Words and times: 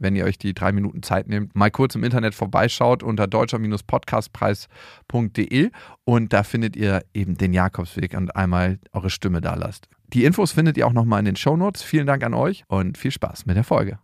wenn 0.00 0.16
ihr 0.16 0.24
euch 0.24 0.38
die 0.38 0.54
drei 0.54 0.72
Minuten 0.72 1.02
Zeit 1.02 1.28
nehmt, 1.28 1.54
mal 1.54 1.70
kurz 1.70 1.94
im 1.94 2.02
Internet 2.02 2.34
vorbeischaut 2.34 3.04
unter 3.04 3.26
deutscher-podcastpreis.de 3.28 5.70
und 6.04 6.32
da 6.32 6.42
findet 6.42 6.74
ihr 6.76 7.04
eben 7.14 7.36
den 7.36 7.52
Jakobsweg 7.52 8.16
und 8.16 8.34
einmal 8.34 8.80
eure 8.92 9.10
Stimme 9.10 9.40
da 9.40 9.54
lasst. 9.54 9.88
Die 10.08 10.24
Infos 10.24 10.50
findet 10.52 10.76
ihr 10.76 10.88
auch 10.88 10.92
nochmal 10.92 11.20
in 11.20 11.26
den 11.26 11.36
Shownotes. 11.36 11.82
Vielen 11.82 12.06
Dank 12.06 12.24
an 12.24 12.34
euch 12.34 12.64
und 12.66 12.98
viel 12.98 13.12
Spaß 13.12 13.46
mit 13.46 13.56
der 13.56 13.62
Folge. 13.62 14.00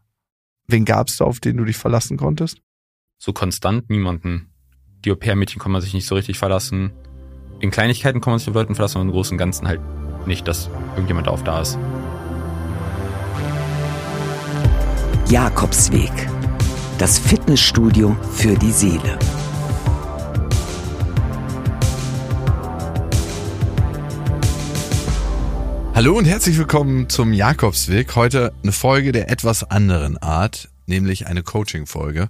Wen 0.68 0.84
gab 0.84 1.08
es 1.08 1.16
da, 1.16 1.24
auf 1.24 1.40
den 1.40 1.56
du 1.56 1.64
dich 1.64 1.76
verlassen 1.76 2.16
konntest? 2.16 2.60
So 3.18 3.32
konstant 3.32 3.90
niemanden. 3.90 4.52
Die 5.04 5.10
Au-pair-Mädchen 5.10 5.60
kann 5.60 5.72
man 5.72 5.80
sich 5.80 5.94
nicht 5.94 6.06
so 6.06 6.14
richtig 6.14 6.38
verlassen. 6.38 6.92
In 7.60 7.70
Kleinigkeiten 7.70 8.20
kann 8.20 8.32
man 8.32 8.38
sich 8.38 8.48
auf 8.48 8.54
Leuten 8.54 8.74
verlassen, 8.74 8.98
aber 8.98 9.06
im 9.06 9.12
Großen 9.12 9.34
und 9.34 9.38
Ganzen 9.38 9.66
halt 9.66 9.80
nicht, 10.26 10.46
dass 10.46 10.68
irgendjemand 10.94 11.28
auf 11.28 11.42
da 11.42 11.60
ist. 11.60 11.78
Jakobsweg. 15.28 16.12
Das 16.98 17.18
Fitnessstudio 17.18 18.16
für 18.30 18.56
die 18.56 18.70
Seele. 18.70 19.18
Hallo 25.96 26.16
und 26.16 26.26
herzlich 26.26 26.56
willkommen 26.56 27.08
zum 27.08 27.32
Jakobsweg. 27.32 28.14
Heute 28.14 28.54
eine 28.62 28.70
Folge 28.70 29.10
der 29.10 29.28
etwas 29.28 29.64
anderen 29.64 30.16
Art, 30.16 30.68
nämlich 30.86 31.26
eine 31.26 31.42
Coaching-Folge. 31.42 32.28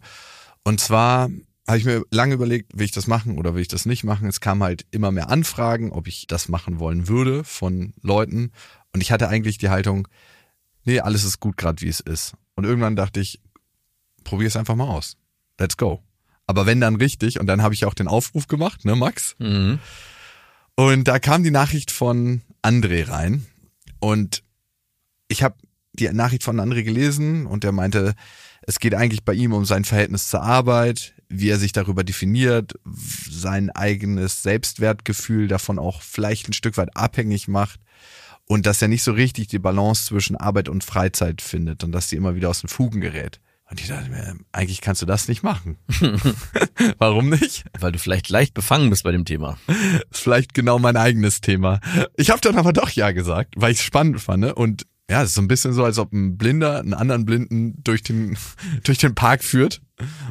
Und 0.65 0.81
zwar 0.81 1.29
habe 1.69 1.77
ich 1.77 1.85
mir 1.85 2.03
lange 2.11 2.33
überlegt, 2.33 2.79
will 2.79 2.87
ich 2.87 2.93
das 2.93 3.07
machen 3.07 3.37
oder 3.37 3.55
will 3.55 3.61
ich 3.61 3.69
das 3.69 3.85
nicht 3.85 4.05
machen. 4.05 4.27
Es 4.27 4.41
kamen 4.41 4.63
halt 4.63 4.87
immer 4.91 5.13
mehr 5.13 5.29
Anfragen, 5.29 5.93
ob 5.93 6.09
ich 6.09 6.29
das 6.29 6.49
machen 6.49 6.79
wollen 6.79 7.09
würde 7.09 7.45
von 7.45 7.93
Leuten. 8.01 8.53
Und 8.95 9.03
ich 9.03 9.13
hatte 9.13 9.29
eigentlich 9.29 9.59
die 9.59 9.69
Haltung, 9.69 10.09
nee, 10.85 11.01
alles 11.01 11.25
ist 11.25 11.41
gut 11.41 11.59
gerade, 11.59 11.83
wie 11.83 11.89
es 11.89 12.01
ist. 12.01 12.33
Und 12.57 12.65
irgendwann 12.65 12.97
dachte 12.97 13.21
ich, 13.21 13.41
probier 14.25 14.49
es 14.49 14.57
einfach 14.57 14.75
mal 14.75 14.89
aus. 14.89 15.17
Let's 15.59 15.77
go. 15.77 16.03
Aber 16.47 16.67
wenn 16.67 16.81
dann 16.81 16.97
richtig, 16.97 17.39
und 17.39 17.47
dann 17.47 17.63
habe 17.63 17.75
ich 17.75 17.85
auch 17.85 17.95
den 17.95 18.09
Aufruf 18.09 18.49
gemacht, 18.49 18.85
ne, 18.85 18.97
Max? 18.97 19.37
Mhm. 19.39 19.79
Und 20.75 21.09
da 21.09 21.19
kam 21.19 21.43
die 21.43 21.51
Nachricht 21.51 21.91
von 21.91 22.43
André 22.63 23.09
rein. 23.09 23.47
Und 24.01 24.43
ich 25.29 25.43
habe 25.43 25.57
die 25.93 26.09
Nachricht 26.09 26.43
von 26.43 26.61
André 26.61 26.83
gelesen 26.83 27.47
und 27.47 27.65
der 27.65 27.73
meinte, 27.73 28.15
es 28.63 28.79
geht 28.79 28.95
eigentlich 28.95 29.25
bei 29.25 29.33
ihm 29.33 29.53
um 29.53 29.65
sein 29.65 29.85
Verhältnis 29.85 30.29
zur 30.29 30.43
Arbeit, 30.43 31.15
wie 31.29 31.49
er 31.49 31.59
sich 31.59 31.73
darüber 31.73 32.05
definiert, 32.05 32.75
sein 32.85 33.71
eigenes 33.71 34.43
Selbstwertgefühl 34.43 35.49
davon 35.49 35.79
auch 35.79 36.03
vielleicht 36.03 36.49
ein 36.49 36.53
Stück 36.53 36.77
weit 36.77 36.97
abhängig 36.97 37.49
macht 37.49 37.81
und 38.47 38.67
dass 38.67 38.83
er 38.83 38.89
nicht 38.89 39.03
so 39.03 39.13
richtig 39.13 39.49
die 39.49 39.59
Balance 39.59 40.07
zwischen 40.07 40.37
Arbeit 40.37 40.69
und 40.69 40.85
Freizeit 40.85 41.43
findet 41.43 41.85
und 41.85 41.93
dass 41.93 42.09
sie 42.09 42.17
immer 42.17 42.35
wieder 42.35 42.49
aus 42.49 42.61
den 42.61 42.69
Fugen 42.69 43.01
gerät. 43.01 43.41
Und 43.69 43.81
ich 43.81 43.89
dachte 43.89 44.09
mir, 44.09 44.37
eigentlich 44.53 44.81
kannst 44.81 45.03
du 45.03 45.07
das 45.07 45.27
nicht 45.27 45.43
machen. 45.43 45.77
Warum 46.99 47.31
nicht? 47.31 47.65
Weil 47.79 47.91
du 47.91 47.99
vielleicht 47.99 48.29
leicht 48.29 48.55
befangen 48.55 48.91
bist 48.91 49.03
bei 49.03 49.11
dem 49.11 49.25
Thema. 49.25 49.59
Das 49.67 49.77
ist 50.13 50.21
vielleicht 50.21 50.55
genau 50.55 50.79
mein 50.79 50.97
eigenes 50.97 51.41
Thema. 51.41 51.81
Ich 52.17 52.31
habe 52.31 52.41
dann 52.41 52.57
aber 52.57 52.73
doch 52.73 52.91
ja 52.91 53.11
gesagt, 53.11 53.55
weil 53.57 53.73
ich 53.73 53.79
es 53.79 53.85
spannend 53.85 54.21
fand. 54.21 54.41
Ne? 54.43 54.55
Und 54.55 54.87
ja, 55.09 55.23
es 55.23 55.31
ist 55.31 55.35
so 55.35 55.43
ein 55.43 55.49
bisschen 55.49 55.73
so, 55.73 55.85
als 55.85 55.99
ob 55.99 56.13
ein 56.13 56.37
Blinder 56.37 56.81
einen 56.81 56.95
anderen 56.95 57.25
Blinden 57.25 57.83
durch 57.85 58.03
den, 58.03 58.37
durch 58.85 58.99
den 58.99 59.15
Park 59.15 59.45
führt 59.45 59.81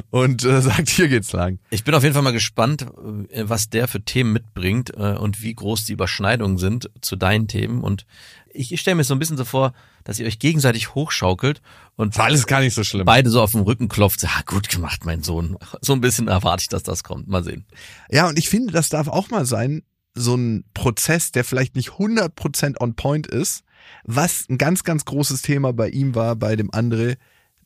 und 0.10 0.44
äh, 0.44 0.62
sagt, 0.62 0.90
hier 0.90 1.08
geht's 1.08 1.32
lang. 1.32 1.60
Ich 1.70 1.84
bin 1.84 1.96
auf 1.96 2.04
jeden 2.04 2.14
Fall 2.14 2.24
mal 2.24 2.34
gespannt, 2.34 2.86
äh, 3.30 3.44
was 3.48 3.70
der 3.70 3.88
für 3.88 4.02
Themen 4.02 4.34
mitbringt 4.34 4.92
äh, 4.98 5.16
und 5.16 5.42
wie 5.42 5.56
groß 5.56 5.86
die 5.86 5.94
Überschneidungen 5.94 6.58
sind 6.58 6.90
zu 7.00 7.16
deinen 7.16 7.48
Themen. 7.48 7.82
Und 7.82 8.06
ich, 8.54 8.74
ich 8.74 8.82
stelle 8.82 8.96
mir 8.96 9.06
so 9.06 9.16
ein 9.16 9.20
bisschen 9.20 9.38
so 9.38 9.46
vor, 9.46 9.74
dass 10.04 10.20
ihr 10.20 10.28
euch 10.28 10.40
gegenseitig 10.40 10.94
hochschaukelt 10.94 11.62
und 11.96 12.20
alles 12.20 12.46
gar 12.46 12.60
nicht 12.60 12.74
so 12.74 12.84
schlimm. 12.84 13.06
Beide 13.06 13.30
so 13.30 13.42
auf 13.42 13.52
dem 13.52 13.62
Rücken 13.62 13.88
klopft, 13.88 14.24
ja, 14.24 14.30
gut 14.46 14.68
gemacht, 14.68 15.06
mein 15.06 15.24
Sohn. 15.24 15.58
So 15.82 15.94
ein 15.94 16.02
bisschen 16.02 16.28
erwarte 16.28 16.64
ich, 16.64 16.70
dass 16.70 16.84
das 16.84 17.04
kommt. 17.04 17.28
Mal 17.28 17.44
sehen. 17.44 17.66
Ja, 18.10 18.28
und 18.28 18.40
ich 18.40 18.50
finde, 18.50 18.74
das 18.74 18.90
darf 18.90 19.08
auch 19.08 19.30
mal 19.30 19.46
sein, 19.46 19.84
so 20.16 20.36
ein 20.36 20.64
Prozess, 20.74 21.32
der 21.32 21.44
vielleicht 21.44 21.76
nicht 21.76 21.92
100% 21.92 22.82
on 22.82 22.96
point 22.96 23.28
ist, 23.28 23.65
was 24.04 24.48
ein 24.50 24.58
ganz, 24.58 24.84
ganz 24.84 25.06
großes 25.06 25.42
Thema 25.42 25.74
bei 25.74 25.90
ihm 25.90 26.16
war, 26.16 26.36
bei 26.36 26.56
dem 26.56 26.72
André, 26.72 27.18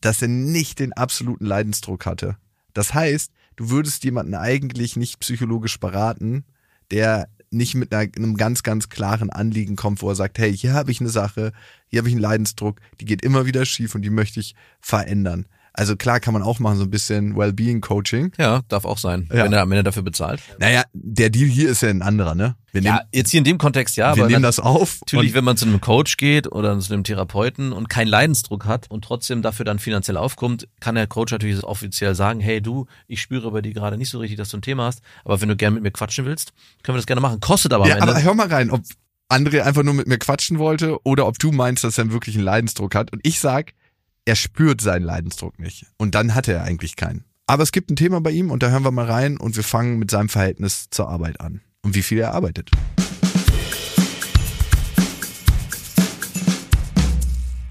dass 0.02 0.22
er 0.22 0.28
nicht 0.28 0.80
den 0.80 0.94
absoluten 0.94 1.46
Leidensdruck 1.46 2.06
hatte. 2.06 2.38
Das 2.74 2.94
heißt, 2.94 3.31
du 3.56 3.69
würdest 3.69 4.03
jemanden 4.03 4.35
eigentlich 4.35 4.96
nicht 4.96 5.19
psychologisch 5.19 5.80
beraten, 5.80 6.46
der 6.91 7.30
nicht 7.52 7.75
mit 7.75 7.94
einem 7.94 8.38
ganz, 8.38 8.63
ganz 8.63 8.90
klaren 8.90 9.30
Anliegen 9.30 9.75
kommt, 9.75 10.02
wo 10.02 10.09
er 10.09 10.16
sagt, 10.16 10.38
hey, 10.38 10.56
hier 10.56 10.74
habe 10.74 10.91
ich 10.91 11.02
eine 11.02 11.09
Sache, 11.09 11.52
hier 11.88 12.00
habe 12.00 12.07
ich 12.07 12.13
einen 12.13 12.22
Leidensdruck, 12.22 12.80
die 13.00 13.06
geht 13.06 13.24
immer 13.24 13.46
wieder 13.46 13.66
schief 13.66 13.96
und 13.96 14.03
die 14.03 14.12
möchte 14.12 14.40
ich 14.40 14.56
verändern. 14.80 15.47
Also 15.79 15.95
klar 15.95 16.19
kann 16.19 16.34
man 16.34 16.44
auch 16.44 16.59
machen, 16.59 16.78
so 16.78 16.84
ein 16.84 16.90
bisschen 16.90 17.38
Wellbeing-Coaching. 17.38 18.34
Ja, 18.38 18.63
darf 18.67 18.84
auch 18.84 18.97
sein, 18.97 19.29
ja. 19.31 19.45
wenn, 19.45 19.53
er, 19.53 19.69
wenn 19.69 19.78
er 19.78 19.84
dafür 19.84 20.03
bezahlt. 20.03 20.41
Naja, 20.59 20.84
der 20.91 21.29
Deal 21.29 21.47
hier 21.47 21.69
ist 21.69 21.81
ja 21.81 21.88
ein 21.88 22.01
anderer, 22.01 22.35
ne? 22.35 22.57
Wir 22.73 22.81
ja, 22.81 23.01
jetzt 23.13 23.31
hier 23.31 23.38
in 23.38 23.45
dem 23.45 23.57
Kontext 23.57 23.95
ja. 23.95 24.13
Wir 24.18 24.28
nehmen 24.28 24.44
das 24.44 24.59
auf. 24.59 25.00
Natürlich, 25.00 25.34
wenn 25.34 25.45
man 25.45 25.56
zu 25.56 25.66
einem 25.66 25.79
Coach 25.79 26.18
geht 26.18 26.51
oder 26.51 26.78
zu 26.79 26.91
einem 26.91 27.06
Therapeuten 27.06 27.72
und 27.72 27.88
keinen 27.88 28.09
Leidensdruck 28.09 28.66
hat 28.66 28.91
und 28.91 29.06
trotzdem 29.06 29.41
dafür 29.41 29.63
dann 29.63 29.79
finanziell 29.79 30.18
aufkommt, 30.18 30.68
kann 30.81 30.95
der 30.95 31.07
Coach 31.07 31.31
natürlich 31.31 31.63
offiziell 31.63 32.13
sagen, 32.13 32.41
hey 32.41 32.62
du, 32.62 32.85
ich 33.07 33.22
spüre 33.22 33.50
bei 33.50 33.62
dir 33.62 33.73
gerade 33.73 33.97
nicht 33.97 34.09
so 34.09 34.19
richtig, 34.19 34.38
dass 34.38 34.50
du 34.50 34.57
ein 34.57 34.62
Thema 34.62 34.84
hast, 34.84 35.01
aber 35.23 35.39
wenn 35.39 35.47
du 35.47 35.56
gerne 35.56 35.75
mit 35.75 35.84
mir 35.84 35.91
quatschen 35.91 36.25
willst, 36.25 36.51
können 36.84 36.95
wir 36.95 37.00
das 37.00 37.07
gerne 37.07 37.22
machen. 37.22 37.39
Kostet 37.39 37.72
aber 37.72 37.88
Ja, 37.88 38.01
aber 38.01 38.22
hör 38.22 38.34
mal 38.34 38.47
rein, 38.47 38.69
ob 38.69 38.81
André 39.29 39.62
einfach 39.62 39.84
nur 39.84 39.94
mit 39.94 40.07
mir 40.07 40.18
quatschen 40.18 40.59
wollte 40.59 40.97
oder 41.06 41.25
ob 41.25 41.39
du 41.39 41.53
meinst, 41.53 41.85
dass 41.85 41.97
er 41.97 42.12
wirklich 42.12 42.35
einen 42.35 42.44
Leidensdruck 42.44 42.95
hat. 42.95 43.13
Und 43.13 43.22
ich 43.23 43.39
sag, 43.39 43.73
er 44.29 44.35
spürt 44.35 44.79
seinen 44.79 45.06
Leidensdruck 45.06 45.57
nicht. 45.57 45.88
Und 45.97 46.13
dann 46.13 46.35
hat 46.35 46.47
er 46.47 46.62
eigentlich 46.62 46.95
keinen. 46.95 47.25
Aber 47.47 47.63
es 47.63 47.72
gibt 47.72 47.90
ein 47.90 47.95
Thema 47.95 48.22
bei 48.22 48.29
ihm 48.29 48.51
und 48.51 48.62
da 48.62 48.69
hören 48.69 48.84
wir 48.84 48.91
mal 48.91 49.06
rein 49.06 49.38
und 49.38 49.56
wir 49.56 49.63
fangen 49.63 49.97
mit 49.97 50.12
seinem 50.12 50.29
Verhältnis 50.29 50.88
zur 50.91 51.09
Arbeit 51.09 51.41
an 51.41 51.62
und 51.81 51.95
wie 51.95 52.03
viel 52.03 52.19
er 52.19 52.35
arbeitet. 52.35 52.69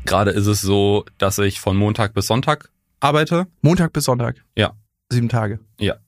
Gerade 0.05 0.33
ist 0.33 0.49
es 0.49 0.61
so, 0.61 1.05
dass 1.19 1.39
ich 1.39 1.61
von 1.61 1.77
Montag 1.77 2.13
bis 2.13 2.27
Sonntag 2.27 2.71
arbeite. 2.99 3.47
Montag 3.63 3.93
bis 3.93 4.07
Sonntag? 4.07 4.45
Ja. 4.57 4.73
Sieben 5.11 5.29
Tage? 5.29 5.61
Ja. 5.79 5.99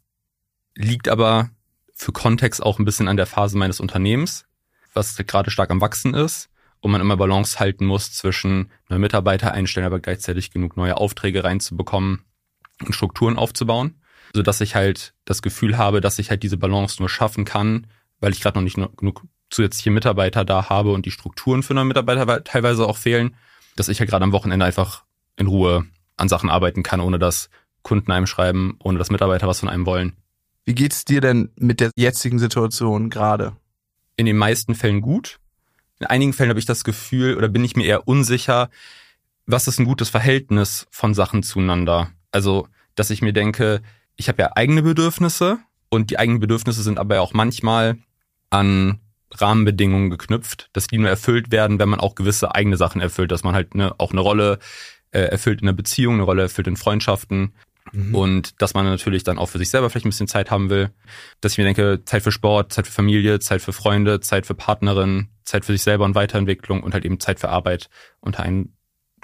Liegt 0.75 1.09
aber 1.09 1.50
für 1.94 2.10
Kontext 2.10 2.60
auch 2.60 2.81
ein 2.81 2.84
bisschen 2.84 3.06
an 3.06 3.16
der 3.16 3.27
Phase 3.27 3.56
meines 3.56 3.78
Unternehmens, 3.78 4.47
was 4.94 5.16
gerade 5.16 5.53
stark 5.53 5.71
am 5.71 5.81
Wachsen 5.81 6.12
ist 6.12 6.50
und 6.81 6.91
man 6.91 7.01
immer 7.01 7.17
Balance 7.17 7.59
halten 7.59 7.87
muss 7.87 8.13
zwischen 8.13 8.71
neue 8.89 8.99
Mitarbeiter 8.99 9.53
einstellen, 9.53 9.87
aber 9.87 10.01
gleichzeitig 10.01 10.51
genug 10.51 10.77
neue 10.77 10.97
Aufträge 10.97 11.45
reinzubekommen 11.45 12.25
und 12.85 12.95
Strukturen 12.95 13.37
aufzubauen, 13.37 14.01
so 14.35 14.43
dass 14.43 14.61
ich 14.61 14.75
halt 14.75 15.15
das 15.25 15.43
Gefühl 15.43 15.77
habe, 15.77 16.01
dass 16.01 16.19
ich 16.19 16.31
halt 16.31 16.43
diese 16.43 16.57
Balance 16.57 16.97
nur 17.01 17.09
schaffen 17.09 17.45
kann, 17.45 17.87
weil 18.21 18.33
ich 18.33 18.41
gerade 18.41 18.59
noch 18.59 18.65
nicht 18.65 18.79
genug 18.97 19.25
zusätzliche 19.51 19.91
Mitarbeiter 19.91 20.45
da 20.45 20.69
habe 20.71 20.93
und 20.93 21.07
die 21.07 21.11
Strukturen 21.11 21.63
für 21.63 21.75
neue 21.75 21.85
Mitarbeiter 21.85 22.45
teilweise 22.45 22.87
auch 22.87 22.97
fehlen, 22.97 23.37
dass 23.77 23.89
ich 23.89 24.01
halt 24.01 24.11
gerade 24.11 24.25
am 24.25 24.33
Wochenende 24.33 24.65
einfach 24.65 25.05
in 25.37 25.47
Ruhe 25.47 25.87
an 26.17 26.29
Sachen 26.29 26.51
arbeiten 26.51 26.83
kann, 26.83 27.01
ohne 27.01 27.19
dass 27.19 27.51
Kunden 27.83 28.13
einem 28.13 28.27
schreiben, 28.27 28.77
ohne 28.83 28.99
dass 28.99 29.11
Mitarbeiter 29.11 29.49
was 29.49 29.61
von 29.61 29.69
einem 29.69 29.87
wollen. 29.87 30.17
Wie 30.65 30.75
geht's 30.75 31.05
dir 31.05 31.21
denn 31.21 31.51
mit 31.57 31.81
der 31.81 31.91
jetzigen 31.97 32.39
Situation 32.39 33.11
gerade? 33.11 33.57
In 34.17 34.27
den 34.27 34.37
meisten 34.37 34.75
Fällen 34.75 35.01
gut. 35.01 35.40
In 36.00 36.06
einigen 36.06 36.33
Fällen 36.33 36.50
habe 36.50 36.59
ich 36.59 36.66
das 36.66 36.83
Gefühl 36.83 37.37
oder 37.37 37.48
bin 37.48 37.65
ich 37.65 37.77
mir 37.77 37.84
eher 37.84 38.09
unsicher, 38.09 38.71
was 39.47 39.69
ist 39.69 39.78
ein 39.78 39.84
gutes 39.84 40.09
Verhältnis 40.09 40.86
von 40.91 41.15
Sachen 41.15 41.42
zueinander. 41.42 42.10
Also, 42.33 42.69
dass 42.95 43.10
ich 43.10 43.21
mir 43.21 43.34
denke, 43.34 43.83
ich 44.16 44.28
habe 44.28 44.41
ja 44.42 44.53
eigene 44.57 44.83
Bedürfnisse 44.83 45.59
und 45.91 46.10
die 46.10 46.19
eigenen 46.19 46.41
Bedürfnisse 46.41 46.83
sind 46.83 46.98
aber 46.98 47.21
auch 47.21 47.34
manchmal 47.34 47.98
an 48.48 49.01
Rahmenbedingungen 49.33 50.10
geknüpft, 50.10 50.71
dass 50.72 50.86
die 50.86 50.98
nur 50.98 51.10
erfüllt 51.10 51.53
werden, 51.53 51.78
wenn 51.78 51.89
man 51.89 52.01
auch 52.01 52.15
gewisse 52.15 52.54
eigene 52.54 52.77
Sachen 52.77 53.01
erfüllt, 53.01 53.30
dass 53.30 53.45
man 53.45 53.54
halt 53.54 53.75
ne, 53.75 53.95
auch 53.98 54.13
eine 54.13 54.21
Rolle 54.21 54.59
äh, 55.13 55.21
erfüllt 55.21 55.60
in 55.60 55.69
einer 55.69 55.77
Beziehung, 55.77 56.15
eine 56.15 56.25
Rolle 56.25 56.42
erfüllt 56.42 56.66
in 56.66 56.77
Freundschaften 56.77 57.53
Mhm. 57.92 58.15
Und 58.15 58.62
dass 58.62 58.74
man 58.74 58.84
natürlich 58.84 59.24
dann 59.24 59.38
auch 59.38 59.47
für 59.47 59.59
sich 59.59 59.71
selber 59.71 59.91
vielleicht 59.91 60.06
ein 60.06 60.10
bisschen 60.10 60.28
Zeit 60.28 60.50
haben 60.50 60.71
will. 60.71 60.91
Dass 61.41 61.53
ich 61.53 61.59
mir 61.59 61.65
denke, 61.65 62.03
Zeit 62.04 62.22
für 62.22 62.32
Sport, 62.32 62.72
Zeit 62.72 62.86
für 62.86 62.92
Familie, 62.92 63.41
Zeit 63.41 63.62
für 63.62 63.72
Freunde, 63.72 64.21
Zeit 64.21 64.47
für 64.47 64.54
Partnerin, 64.54 65.28
Zeit 65.44 65.65
für 65.65 65.72
sich 65.72 65.82
selber 65.82 66.04
und 66.04 66.15
Weiterentwicklung 66.15 66.82
und 66.82 66.94
halt 66.94 67.04
eben 67.04 67.21
Zeit 67.21 67.41
für 67.41 67.48
Arbeit 67.48 67.88
unter 68.21 68.42
einen 68.42 68.77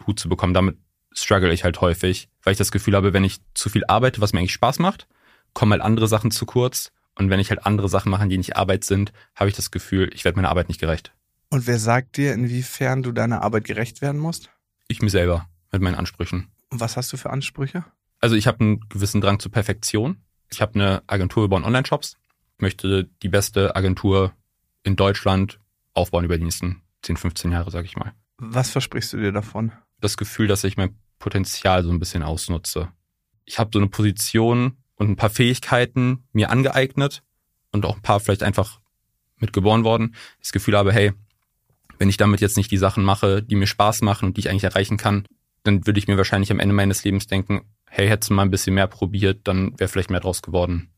Hut 0.07 0.19
zu 0.19 0.29
bekommen. 0.29 0.55
Damit 0.55 0.77
struggle 1.13 1.53
ich 1.53 1.65
halt 1.65 1.81
häufig, 1.81 2.29
weil 2.43 2.53
ich 2.53 2.59
das 2.59 2.73
Gefühl 2.73 2.95
habe, 2.95 3.13
wenn 3.13 3.25
ich 3.25 3.39
zu 3.55 3.69
viel 3.69 3.85
arbeite, 3.87 4.21
was 4.21 4.33
mir 4.33 4.41
eigentlich 4.41 4.53
Spaß 4.53 4.79
macht, 4.79 5.07
kommen 5.55 5.73
halt 5.73 5.83
andere 5.83 6.09
Sachen 6.09 6.31
zu 6.31 6.47
kurz. 6.47 6.93
Und 7.19 7.31
wenn 7.31 7.41
ich 7.41 7.49
halt 7.49 7.65
andere 7.65 7.89
Sachen 7.89 8.11
mache, 8.11 8.29
die 8.29 8.37
nicht 8.37 8.57
Arbeit 8.57 8.85
sind, 8.85 9.13
habe 9.35 9.49
ich 9.49 9.57
das 9.57 9.71
Gefühl, 9.71 10.11
ich 10.13 10.25
werde 10.25 10.37
meiner 10.37 10.51
Arbeit 10.51 10.69
nicht 10.69 10.81
gerecht. 10.81 11.13
Und 11.49 11.67
wer 11.67 11.79
sagt 11.79 12.19
dir, 12.19 12.35
inwiefern 12.35 13.03
du 13.03 13.13
deiner 13.13 13.43
Arbeit 13.43 13.65
gerecht 13.65 14.03
werden 14.03 14.21
musst? 14.21 14.51
Ich 14.89 15.01
mir 15.01 15.11
selber 15.11 15.49
mit 15.73 15.81
meinen 15.81 15.95
Ansprüchen. 15.95 16.49
Und 16.69 16.81
was 16.81 16.97
hast 16.97 17.13
du 17.13 17.17
für 17.17 17.31
Ansprüche? 17.31 17.85
Also 18.27 18.35
ich 18.35 18.49
habe 18.49 18.59
einen 18.59 18.81
gewissen 18.89 19.21
Drang 19.21 19.39
zur 19.39 19.53
Perfektion. 19.53 20.17
Ich 20.51 20.61
habe 20.61 20.75
eine 20.75 21.05
Agentur 21.07 21.45
über 21.45 21.59
Online-Shops. 21.59 22.17
Ich 22.57 22.61
möchte 22.61 23.09
die 23.23 23.29
beste 23.29 23.77
Agentur 23.77 24.33
in 24.83 24.97
Deutschland 24.97 25.61
aufbauen 25.95 26.25
über 26.25 26.37
die 26.37 26.43
nächsten 26.43 26.83
10, 27.03 27.19
15 27.19 27.53
Jahre, 27.53 27.71
sage 27.71 27.87
ich 27.87 27.97
mal. 27.97 28.15
Was 28.39 28.71
versprichst 28.71 29.13
du 29.13 29.19
dir 29.19 29.31
davon? 29.31 29.71
Das 30.01 30.17
Gefühl, 30.17 30.49
dass 30.49 30.65
ich 30.65 30.77
mein 30.77 30.99
Potenzial 31.21 31.85
so 31.85 31.91
ein 31.91 32.01
bisschen 32.01 32.25
ausnutze. 32.25 32.89
Ich 33.45 33.61
habe 33.61 33.71
so 33.73 33.79
eine 33.79 33.87
Position 33.87 34.77
und 34.97 35.09
ein 35.09 35.17
paar 35.17 35.31
Fähigkeiten 35.31 36.25
mir 36.33 36.51
angeeignet 36.51 37.23
und 37.71 37.87
auch 37.87 37.95
ein 37.95 38.03
paar 38.03 38.19
vielleicht 38.19 38.43
einfach 38.43 38.81
mitgeboren 39.37 39.85
worden. 39.85 40.17
Das 40.41 40.51
Gefühl 40.51 40.77
habe, 40.77 40.93
hey, 40.93 41.13
wenn 41.99 42.09
ich 42.09 42.17
damit 42.17 42.41
jetzt 42.41 42.57
nicht 42.57 42.73
die 42.73 42.77
Sachen 42.77 43.05
mache, 43.05 43.41
die 43.45 43.55
mir 43.55 43.69
Spaß 43.69 44.03
machen 44.03 44.25
und 44.25 44.37
die 44.37 44.41
ich 44.41 44.51
eigentlich 44.51 44.65
erreichen 44.65 44.97
kann, 44.97 45.29
dann 45.63 45.87
würde 45.87 46.01
ich 46.01 46.09
mir 46.09 46.17
wahrscheinlich 46.17 46.51
am 46.51 46.59
Ende 46.59 46.75
meines 46.75 47.05
Lebens 47.05 47.29
denken, 47.29 47.63
hey, 47.89 48.09
hättest 48.09 48.31
du 48.31 48.35
mal 48.35 48.43
ein 48.43 48.51
bisschen 48.51 48.75
mehr 48.75 48.87
probiert, 48.87 49.41
dann 49.49 49.79
wäre 49.79 49.89
vielleicht 49.89 50.11
mehr 50.11 50.21
draus 50.21 50.43
geworden. 50.43 50.91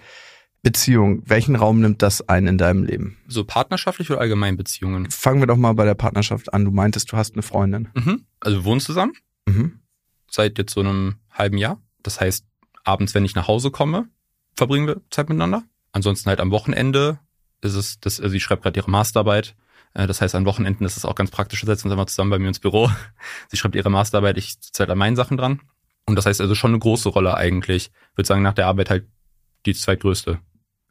Beziehung, 0.63 1.23
welchen 1.25 1.55
Raum 1.55 1.81
nimmt 1.81 2.03
das 2.03 2.29
ein 2.29 2.47
in 2.49 2.59
deinem 2.59 2.83
Leben? 2.85 3.17
So 3.29 3.45
partnerschaftlich 3.45 4.11
oder 4.11 4.21
allgemein 4.21 4.57
Beziehungen? 4.57 5.09
Fangen 5.11 5.41
wir 5.41 5.47
doch 5.47 5.57
mal 5.57 5.73
bei 5.75 5.85
der 5.85 5.95
Partnerschaft 5.95 6.53
an. 6.53 6.65
Du 6.65 6.73
meintest, 6.73 7.13
du 7.13 7.17
hast 7.17 7.35
eine 7.35 7.43
Freundin. 7.43 7.89
Mhm. 7.95 8.25
Also 8.41 8.59
wir 8.59 8.65
wohnen 8.65 8.81
zusammen 8.81 9.13
Mhm. 9.47 9.79
seit 10.31 10.59
jetzt 10.59 10.75
so 10.75 10.81
einem 10.81 11.15
halben 11.31 11.59
Jahr. 11.59 11.81
Das 12.03 12.21
heißt, 12.21 12.45
abends, 12.85 13.15
wenn 13.15 13.25
ich 13.25 13.35
nach 13.37 13.47
Hause 13.49 13.71
komme, 13.71 14.09
verbringen 14.57 14.89
wir 14.89 15.01
Zeit 15.11 15.29
miteinander. 15.29 15.63
Ansonsten 15.93 16.29
halt 16.29 16.41
am 16.41 16.51
Wochenende 16.51 17.21
ist 17.61 17.75
es, 17.75 18.01
das, 18.01 18.21
also 18.21 18.33
sie 18.33 18.41
schreibt 18.41 18.63
gerade 18.65 18.79
ihre 18.81 18.91
Masterarbeit. 18.91 19.55
Äh, 19.95 20.07
Das 20.09 20.21
heißt, 20.21 20.35
an 20.35 20.45
Wochenenden 20.45 20.85
ist 20.85 20.97
es 20.97 21.05
auch 21.05 21.15
ganz 21.15 21.31
praktisch, 21.31 21.63
wir 21.63 21.67
setzen 21.67 21.87
uns 21.87 21.95
immer 21.95 22.07
zusammen 22.09 22.31
bei 22.31 22.39
mir 22.41 22.49
ins 22.49 22.59
Büro. 22.61 22.91
Sie 23.49 23.57
schreibt 23.57 23.77
ihre 23.77 23.91
Masterarbeit, 23.91 24.37
ich 24.39 24.55
sitze 24.61 24.81
halt 24.81 24.91
an 24.91 24.99
meinen 24.99 25.17
Sachen 25.17 25.37
dran. 25.37 25.61
Und 26.09 26.17
das 26.17 26.27
heißt 26.27 26.41
also 26.41 26.55
schon 26.55 26.71
eine 26.71 26.79
große 26.79 27.11
Rolle 27.11 27.37
eigentlich. 27.37 27.91
Ich 28.13 28.17
würde 28.17 28.27
sagen, 28.27 28.43
nach 28.43 28.55
der 28.55 28.67
Arbeit 28.67 28.91
halt 28.91 29.07
die 29.67 29.75
zweitgrößte. 29.75 30.39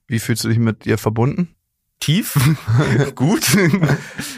Wie 0.08 0.20
fühlst 0.20 0.44
du 0.44 0.50
dich 0.50 0.60
mit 0.60 0.86
ihr 0.86 0.98
verbunden? 0.98 1.56
Tief? 2.00 2.38
Gut. 3.16 3.58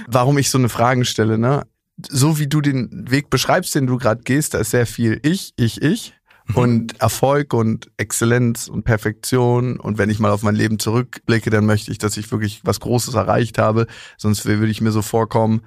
Warum 0.07 0.37
ich 0.37 0.49
so 0.49 0.57
eine 0.57 0.69
Fragen 0.69 1.05
stelle, 1.05 1.37
ne? 1.37 1.67
So 2.07 2.39
wie 2.39 2.47
du 2.47 2.61
den 2.61 3.11
Weg 3.11 3.29
beschreibst, 3.29 3.75
den 3.75 3.87
du 3.87 3.97
gerade 3.97 4.23
gehst, 4.23 4.53
da 4.53 4.59
ist 4.59 4.71
sehr 4.71 4.85
viel 4.85 5.19
ich, 5.23 5.53
ich, 5.57 5.81
ich. 5.81 6.13
Und 6.55 6.99
Erfolg 6.99 7.53
und 7.53 7.91
Exzellenz 7.97 8.69
und 8.69 8.83
Perfektion. 8.83 9.79
Und 9.79 9.99
wenn 9.99 10.09
ich 10.09 10.17
mal 10.17 10.31
auf 10.31 10.41
mein 10.41 10.55
Leben 10.55 10.79
zurückblicke, 10.79 11.51
dann 11.51 11.65
möchte 11.65 11.91
ich, 11.91 11.99
dass 11.99 12.17
ich 12.17 12.31
wirklich 12.31 12.61
was 12.63 12.79
Großes 12.79 13.13
erreicht 13.13 13.59
habe. 13.59 13.85
Sonst 14.17 14.45
würde 14.45 14.65
ich 14.65 14.81
mir 14.81 14.91
so 14.91 15.03
vorkommen, 15.03 15.61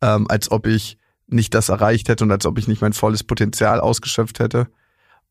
ähm, 0.00 0.26
als 0.30 0.50
ob 0.50 0.66
ich 0.66 0.96
nicht 1.32 1.54
das 1.54 1.68
erreicht 1.68 2.08
hätte 2.08 2.24
und 2.24 2.30
als 2.30 2.46
ob 2.46 2.58
ich 2.58 2.68
nicht 2.68 2.82
mein 2.82 2.92
volles 2.92 3.24
Potenzial 3.24 3.80
ausgeschöpft 3.80 4.38
hätte. 4.38 4.68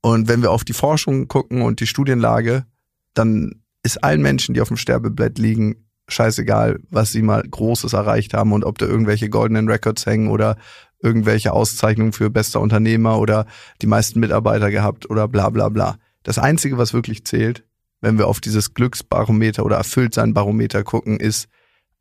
Und 0.02 0.28
wenn 0.28 0.42
wir 0.42 0.52
auf 0.52 0.64
die 0.64 0.74
Forschung 0.74 1.28
gucken 1.28 1.62
und 1.62 1.80
die 1.80 1.88
Studienlage, 1.88 2.66
dann 3.14 3.62
ist 3.84 4.04
allen 4.04 4.22
Menschen, 4.22 4.54
die 4.54 4.62
auf 4.62 4.68
dem 4.68 4.78
Sterbebett 4.78 5.38
liegen, 5.40 5.88
scheißegal, 6.08 6.80
was 6.90 7.12
sie 7.12 7.22
mal 7.22 7.42
Großes 7.42 7.94
erreicht 7.94 8.34
haben 8.34 8.52
und 8.52 8.66
ob 8.66 8.78
da 8.78 8.86
irgendwelche 8.86 9.30
goldenen 9.30 9.70
Records 9.70 10.06
hängen 10.06 10.30
oder 10.30 10.58
irgendwelche 11.02 11.54
Auszeichnungen 11.54 12.14
für 12.14 12.30
bester 12.30 12.60
Unternehmer 12.62 13.20
oder 13.20 13.46
die 13.82 13.88
meisten 13.88 14.20
Mitarbeiter 14.20 14.70
gehabt 14.70 15.10
oder 15.10 15.28
bla 15.28 15.50
bla 15.50 15.70
bla. 15.70 15.98
Das 16.24 16.38
Einzige, 16.38 16.78
was 16.78 16.94
wirklich 16.94 17.26
zählt, 17.26 17.64
wenn 18.02 18.18
wir 18.18 18.28
auf 18.28 18.40
dieses 18.40 18.74
Glücksbarometer 18.74 19.66
oder 19.66 19.78
Erfülltsein-Barometer 19.78 20.84
gucken, 20.84 21.20
ist 21.20 21.48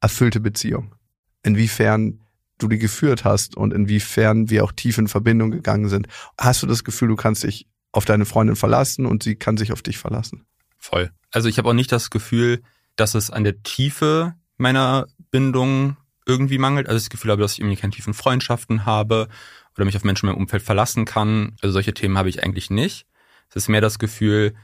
erfüllte 0.01 0.41
Beziehung. 0.41 0.95
Inwiefern 1.43 2.21
du 2.63 2.69
die 2.69 2.79
geführt 2.79 3.25
hast 3.25 3.57
und 3.57 3.73
inwiefern 3.73 4.51
wir 4.51 4.65
auch 4.65 4.73
tief 4.73 4.99
in 4.99 5.09
Verbindung 5.09 5.51
gegangen 5.51 5.89
sind. 5.89 6.07
Hast 6.39 6.63
du 6.63 6.67
das 6.67 6.85
Gefühl, 6.85 7.09
du 7.09 7.17
kannst 7.17 7.45
dich 7.45 7.67
auf 7.93 8.05
deine 8.05 8.25
Freundin 8.25 8.57
verlassen 8.57 9.07
und 9.07 9.23
sie 9.23 9.37
kann 9.37 9.57
sich 9.57 9.73
auf 9.73 9.83
dich 9.83 9.99
verlassen? 9.99 10.47
Voll. 10.79 11.11
Also 11.31 11.49
ich 11.49 11.59
habe 11.59 11.69
auch 11.69 11.75
nicht 11.75 11.93
das 11.93 12.11
Gefühl, 12.11 12.63
dass 12.97 13.15
es 13.15 13.31
an 13.31 13.45
der 13.45 13.63
Tiefe 13.63 14.35
meiner 14.57 15.07
Bindung 15.31 15.97
irgendwie 16.27 16.59
mangelt. 16.59 16.87
Also 16.87 16.99
das 16.99 17.11
Gefühl 17.11 17.33
habe, 17.33 17.43
dass 17.43 17.53
ich 17.53 17.61
irgendwie 17.61 17.77
keine 17.77 17.93
tiefen 17.93 18.15
Freundschaften 18.15 18.87
habe 18.87 19.29
oder 19.77 19.85
mich 19.85 19.97
auf 19.97 20.05
Menschen 20.05 20.27
in 20.27 20.33
meinem 20.33 20.43
Umfeld 20.43 20.63
verlassen 20.63 21.05
kann. 21.05 21.57
Also 21.61 21.73
solche 21.73 21.95
Themen 21.95 22.19
habe 22.19 22.29
ich 22.29 22.43
eigentlich 22.43 22.71
nicht. 22.71 23.07
Es 23.49 23.57
ist 23.57 23.69
mehr 23.69 23.81
das 23.81 23.99
Gefühl, 23.99 24.55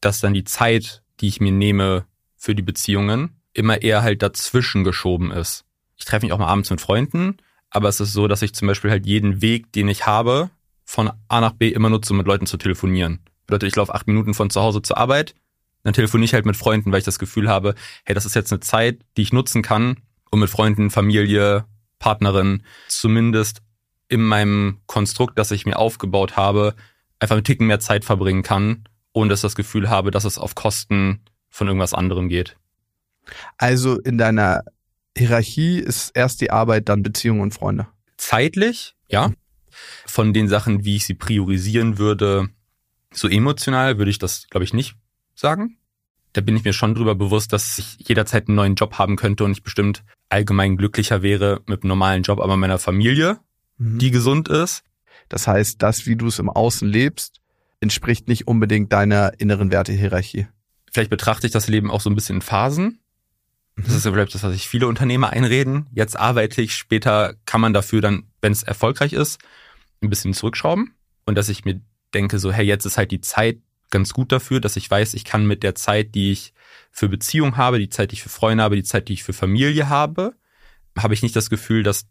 dass 0.00 0.20
dann 0.20 0.34
die 0.34 0.44
Zeit, 0.44 1.02
die 1.20 1.28
ich 1.28 1.40
mir 1.40 1.52
nehme 1.52 2.06
für 2.36 2.54
die 2.54 2.62
Beziehungen, 2.62 3.40
immer 3.52 3.82
eher 3.82 4.02
halt 4.02 4.22
dazwischen 4.22 4.84
geschoben 4.84 5.30
ist. 5.30 5.64
Ich 6.00 6.06
treffe 6.06 6.26
mich 6.26 6.32
auch 6.32 6.38
mal 6.38 6.48
abends 6.48 6.70
mit 6.70 6.80
Freunden, 6.80 7.36
aber 7.68 7.88
es 7.88 8.00
ist 8.00 8.14
so, 8.14 8.26
dass 8.26 8.42
ich 8.42 8.54
zum 8.54 8.66
Beispiel 8.66 8.90
halt 8.90 9.06
jeden 9.06 9.42
Weg, 9.42 9.70
den 9.72 9.86
ich 9.86 10.06
habe, 10.06 10.50
von 10.84 11.10
A 11.28 11.40
nach 11.40 11.52
B 11.52 11.68
immer 11.68 11.90
nutze, 11.90 12.12
um 12.12 12.16
mit 12.16 12.26
Leuten 12.26 12.46
zu 12.46 12.56
telefonieren. 12.56 13.20
Bedeutet, 13.46 13.68
ich 13.68 13.76
laufe 13.76 13.94
acht 13.94 14.06
Minuten 14.08 14.34
von 14.34 14.50
zu 14.50 14.60
Hause 14.60 14.82
zur 14.82 14.96
Arbeit, 14.96 15.34
dann 15.82 15.92
telefoniere 15.92 16.24
ich 16.24 16.34
halt 16.34 16.46
mit 16.46 16.56
Freunden, 16.56 16.90
weil 16.90 16.98
ich 16.98 17.04
das 17.04 17.18
Gefühl 17.18 17.48
habe, 17.48 17.74
hey, 18.04 18.14
das 18.14 18.26
ist 18.26 18.34
jetzt 18.34 18.52
eine 18.52 18.60
Zeit, 18.60 19.00
die 19.16 19.22
ich 19.22 19.32
nutzen 19.32 19.62
kann, 19.62 19.98
um 20.30 20.40
mit 20.40 20.50
Freunden, 20.50 20.90
Familie, 20.90 21.64
Partnerin 21.98 22.64
zumindest 22.88 23.62
in 24.08 24.22
meinem 24.22 24.78
Konstrukt, 24.86 25.38
das 25.38 25.50
ich 25.50 25.66
mir 25.66 25.78
aufgebaut 25.78 26.36
habe, 26.36 26.74
einfach 27.20 27.36
einen 27.36 27.44
Ticken 27.44 27.66
mehr 27.66 27.80
Zeit 27.80 28.04
verbringen 28.04 28.42
kann, 28.42 28.84
ohne 29.12 29.28
dass 29.28 29.40
ich 29.40 29.42
das 29.42 29.54
Gefühl 29.54 29.90
habe, 29.90 30.10
dass 30.10 30.24
es 30.24 30.38
auf 30.38 30.54
Kosten 30.54 31.20
von 31.50 31.66
irgendwas 31.66 31.94
anderem 31.94 32.28
geht. 32.28 32.56
Also 33.58 34.00
in 34.00 34.18
deiner 34.18 34.62
Hierarchie 35.16 35.78
ist 35.78 36.10
erst 36.14 36.40
die 36.40 36.50
Arbeit, 36.50 36.88
dann 36.88 37.02
Beziehung 37.02 37.40
und 37.40 37.52
Freunde. 37.52 37.88
Zeitlich, 38.16 38.94
ja. 39.08 39.32
Von 40.06 40.32
den 40.32 40.48
Sachen, 40.48 40.84
wie 40.84 40.96
ich 40.96 41.06
sie 41.06 41.14
priorisieren 41.14 41.98
würde, 41.98 42.48
so 43.12 43.28
emotional 43.28 43.98
würde 43.98 44.10
ich 44.10 44.18
das, 44.18 44.46
glaube 44.50 44.64
ich, 44.64 44.72
nicht 44.72 44.94
sagen. 45.34 45.78
Da 46.32 46.40
bin 46.40 46.56
ich 46.56 46.64
mir 46.64 46.72
schon 46.72 46.94
drüber 46.94 47.14
bewusst, 47.14 47.52
dass 47.52 47.78
ich 47.78 48.08
jederzeit 48.08 48.48
einen 48.48 48.56
neuen 48.56 48.74
Job 48.76 48.98
haben 48.98 49.16
könnte 49.16 49.44
und 49.44 49.52
ich 49.52 49.62
bestimmt 49.62 50.04
allgemein 50.28 50.76
glücklicher 50.76 51.22
wäre 51.22 51.60
mit 51.66 51.82
einem 51.82 51.88
normalen 51.88 52.22
Job, 52.22 52.40
aber 52.40 52.56
meiner 52.56 52.78
Familie, 52.78 53.40
die 53.78 54.10
gesund 54.10 54.48
ist. 54.48 54.84
Das 55.28 55.46
heißt, 55.46 55.82
das, 55.82 56.06
wie 56.06 56.16
du 56.16 56.26
es 56.26 56.38
im 56.38 56.48
Außen 56.48 56.88
lebst, 56.88 57.40
entspricht 57.80 58.28
nicht 58.28 58.46
unbedingt 58.46 58.92
deiner 58.92 59.40
inneren 59.40 59.72
Wertehierarchie. 59.72 60.46
Vielleicht 60.92 61.10
betrachte 61.10 61.46
ich 61.46 61.52
das 61.52 61.68
Leben 61.68 61.90
auch 61.90 62.00
so 62.00 62.10
ein 62.10 62.14
bisschen 62.14 62.36
in 62.36 62.42
Phasen. 62.42 63.00
Das 63.84 63.94
ist 63.94 64.04
ja 64.04 64.12
vielleicht 64.12 64.34
das, 64.34 64.42
was 64.42 64.52
sich 64.52 64.68
viele 64.68 64.86
Unternehmer 64.86 65.30
einreden. 65.30 65.86
Jetzt 65.92 66.18
arbeite 66.18 66.62
ich, 66.62 66.74
später 66.74 67.34
kann 67.46 67.60
man 67.60 67.72
dafür 67.72 68.00
dann, 68.00 68.24
wenn 68.40 68.52
es 68.52 68.62
erfolgreich 68.62 69.12
ist, 69.12 69.40
ein 70.02 70.10
bisschen 70.10 70.34
zurückschrauben. 70.34 70.94
Und 71.26 71.34
dass 71.36 71.48
ich 71.48 71.64
mir 71.64 71.80
denke, 72.14 72.38
so, 72.38 72.52
hey, 72.52 72.66
jetzt 72.66 72.84
ist 72.84 72.96
halt 72.96 73.10
die 73.10 73.20
Zeit 73.20 73.58
ganz 73.90 74.12
gut 74.12 74.32
dafür, 74.32 74.60
dass 74.60 74.76
ich 74.76 74.90
weiß, 74.90 75.14
ich 75.14 75.24
kann 75.24 75.46
mit 75.46 75.62
der 75.62 75.74
Zeit, 75.74 76.14
die 76.14 76.32
ich 76.32 76.52
für 76.90 77.08
Beziehung 77.08 77.56
habe, 77.56 77.78
die 77.78 77.88
Zeit, 77.88 78.10
die 78.10 78.14
ich 78.14 78.22
für 78.22 78.28
Freunde 78.28 78.62
habe, 78.62 78.76
die 78.76 78.82
Zeit, 78.82 79.08
die 79.08 79.14
ich 79.14 79.24
für 79.24 79.32
Familie 79.32 79.88
habe, 79.88 80.34
habe 80.96 81.14
ich 81.14 81.22
nicht 81.22 81.36
das 81.36 81.50
Gefühl, 81.50 81.82
dass 81.82 82.06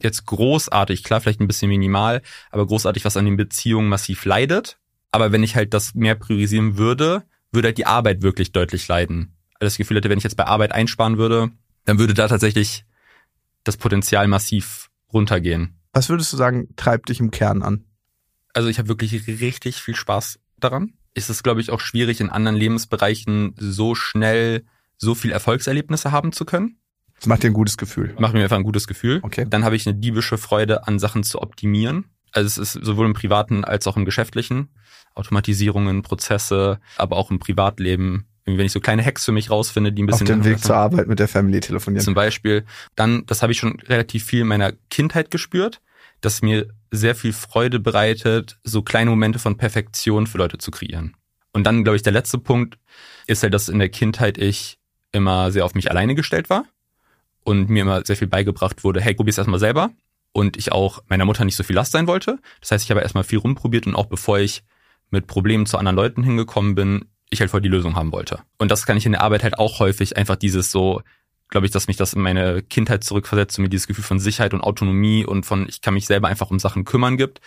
jetzt 0.00 0.26
großartig, 0.26 1.04
klar, 1.04 1.20
vielleicht 1.20 1.40
ein 1.40 1.46
bisschen 1.46 1.70
minimal, 1.70 2.22
aber 2.50 2.66
großartig 2.66 3.04
was 3.04 3.16
an 3.16 3.24
den 3.24 3.36
Beziehungen 3.36 3.88
massiv 3.88 4.24
leidet. 4.24 4.78
Aber 5.10 5.32
wenn 5.32 5.42
ich 5.42 5.56
halt 5.56 5.72
das 5.72 5.94
mehr 5.94 6.14
priorisieren 6.14 6.76
würde, 6.76 7.24
würde 7.50 7.68
halt 7.68 7.78
die 7.78 7.86
Arbeit 7.86 8.22
wirklich 8.22 8.52
deutlich 8.52 8.86
leiden. 8.88 9.35
Also 9.58 9.66
das 9.66 9.76
Gefühl 9.76 9.96
hätte, 9.96 10.08
wenn 10.10 10.18
ich 10.18 10.24
jetzt 10.24 10.36
bei 10.36 10.46
Arbeit 10.46 10.72
einsparen 10.72 11.18
würde, 11.18 11.50
dann 11.84 11.98
würde 11.98 12.14
da 12.14 12.28
tatsächlich 12.28 12.84
das 13.64 13.76
Potenzial 13.76 14.28
massiv 14.28 14.90
runtergehen. 15.12 15.78
Was 15.92 16.08
würdest 16.08 16.32
du 16.32 16.36
sagen, 16.36 16.68
treibt 16.76 17.08
dich 17.08 17.20
im 17.20 17.30
Kern 17.30 17.62
an? 17.62 17.84
Also 18.52 18.68
ich 18.68 18.78
habe 18.78 18.88
wirklich 18.88 19.26
richtig 19.26 19.76
viel 19.76 19.94
Spaß 19.94 20.38
daran. 20.58 20.92
Es 21.14 21.30
ist, 21.30 21.42
glaube 21.42 21.60
ich, 21.60 21.70
auch 21.70 21.80
schwierig, 21.80 22.20
in 22.20 22.30
anderen 22.30 22.56
Lebensbereichen 22.56 23.54
so 23.58 23.94
schnell 23.94 24.64
so 24.98 25.14
viel 25.14 25.32
Erfolgserlebnisse 25.32 26.12
haben 26.12 26.32
zu 26.32 26.44
können. 26.44 26.78
Das 27.18 27.26
macht 27.26 27.42
dir 27.42 27.48
ein 27.48 27.54
gutes 27.54 27.78
Gefühl. 27.78 28.14
Macht 28.18 28.34
mir 28.34 28.42
einfach 28.42 28.56
ein 28.56 28.62
gutes 28.62 28.86
Gefühl. 28.86 29.20
Okay. 29.22 29.46
Dann 29.48 29.64
habe 29.64 29.76
ich 29.76 29.86
eine 29.86 29.96
diebische 29.96 30.36
Freude 30.36 30.86
an 30.86 30.98
Sachen 30.98 31.22
zu 31.22 31.40
optimieren. 31.40 32.04
Also 32.32 32.60
es 32.60 32.74
ist 32.74 32.84
sowohl 32.84 33.06
im 33.06 33.14
privaten 33.14 33.64
als 33.64 33.86
auch 33.86 33.96
im 33.96 34.04
geschäftlichen. 34.04 34.68
Automatisierungen, 35.14 36.02
Prozesse, 36.02 36.78
aber 36.96 37.16
auch 37.16 37.30
im 37.30 37.38
Privatleben. 37.38 38.26
Wenn 38.46 38.60
ich 38.60 38.72
so 38.72 38.80
kleine 38.80 39.04
Hacks 39.04 39.24
für 39.24 39.32
mich 39.32 39.50
rausfinde, 39.50 39.92
die 39.92 40.02
ein 40.02 40.10
Auf 40.10 40.20
bisschen 40.20 40.40
dem 40.40 40.44
Weg 40.44 40.60
zur 40.60 40.76
Arbeit 40.76 41.08
mit 41.08 41.18
der 41.18 41.26
Family 41.26 41.60
telefonieren. 41.60 42.04
zum 42.04 42.14
Beispiel, 42.14 42.64
dann, 42.94 43.26
das 43.26 43.42
habe 43.42 43.52
ich 43.52 43.58
schon 43.58 43.80
relativ 43.80 44.24
viel 44.24 44.42
in 44.42 44.46
meiner 44.46 44.72
Kindheit 44.88 45.32
gespürt, 45.32 45.80
dass 46.20 46.42
mir 46.42 46.68
sehr 46.92 47.16
viel 47.16 47.32
Freude 47.32 47.80
bereitet, 47.80 48.58
so 48.62 48.82
kleine 48.82 49.10
Momente 49.10 49.40
von 49.40 49.56
Perfektion 49.56 50.28
für 50.28 50.38
Leute 50.38 50.58
zu 50.58 50.70
kreieren. 50.70 51.16
Und 51.52 51.64
dann, 51.64 51.82
glaube 51.82 51.96
ich, 51.96 52.02
der 52.02 52.12
letzte 52.12 52.38
Punkt 52.38 52.78
ist 53.26 53.42
halt, 53.42 53.52
dass 53.52 53.68
in 53.68 53.78
der 53.78 53.88
Kindheit 53.88 54.38
ich 54.38 54.78
immer 55.12 55.50
sehr 55.50 55.64
auf 55.64 55.74
mich 55.74 55.90
alleine 55.90 56.14
gestellt 56.14 56.50
war 56.50 56.66
und 57.44 57.68
mir 57.70 57.82
immer 57.82 58.04
sehr 58.04 58.16
viel 58.16 58.28
beigebracht 58.28 58.84
wurde, 58.84 59.00
hey, 59.00 59.14
probier's 59.14 59.38
erstmal 59.38 59.60
selber. 59.60 59.90
Und 60.32 60.56
ich 60.56 60.70
auch 60.72 61.02
meiner 61.08 61.24
Mutter 61.24 61.44
nicht 61.44 61.56
so 61.56 61.62
viel 61.62 61.74
Last 61.74 61.92
sein 61.92 62.06
wollte. 62.06 62.38
Das 62.60 62.70
heißt, 62.70 62.84
ich 62.84 62.90
habe 62.90 63.00
erstmal 63.00 63.24
viel 63.24 63.38
rumprobiert 63.38 63.86
und 63.86 63.94
auch 63.94 64.06
bevor 64.06 64.38
ich 64.38 64.62
mit 65.10 65.26
Problemen 65.26 65.64
zu 65.64 65.78
anderen 65.78 65.96
Leuten 65.96 66.22
hingekommen 66.22 66.74
bin, 66.74 67.06
ich 67.30 67.40
halt 67.40 67.50
voll 67.50 67.60
die 67.60 67.68
Lösung 67.68 67.96
haben 67.96 68.12
wollte. 68.12 68.40
Und 68.58 68.70
das 68.70 68.86
kann 68.86 68.96
ich 68.96 69.06
in 69.06 69.12
der 69.12 69.22
Arbeit 69.22 69.42
halt 69.42 69.58
auch 69.58 69.80
häufig 69.80 70.16
einfach 70.16 70.36
dieses 70.36 70.70
so, 70.70 71.02
glaube 71.48 71.66
ich, 71.66 71.72
dass 71.72 71.88
mich 71.88 71.96
das 71.96 72.12
in 72.12 72.22
meine 72.22 72.62
Kindheit 72.62 73.04
zurückversetzt 73.04 73.58
und 73.58 73.64
mir 73.64 73.68
dieses 73.68 73.86
Gefühl 73.86 74.04
von 74.04 74.18
Sicherheit 74.18 74.54
und 74.54 74.60
Autonomie 74.60 75.24
und 75.24 75.44
von 75.44 75.68
ich 75.68 75.80
kann 75.80 75.94
mich 75.94 76.06
selber 76.06 76.28
einfach 76.28 76.50
um 76.50 76.58
Sachen 76.58 76.84
kümmern 76.84 77.16
gibt. 77.16 77.40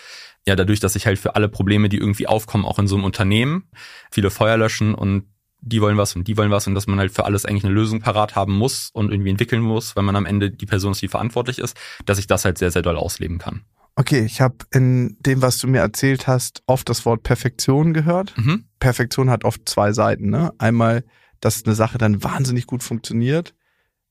Ja, 0.45 0.55
dadurch, 0.55 0.79
dass 0.79 0.95
ich 0.95 1.05
halt 1.05 1.19
für 1.19 1.35
alle 1.35 1.49
Probleme, 1.49 1.89
die 1.89 1.97
irgendwie 1.97 2.27
aufkommen, 2.27 2.65
auch 2.65 2.79
in 2.79 2.87
so 2.87 2.95
einem 2.95 3.05
Unternehmen, 3.05 3.69
viele 4.11 4.29
Feuer 4.29 4.57
löschen 4.57 4.95
und 4.95 5.25
die 5.61 5.81
wollen 5.81 5.97
was 5.97 6.15
und 6.15 6.27
die 6.27 6.37
wollen 6.37 6.51
was 6.51 6.67
und 6.67 6.75
dass 6.75 6.87
man 6.87 6.99
halt 6.99 7.11
für 7.11 7.25
alles 7.25 7.45
eigentlich 7.45 7.65
eine 7.65 7.73
Lösung 7.73 7.99
parat 7.99 8.35
haben 8.35 8.57
muss 8.57 8.89
und 8.93 9.11
irgendwie 9.11 9.29
entwickeln 9.29 9.61
muss, 9.61 9.95
weil 9.95 10.03
man 10.03 10.15
am 10.15 10.25
Ende 10.25 10.51
die 10.51 10.65
Person 10.65 10.93
ist, 10.93 11.01
die 11.01 11.09
verantwortlich 11.09 11.59
ist, 11.59 11.77
dass 12.05 12.17
ich 12.17 12.27
das 12.27 12.45
halt 12.45 12.57
sehr, 12.57 12.71
sehr 12.71 12.81
doll 12.81 12.95
ausleben 12.95 13.37
kann. 13.37 13.65
Okay, 13.99 14.21
ich 14.21 14.39
habe 14.39 14.55
in 14.71 15.17
dem, 15.19 15.41
was 15.41 15.57
du 15.57 15.67
mir 15.67 15.79
erzählt 15.79 16.25
hast, 16.25 16.63
oft 16.67 16.87
das 16.87 17.05
Wort 17.05 17.23
Perfektion 17.23 17.93
gehört. 17.93 18.33
Mhm. 18.37 18.63
Perfektion 18.79 19.29
hat 19.29 19.43
oft 19.43 19.67
zwei 19.67 19.91
Seiten. 19.91 20.29
Ne? 20.29 20.53
Einmal, 20.57 21.03
dass 21.41 21.65
eine 21.65 21.75
Sache 21.75 21.97
dann 21.97 22.23
wahnsinnig 22.23 22.65
gut 22.65 22.81
funktioniert, 22.81 23.53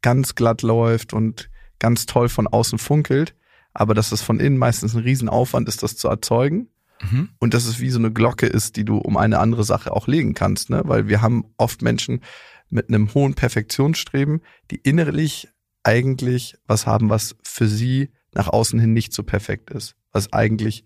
ganz 0.02 0.34
glatt 0.34 0.60
läuft 0.60 1.14
und 1.14 1.48
ganz 1.78 2.04
toll 2.04 2.28
von 2.28 2.46
außen 2.46 2.78
funkelt, 2.78 3.34
aber 3.72 3.94
dass 3.94 4.12
es 4.12 4.20
von 4.20 4.40
innen 4.40 4.58
meistens 4.58 4.94
ein 4.94 5.04
Riesenaufwand 5.04 5.66
ist, 5.68 5.82
das 5.82 5.96
zu 5.96 6.08
erzeugen. 6.08 6.68
Mhm. 7.00 7.30
Und 7.38 7.54
dass 7.54 7.64
es 7.64 7.80
wie 7.80 7.88
so 7.88 7.98
eine 7.98 8.12
Glocke 8.12 8.44
ist, 8.44 8.76
die 8.76 8.84
du 8.84 8.98
um 8.98 9.16
eine 9.16 9.38
andere 9.38 9.64
Sache 9.64 9.92
auch 9.92 10.06
legen 10.06 10.34
kannst. 10.34 10.68
Ne? 10.68 10.82
Weil 10.84 11.08
wir 11.08 11.22
haben 11.22 11.46
oft 11.56 11.80
Menschen 11.80 12.20
mit 12.68 12.90
einem 12.90 13.14
hohen 13.14 13.32
Perfektionsstreben, 13.32 14.42
die 14.70 14.76
innerlich 14.76 15.48
eigentlich 15.82 16.58
was 16.66 16.86
haben, 16.86 17.08
was 17.08 17.36
für 17.42 17.66
sie 17.66 18.10
nach 18.34 18.48
außen 18.48 18.78
hin 18.78 18.92
nicht 18.92 19.12
so 19.12 19.22
perfekt 19.22 19.70
ist, 19.70 19.96
was 20.12 20.32
eigentlich 20.32 20.84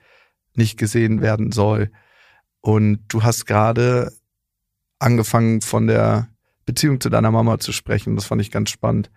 nicht 0.55 0.79
gesehen 0.79 1.21
werden 1.21 1.53
soll. 1.53 1.91
Und 2.61 3.05
du 3.09 3.23
hast 3.23 3.47
gerade 3.47 4.13
angefangen 4.99 5.61
von 5.61 5.87
der 5.87 6.29
Beziehung 6.65 7.01
zu 7.01 7.11
deiner 7.11 7.31
Mama 7.31 7.59
zu 7.59 7.73
sprechen. 7.73 8.15
Das 8.15 8.27
fand 8.27 8.41
ich 8.41 8.51
ganz 8.51 8.71
spannend. 8.71 9.11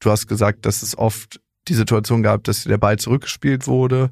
Du 0.00 0.10
hast 0.10 0.26
gesagt, 0.26 0.66
dass 0.66 0.82
es 0.82 0.98
oft 0.98 1.40
die 1.68 1.74
Situation 1.74 2.22
gab, 2.22 2.44
dass 2.44 2.62
dir 2.62 2.70
der 2.70 2.78
Ball 2.78 2.98
zurückgespielt 2.98 3.66
wurde 3.66 4.10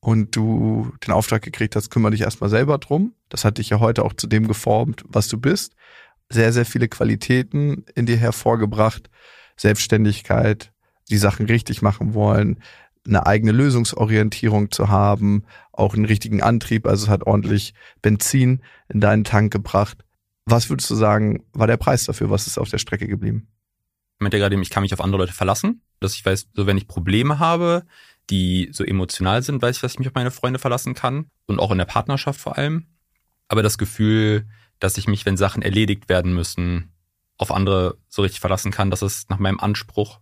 und 0.00 0.36
du 0.36 0.92
den 1.06 1.12
Auftrag 1.12 1.42
gekriegt 1.42 1.76
hast, 1.76 1.90
kümmere 1.90 2.12
dich 2.12 2.20
erstmal 2.20 2.50
selber 2.50 2.78
drum. 2.78 3.14
Das 3.28 3.44
hat 3.44 3.58
dich 3.58 3.70
ja 3.70 3.80
heute 3.80 4.04
auch 4.04 4.12
zu 4.12 4.26
dem 4.26 4.46
geformt, 4.46 5.04
was 5.08 5.28
du 5.28 5.38
bist. 5.38 5.74
Sehr, 6.28 6.52
sehr 6.52 6.66
viele 6.66 6.88
Qualitäten 6.88 7.84
in 7.94 8.06
dir 8.06 8.16
hervorgebracht. 8.16 9.10
Selbstständigkeit, 9.56 10.72
die 11.10 11.18
Sachen 11.18 11.46
richtig 11.46 11.82
machen 11.82 12.14
wollen, 12.14 12.60
eine 13.06 13.26
eigene 13.26 13.52
Lösungsorientierung 13.52 14.70
zu 14.70 14.88
haben, 14.88 15.44
auch 15.72 15.94
einen 15.94 16.04
richtigen 16.04 16.42
Antrieb, 16.42 16.86
also 16.86 17.04
es 17.04 17.10
hat 17.10 17.24
ordentlich 17.24 17.74
Benzin 18.02 18.62
in 18.88 19.00
deinen 19.00 19.24
Tank 19.24 19.52
gebracht. 19.52 19.98
Was 20.44 20.70
würdest 20.70 20.90
du 20.90 20.94
sagen, 20.94 21.44
war 21.52 21.66
der 21.66 21.76
Preis 21.76 22.04
dafür? 22.04 22.30
Was 22.30 22.46
ist 22.46 22.58
auf 22.58 22.68
der 22.68 22.78
Strecke 22.78 23.06
geblieben? 23.06 23.48
Ich 24.16 24.20
meinte 24.20 24.38
gerade, 24.38 24.60
ich 24.60 24.70
kann 24.70 24.82
mich 24.82 24.94
auf 24.94 25.00
andere 25.00 25.22
Leute 25.22 25.32
verlassen, 25.32 25.82
dass 26.00 26.14
ich 26.14 26.24
weiß, 26.24 26.48
so 26.54 26.66
wenn 26.66 26.78
ich 26.78 26.88
Probleme 26.88 27.38
habe, 27.38 27.84
die 28.30 28.70
so 28.72 28.82
emotional 28.82 29.42
sind, 29.42 29.62
weiß 29.62 29.76
ich, 29.76 29.82
dass 29.82 29.92
ich 29.92 29.98
mich 29.98 30.08
auf 30.08 30.14
meine 30.14 30.30
Freunde 30.30 30.58
verlassen 30.58 30.94
kann 30.94 31.26
und 31.46 31.60
auch 31.60 31.70
in 31.70 31.78
der 31.78 31.84
Partnerschaft 31.84 32.40
vor 32.40 32.56
allem. 32.56 32.86
Aber 33.48 33.62
das 33.62 33.78
Gefühl, 33.78 34.46
dass 34.80 34.98
ich 34.98 35.06
mich, 35.06 35.26
wenn 35.26 35.36
Sachen 35.36 35.62
erledigt 35.62 36.08
werden 36.08 36.34
müssen, 36.34 36.92
auf 37.38 37.52
andere 37.52 37.98
so 38.08 38.22
richtig 38.22 38.40
verlassen 38.40 38.72
kann, 38.72 38.90
dass 38.90 39.02
es 39.02 39.28
nach 39.28 39.38
meinem 39.38 39.60
Anspruch 39.60 40.20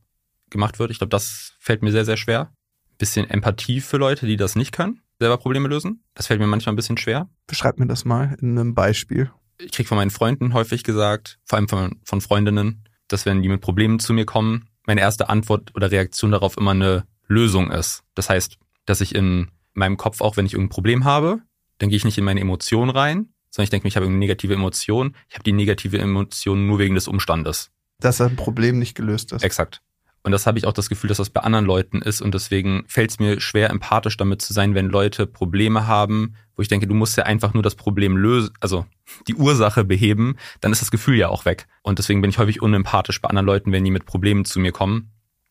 gemacht 0.54 0.78
wird. 0.78 0.90
Ich 0.90 0.99
glaube, 0.99 1.11
das 1.11 1.52
fällt 1.61 1.82
mir 1.82 1.92
sehr, 1.92 2.06
sehr 2.06 2.16
schwer. 2.16 2.52
Bisschen 2.96 3.28
Empathie 3.28 3.82
für 3.82 3.99
Leute, 3.99 4.25
die 4.25 4.37
das 4.37 4.56
nicht 4.56 4.73
können, 4.73 5.02
selber 5.18 5.37
Probleme 5.37 5.68
lösen. 5.68 6.02
Das 6.14 6.28
fällt 6.28 6.40
mir 6.40 6.46
manchmal 6.46 6.73
ein 6.73 6.76
bisschen 6.76 6.96
schwer. 6.96 7.28
Beschreib 7.46 7.78
mir 7.78 7.87
das 7.87 8.06
mal 8.06 8.37
in 8.40 8.58
einem 8.58 8.75
Beispiel. 8.75 9.30
Ich 9.58 9.73
kriege 9.73 9.88
von 9.88 9.99
meinen 9.99 10.11
Freunden 10.11 10.54
häufig 10.54 10.84
gesagt, 10.84 11.38
vor 11.44 11.58
allem 11.58 11.68
von, 11.68 12.00
von 12.04 12.20
Freundinnen, 12.20 12.88
dass 13.08 13.26
wenn 13.26 13.42
die 13.42 13.49
mit 13.49 13.61
Problemen 13.61 13.99
zu 13.99 14.14
mir 14.14 14.25
kommen, 14.25 14.68
meine 14.87 15.00
erste 15.00 15.28
Antwort 15.28 15.75
oder 15.75 15.90
Reaktion 15.90 16.30
darauf 16.30 16.56
immer 16.56 16.70
eine 16.70 17.04
Lösung 17.26 17.70
ist. 17.70 18.02
Das 18.14 18.30
heißt, 18.30 18.58
dass 18.87 19.00
ich 19.00 19.14
in 19.14 19.50
meinem 19.73 19.96
Kopf 19.96 20.20
auch, 20.20 20.37
wenn 20.37 20.46
ich 20.46 20.54
irgendein 20.54 20.75
Problem 20.75 21.04
habe, 21.04 21.40
dann 21.78 21.88
gehe 21.88 21.96
ich 21.96 22.04
nicht 22.04 22.18
in 22.18 22.25
meine 22.25 22.40
Emotion 22.40 22.90
rein, 22.90 23.34
sondern 23.50 23.64
ich 23.64 23.70
denke, 23.70 23.88
ich 23.88 23.96
habe 23.96 24.06
eine 24.06 24.16
negative 24.16 24.54
Emotion. 24.54 25.14
Ich 25.28 25.34
habe 25.34 25.44
die 25.44 25.52
negative 25.52 25.99
Emotion 25.99 26.66
nur 26.66 26.78
wegen 26.78 26.94
des 26.94 27.08
Umstandes. 27.08 27.70
Dass 28.00 28.20
ein 28.20 28.37
Problem 28.37 28.78
nicht 28.78 28.94
gelöst 28.94 29.32
ist. 29.32 29.42
Exakt. 29.42 29.80
Und 30.25 30.33
das 30.33 30.47
habe 30.47 30.59
ich 30.59 30.66
auch 30.66 30.73
das 30.73 30.88
Gefühl, 30.88 31.09
dass 31.09 31.19
das 31.19 31.28
bei 31.28 31.43
anderen 31.43 31.66
Leuten 31.66 32.00
ist. 32.00 32.23
Und 32.23 32.33
deswegen 32.35 32.85
fällt 32.88 33.11
es 33.11 33.19
mir 33.19 33.40
schwer, 33.43 33.69
empathisch 33.69 34.16
damit 34.16 34.40
zu 34.40 34.54
sein, 34.54 34.75
wenn 34.75 34.88
Leute 34.88 35.26
Probleme 35.26 35.87
haben, 35.87 36.35
wo 36.57 36.62
ich 36.62 36.69
denke, 36.69 36.87
du 36.87 36.95
musst 36.95 37.19
ja 37.19 37.25
einfach 37.25 37.52
nur 37.52 37.62
das 37.62 37.75
Problem 37.75 38.16
lösen, 38.16 38.50
also 38.59 38.87
die 39.28 39.35
Ursache 39.35 39.85
beheben, 39.85 40.37
dann 40.62 40.73
ist 40.73 40.81
das 40.81 40.90
Gefühl 40.90 41.16
ja 41.16 41.28
auch 41.28 41.45
weg. 41.45 41.66
Und 41.83 41.99
deswegen 41.99 42.23
bin 42.23 42.31
ich 42.31 42.38
häufig 42.38 42.62
unempathisch 42.62 43.21
bei 43.21 43.28
anderen 43.28 43.45
Leuten, 43.45 43.71
wenn 43.71 43.85
die 43.85 43.90
mit 43.90 44.07
Problemen 44.07 44.47
zu 44.47 44.61
mir 44.61 44.73
kommen. 44.73 45.11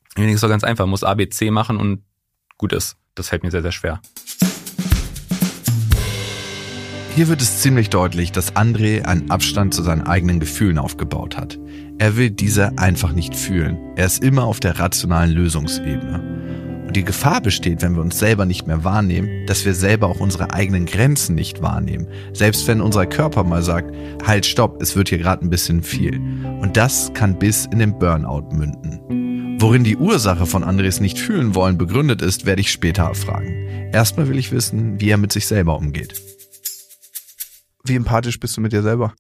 Ich 0.09 0.15
denke, 0.15 0.31
es 0.31 0.35
ist 0.35 0.43
doch 0.43 0.49
ganz 0.49 0.63
einfach, 0.63 0.87
muss 0.87 1.03
ABC 1.03 1.51
machen 1.51 1.77
und 1.77 2.01
gut 2.57 2.73
ist. 2.73 2.97
Das 3.13 3.29
fällt 3.29 3.43
mir 3.43 3.51
sehr, 3.51 3.61
sehr 3.61 3.71
schwer. 3.71 4.01
Hier 7.15 7.27
wird 7.27 7.43
es 7.43 7.61
ziemlich 7.61 7.91
deutlich, 7.91 8.31
dass 8.31 8.55
André 8.55 9.03
einen 9.03 9.29
Abstand 9.29 9.75
zu 9.75 9.83
seinen 9.83 10.01
eigenen 10.01 10.39
Gefühlen 10.39 10.79
aufgebaut 10.79 11.37
hat. 11.37 11.59
Er 12.03 12.17
will 12.17 12.31
diese 12.31 12.77
einfach 12.77 13.13
nicht 13.13 13.33
fühlen. 13.33 13.77
Er 13.95 14.05
ist 14.07 14.21
immer 14.21 14.43
auf 14.43 14.59
der 14.59 14.77
rationalen 14.77 15.31
Lösungsebene. 15.31 16.83
Und 16.85 16.97
die 16.97 17.05
Gefahr 17.05 17.39
besteht, 17.39 17.81
wenn 17.81 17.95
wir 17.95 18.01
uns 18.01 18.19
selber 18.19 18.45
nicht 18.45 18.67
mehr 18.67 18.83
wahrnehmen, 18.83 19.47
dass 19.47 19.63
wir 19.63 19.73
selber 19.73 20.07
auch 20.07 20.19
unsere 20.19 20.51
eigenen 20.51 20.85
Grenzen 20.85 21.33
nicht 21.33 21.61
wahrnehmen. 21.61 22.09
Selbst 22.33 22.67
wenn 22.67 22.81
unser 22.81 23.05
Körper 23.05 23.45
mal 23.45 23.63
sagt, 23.63 23.95
halt 24.27 24.45
stopp, 24.45 24.81
es 24.81 24.97
wird 24.97 25.07
hier 25.07 25.17
gerade 25.17 25.45
ein 25.45 25.49
bisschen 25.49 25.81
viel. 25.81 26.17
Und 26.59 26.75
das 26.75 27.13
kann 27.13 27.39
bis 27.39 27.67
in 27.67 27.79
den 27.79 27.97
Burnout 27.97 28.49
münden. 28.51 29.55
Worin 29.61 29.85
die 29.85 29.95
Ursache 29.95 30.45
von 30.45 30.65
Andres 30.65 30.99
nicht 30.99 31.17
fühlen 31.17 31.55
wollen 31.55 31.77
begründet 31.77 32.21
ist, 32.21 32.45
werde 32.45 32.59
ich 32.59 32.69
später 32.73 33.03
erfragen. 33.03 33.91
Erstmal 33.93 34.27
will 34.27 34.37
ich 34.37 34.51
wissen, 34.51 34.99
wie 34.99 35.09
er 35.09 35.17
mit 35.17 35.31
sich 35.31 35.47
selber 35.47 35.77
umgeht. 35.77 36.21
Wie 37.85 37.95
empathisch 37.95 38.41
bist 38.41 38.57
du 38.57 38.61
mit 38.61 38.73
dir 38.73 38.83
selber? 38.83 39.13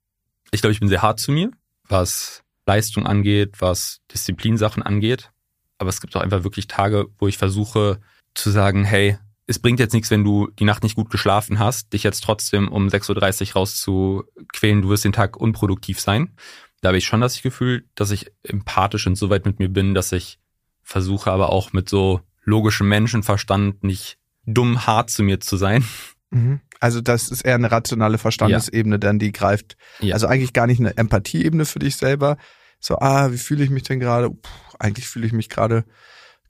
Ich 0.51 0.59
glaube, 0.59 0.73
ich 0.73 0.81
bin 0.81 0.89
sehr 0.89 1.01
hart 1.01 1.21
zu 1.21 1.31
mir, 1.31 1.49
was 1.87 2.42
Leistung 2.65 3.05
angeht, 3.05 3.55
was 3.59 3.99
Disziplinsachen 4.11 4.83
angeht. 4.83 5.31
Aber 5.77 5.89
es 5.89 6.01
gibt 6.01 6.15
auch 6.15 6.21
einfach 6.21 6.43
wirklich 6.43 6.67
Tage, 6.67 7.07
wo 7.17 7.27
ich 7.27 7.37
versuche 7.37 7.99
zu 8.33 8.49
sagen, 8.51 8.83
hey, 8.83 9.17
es 9.45 9.59
bringt 9.59 9.79
jetzt 9.79 9.93
nichts, 9.93 10.09
wenn 10.09 10.23
du 10.23 10.49
die 10.59 10.63
Nacht 10.63 10.83
nicht 10.83 10.95
gut 10.95 11.09
geschlafen 11.09 11.59
hast, 11.59 11.91
dich 11.93 12.03
jetzt 12.03 12.23
trotzdem 12.23 12.69
um 12.69 12.87
6.30 12.87 13.49
Uhr 13.49 13.53
rauszuquälen, 13.53 14.81
du 14.81 14.89
wirst 14.89 15.03
den 15.03 15.11
Tag 15.11 15.37
unproduktiv 15.37 15.99
sein. 15.99 16.35
Da 16.81 16.89
habe 16.89 16.97
ich 16.97 17.05
schon 17.05 17.21
das 17.21 17.41
Gefühl, 17.41 17.85
dass 17.95 18.11
ich 18.11 18.31
empathisch 18.43 19.07
insoweit 19.07 19.45
mit 19.45 19.59
mir 19.59 19.69
bin, 19.69 19.93
dass 19.93 20.11
ich 20.11 20.39
versuche 20.81 21.31
aber 21.31 21.49
auch 21.49 21.73
mit 21.73 21.89
so 21.89 22.21
logischem 22.43 22.89
Menschenverstand 22.89 23.83
nicht 23.83 24.17
dumm 24.45 24.85
hart 24.85 25.09
zu 25.09 25.23
mir 25.23 25.39
zu 25.39 25.57
sein. 25.57 25.85
Mhm. 26.29 26.59
Also 26.83 26.99
das 26.99 27.29
ist 27.31 27.43
eher 27.45 27.55
eine 27.55 27.71
rationale 27.71 28.17
Verstandesebene, 28.17 28.99
denn 28.99 29.17
die 29.17 29.31
greift, 29.31 29.77
Ja. 30.01 30.15
also 30.15 30.27
eigentlich 30.27 30.51
gar 30.51 30.67
nicht 30.67 30.81
eine 30.81 30.97
Empathieebene 30.97 31.63
für 31.63 31.79
dich 31.79 31.95
selber. 31.95 32.35
So, 32.81 32.97
ah, 32.99 33.31
wie 33.31 33.37
fühle 33.37 33.63
ich 33.63 33.69
mich 33.69 33.83
denn 33.83 34.01
gerade? 34.01 34.29
Puh, 34.29 34.49
Eigentlich 34.79 35.07
fühle 35.07 35.25
ich 35.25 35.31
mich 35.31 35.47
gerade 35.47 35.85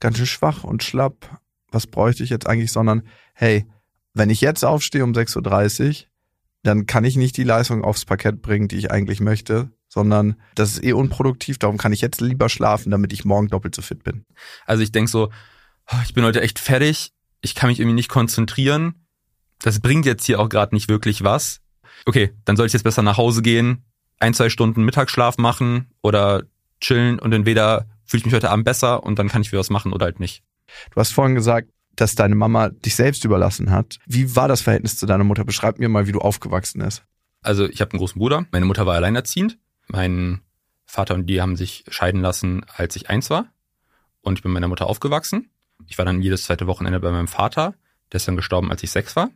ganz 0.00 0.16
schön 0.16 0.26
schwach 0.26 0.64
und 0.64 0.82
schlapp. 0.82 1.38
Was 1.70 1.86
bräuchte 1.86 2.24
ich 2.24 2.30
jetzt 2.30 2.48
eigentlich? 2.48 2.72
Sondern, 2.72 3.02
hey, 3.34 3.64
wenn 4.12 4.28
ich 4.28 4.40
jetzt 4.40 4.64
aufstehe 4.64 5.04
um 5.04 5.12
6.30 5.12 5.88
Uhr, 5.88 5.94
dann 6.64 6.86
kann 6.86 7.04
ich 7.04 7.14
nicht 7.14 7.36
die 7.36 7.44
Leistung 7.44 7.84
aufs 7.84 8.04
Parkett 8.04 8.42
bringen, 8.42 8.66
die 8.66 8.76
ich 8.78 8.90
eigentlich 8.90 9.20
möchte, 9.20 9.70
sondern 9.88 10.34
das 10.56 10.72
ist 10.72 10.82
eh 10.82 10.94
unproduktiv. 10.94 11.58
Darum 11.60 11.76
kann 11.76 11.92
ich 11.92 12.00
jetzt 12.00 12.20
lieber 12.20 12.48
schlafen, 12.48 12.90
damit 12.90 13.12
ich 13.12 13.24
morgen 13.24 13.46
doppelt 13.46 13.76
so 13.76 13.82
fit 13.82 14.02
bin. 14.02 14.24
Also 14.66 14.82
ich 14.82 14.90
denk 14.90 15.08
so, 15.08 15.30
oh, 15.92 15.96
ich 16.04 16.12
bin 16.12 16.24
heute 16.24 16.40
echt 16.40 16.58
fertig, 16.58 17.12
ich 17.40 17.54
kann 17.54 17.68
mich 17.68 17.78
irgendwie 17.78 17.94
nicht 17.94 18.08
konzentrieren. 18.08 19.03
Das 19.62 19.80
bringt 19.80 20.06
jetzt 20.06 20.26
hier 20.26 20.40
auch 20.40 20.48
gerade 20.48 20.74
nicht 20.74 20.88
wirklich 20.88 21.24
was. 21.24 21.60
Okay, 22.06 22.32
dann 22.44 22.56
soll 22.56 22.66
ich 22.66 22.72
jetzt 22.72 22.82
besser 22.82 23.02
nach 23.02 23.16
Hause 23.16 23.42
gehen, 23.42 23.84
ein, 24.18 24.34
zwei 24.34 24.48
Stunden 24.48 24.84
Mittagsschlaf 24.84 25.38
machen 25.38 25.90
oder 26.02 26.44
chillen 26.80 27.18
und 27.18 27.32
entweder 27.32 27.86
fühle 28.04 28.20
ich 28.20 28.24
mich 28.26 28.34
heute 28.34 28.50
Abend 28.50 28.64
besser 28.64 29.02
und 29.02 29.18
dann 29.18 29.28
kann 29.28 29.42
ich 29.42 29.52
wieder 29.52 29.60
was 29.60 29.70
machen 29.70 29.92
oder 29.92 30.04
halt 30.04 30.20
nicht. 30.20 30.42
Du 30.90 31.00
hast 31.00 31.12
vorhin 31.12 31.34
gesagt, 31.34 31.70
dass 31.96 32.14
deine 32.14 32.34
Mama 32.34 32.70
dich 32.70 32.96
selbst 32.96 33.24
überlassen 33.24 33.70
hat. 33.70 33.98
Wie 34.06 34.34
war 34.36 34.48
das 34.48 34.62
Verhältnis 34.62 34.98
zu 34.98 35.06
deiner 35.06 35.24
Mutter? 35.24 35.44
Beschreib 35.44 35.78
mir 35.78 35.88
mal, 35.88 36.06
wie 36.06 36.12
du 36.12 36.18
aufgewachsen 36.18 36.82
bist. 36.82 37.04
Also 37.40 37.68
ich 37.68 37.80
habe 37.80 37.92
einen 37.92 37.98
großen 37.98 38.18
Bruder, 38.18 38.46
meine 38.52 38.66
Mutter 38.66 38.86
war 38.86 38.94
alleinerziehend, 38.94 39.58
mein 39.86 40.40
Vater 40.86 41.14
und 41.14 41.26
die 41.26 41.40
haben 41.40 41.56
sich 41.56 41.84
scheiden 41.88 42.20
lassen, 42.20 42.64
als 42.68 42.96
ich 42.96 43.10
eins 43.10 43.30
war 43.30 43.46
und 44.22 44.38
ich 44.38 44.42
bin 44.42 44.52
mit 44.52 44.60
meiner 44.60 44.68
Mutter 44.68 44.86
aufgewachsen. 44.86 45.50
Ich 45.86 45.98
war 45.98 46.04
dann 46.04 46.22
jedes 46.22 46.44
zweite 46.44 46.66
Wochenende 46.66 47.00
bei 47.00 47.10
meinem 47.10 47.28
Vater, 47.28 47.74
der 48.12 48.16
ist 48.16 48.28
dann 48.28 48.36
gestorben, 48.36 48.70
als 48.70 48.82
ich 48.82 48.90
sechs 48.90 49.14
war. 49.16 49.30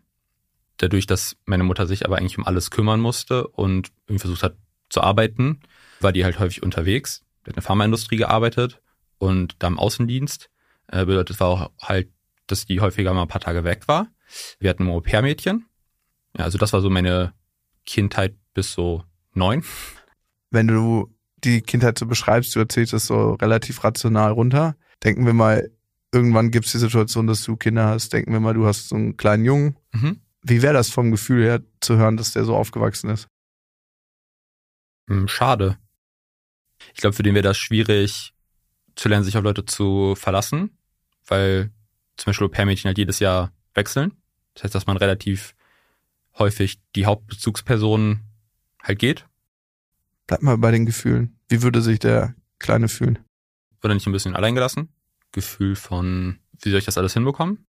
Dadurch, 0.78 1.06
dass 1.06 1.36
meine 1.44 1.64
Mutter 1.64 1.86
sich 1.86 2.04
aber 2.04 2.18
eigentlich 2.18 2.38
um 2.38 2.46
alles 2.46 2.70
kümmern 2.70 3.00
musste 3.00 3.46
und 3.46 3.90
irgendwie 4.06 4.20
versucht 4.20 4.42
hat 4.42 4.56
zu 4.88 5.00
arbeiten, 5.02 5.60
war 6.00 6.12
die 6.12 6.24
halt 6.24 6.38
häufig 6.38 6.62
unterwegs. 6.62 7.24
Die 7.40 7.42
hat 7.42 7.48
in 7.48 7.54
der 7.54 7.62
Pharmaindustrie 7.62 8.16
gearbeitet 8.16 8.80
und 9.18 9.56
da 9.58 9.66
im 9.66 9.78
Außendienst. 9.78 10.50
Äh, 10.86 11.04
bedeutet 11.04 11.40
war 11.40 11.48
auch 11.48 11.70
halt, 11.80 12.08
dass 12.46 12.66
die 12.66 12.80
häufiger 12.80 13.12
mal 13.12 13.22
ein 13.22 13.28
paar 13.28 13.40
Tage 13.40 13.64
weg 13.64 13.88
war. 13.88 14.08
Wir 14.58 14.70
hatten 14.70 14.84
ein 14.84 14.90
Au-pair-Mädchen. 14.90 15.66
Ja, 16.36 16.44
also 16.44 16.58
das 16.58 16.72
war 16.72 16.80
so 16.80 16.90
meine 16.90 17.32
Kindheit 17.84 18.36
bis 18.54 18.72
so 18.72 19.04
neun. 19.34 19.64
Wenn 20.50 20.68
du 20.68 21.14
die 21.44 21.60
Kindheit 21.60 21.98
so 21.98 22.06
beschreibst, 22.06 22.54
du 22.54 22.60
erzählst 22.60 22.92
es 22.92 23.06
so 23.06 23.34
relativ 23.34 23.84
rational 23.84 24.32
runter. 24.32 24.76
Denken 25.04 25.26
wir 25.26 25.34
mal, 25.34 25.70
irgendwann 26.12 26.50
gibt 26.50 26.66
es 26.66 26.72
die 26.72 26.78
Situation, 26.78 27.26
dass 27.26 27.44
du 27.44 27.56
Kinder 27.56 27.86
hast. 27.86 28.12
Denken 28.12 28.32
wir 28.32 28.40
mal, 28.40 28.54
du 28.54 28.66
hast 28.66 28.88
so 28.88 28.96
einen 28.96 29.16
kleinen 29.16 29.44
Jungen. 29.44 29.76
Mhm. 29.92 30.20
Wie 30.42 30.62
wäre 30.62 30.74
das 30.74 30.90
vom 30.90 31.10
Gefühl 31.10 31.44
her 31.44 31.62
zu 31.80 31.96
hören, 31.96 32.16
dass 32.16 32.32
der 32.32 32.44
so 32.44 32.56
aufgewachsen 32.56 33.10
ist? 33.10 33.28
Hm, 35.08 35.28
Schade. 35.28 35.78
Ich 36.94 37.00
glaube, 37.00 37.14
für 37.16 37.22
den 37.22 37.34
wäre 37.34 37.42
das 37.42 37.58
schwierig 37.58 38.34
zu 38.94 39.08
lernen, 39.08 39.24
sich 39.24 39.36
auf 39.36 39.42
Leute 39.42 39.64
zu 39.64 40.14
verlassen, 40.14 40.78
weil 41.26 41.72
zum 42.16 42.30
Beispiel 42.30 42.46
Au-pair-Mädchen 42.46 42.88
halt 42.88 42.98
jedes 42.98 43.18
Jahr 43.18 43.52
wechseln. 43.74 44.12
Das 44.54 44.64
heißt, 44.64 44.74
dass 44.74 44.86
man 44.86 44.96
relativ 44.96 45.54
häufig 46.38 46.80
die 46.94 47.06
Hauptbezugsperson 47.06 48.20
halt 48.82 48.98
geht. 48.98 49.26
Bleib 50.26 50.42
mal 50.42 50.58
bei 50.58 50.70
den 50.70 50.86
Gefühlen. 50.86 51.38
Wie 51.48 51.62
würde 51.62 51.80
sich 51.80 51.98
der 51.98 52.34
Kleine 52.58 52.88
fühlen? 52.88 53.18
Wird 53.80 53.92
er 53.92 53.94
nicht 53.94 54.06
ein 54.06 54.12
bisschen 54.12 54.36
alleingelassen? 54.36 54.88
Gefühl 55.32 55.76
von, 55.76 56.38
wie 56.60 56.70
soll 56.70 56.80
ich 56.80 56.84
das 56.84 56.98
alles 56.98 57.14
hinbekommen? 57.14 57.66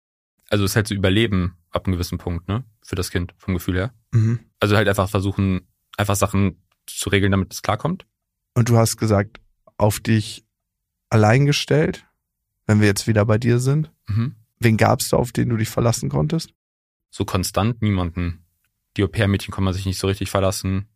Also 0.49 0.65
es 0.65 0.73
ist 0.73 0.77
halt 0.77 0.87
zu 0.87 0.95
überleben 0.95 1.57
ab 1.77 1.87
einem 1.87 1.95
gewissen 1.95 2.19
Punkt, 2.19 2.49
ne? 2.49 2.65
Für 2.83 2.97
das 2.97 3.11
Kind, 3.11 3.35
vom 3.39 3.55
Gefühl 3.55 3.77
her. 3.77 3.95
Mhm. 4.13 4.41
Also 4.61 4.77
halt 4.77 4.89
einfach 4.89 5.09
versuchen, 5.09 5.69
einfach 5.97 6.17
Sachen 6.17 6.63
zu 6.87 7.11
regeln, 7.11 7.33
damit 7.33 7.53
es 7.53 7.63
klarkommt. 7.63 8.07
Und 8.55 8.69
du 8.69 8.77
hast 8.77 8.97
gesagt, 8.97 9.41
auf 9.77 10.01
dich 10.01 10.45
allein 11.11 11.47
gestellt, 11.47 12.07
wenn 12.67 12.81
wir 12.81 12.87
jetzt 12.87 13.07
wieder 13.07 13.25
bei 13.25 13.39
dir 13.39 13.59
sind. 13.59 13.93
Mhm. 14.07 14.37
Wen 14.59 14.77
gab's 14.77 15.11
da, 15.11 15.19
auf 15.19 15.33
den 15.33 15.49
du 15.49 15.57
dich 15.57 15.69
verlassen 15.69 16.09
konntest? 16.09 16.53
So 17.11 17.25
konstant 17.25 17.83
niemanden. 17.83 18.45
Die 18.97 19.05
Au-pair-Mädchen 19.05 19.53
kann 19.53 19.65
man 19.65 19.75
sich 19.75 19.87
nicht 19.87 19.99
so 19.99 20.07
richtig 20.07 20.31
verlassen. 20.31 20.89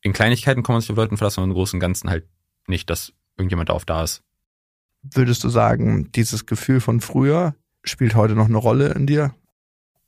In 0.00 0.12
Kleinigkeiten 0.12 0.62
kann 0.62 0.74
man 0.74 0.80
sich 0.80 0.90
auf 0.90 0.96
Leuten 0.96 1.16
verlassen, 1.16 1.40
aber 1.40 1.48
im 1.48 1.54
Großen 1.54 1.76
und 1.76 1.80
Ganzen 1.80 2.10
halt 2.10 2.26
nicht, 2.66 2.90
dass 2.90 3.12
irgendjemand 3.36 3.70
auf 3.70 3.84
da 3.84 4.02
ist. 4.02 4.22
Würdest 5.02 5.44
du 5.44 5.48
sagen, 5.48 6.10
dieses 6.12 6.46
Gefühl 6.46 6.80
von 6.80 7.00
früher 7.00 7.54
spielt 7.84 8.16
heute 8.16 8.34
noch 8.34 8.46
eine 8.46 8.56
Rolle 8.56 8.92
in 8.94 9.06
dir? 9.06 9.34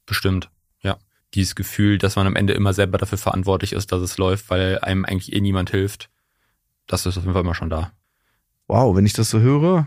Bestimmt, 0.08 0.50
ja. 0.80 0.98
Dieses 1.34 1.54
Gefühl, 1.54 1.98
dass 1.98 2.16
man 2.16 2.26
am 2.26 2.34
Ende 2.34 2.54
immer 2.54 2.72
selber 2.72 2.96
dafür 2.96 3.18
verantwortlich 3.18 3.74
ist, 3.74 3.92
dass 3.92 4.00
es 4.00 4.16
läuft, 4.16 4.48
weil 4.48 4.78
einem 4.78 5.04
eigentlich 5.04 5.34
eh 5.34 5.40
niemand 5.42 5.70
hilft, 5.70 6.08
das 6.86 7.04
ist 7.04 7.18
auf 7.18 7.24
jeden 7.24 7.34
Fall 7.34 7.42
immer 7.42 7.54
schon 7.54 7.68
da. 7.68 7.92
Wow, 8.66 8.96
wenn 8.96 9.04
ich 9.04 9.12
das 9.12 9.28
so 9.28 9.38
höre, 9.40 9.86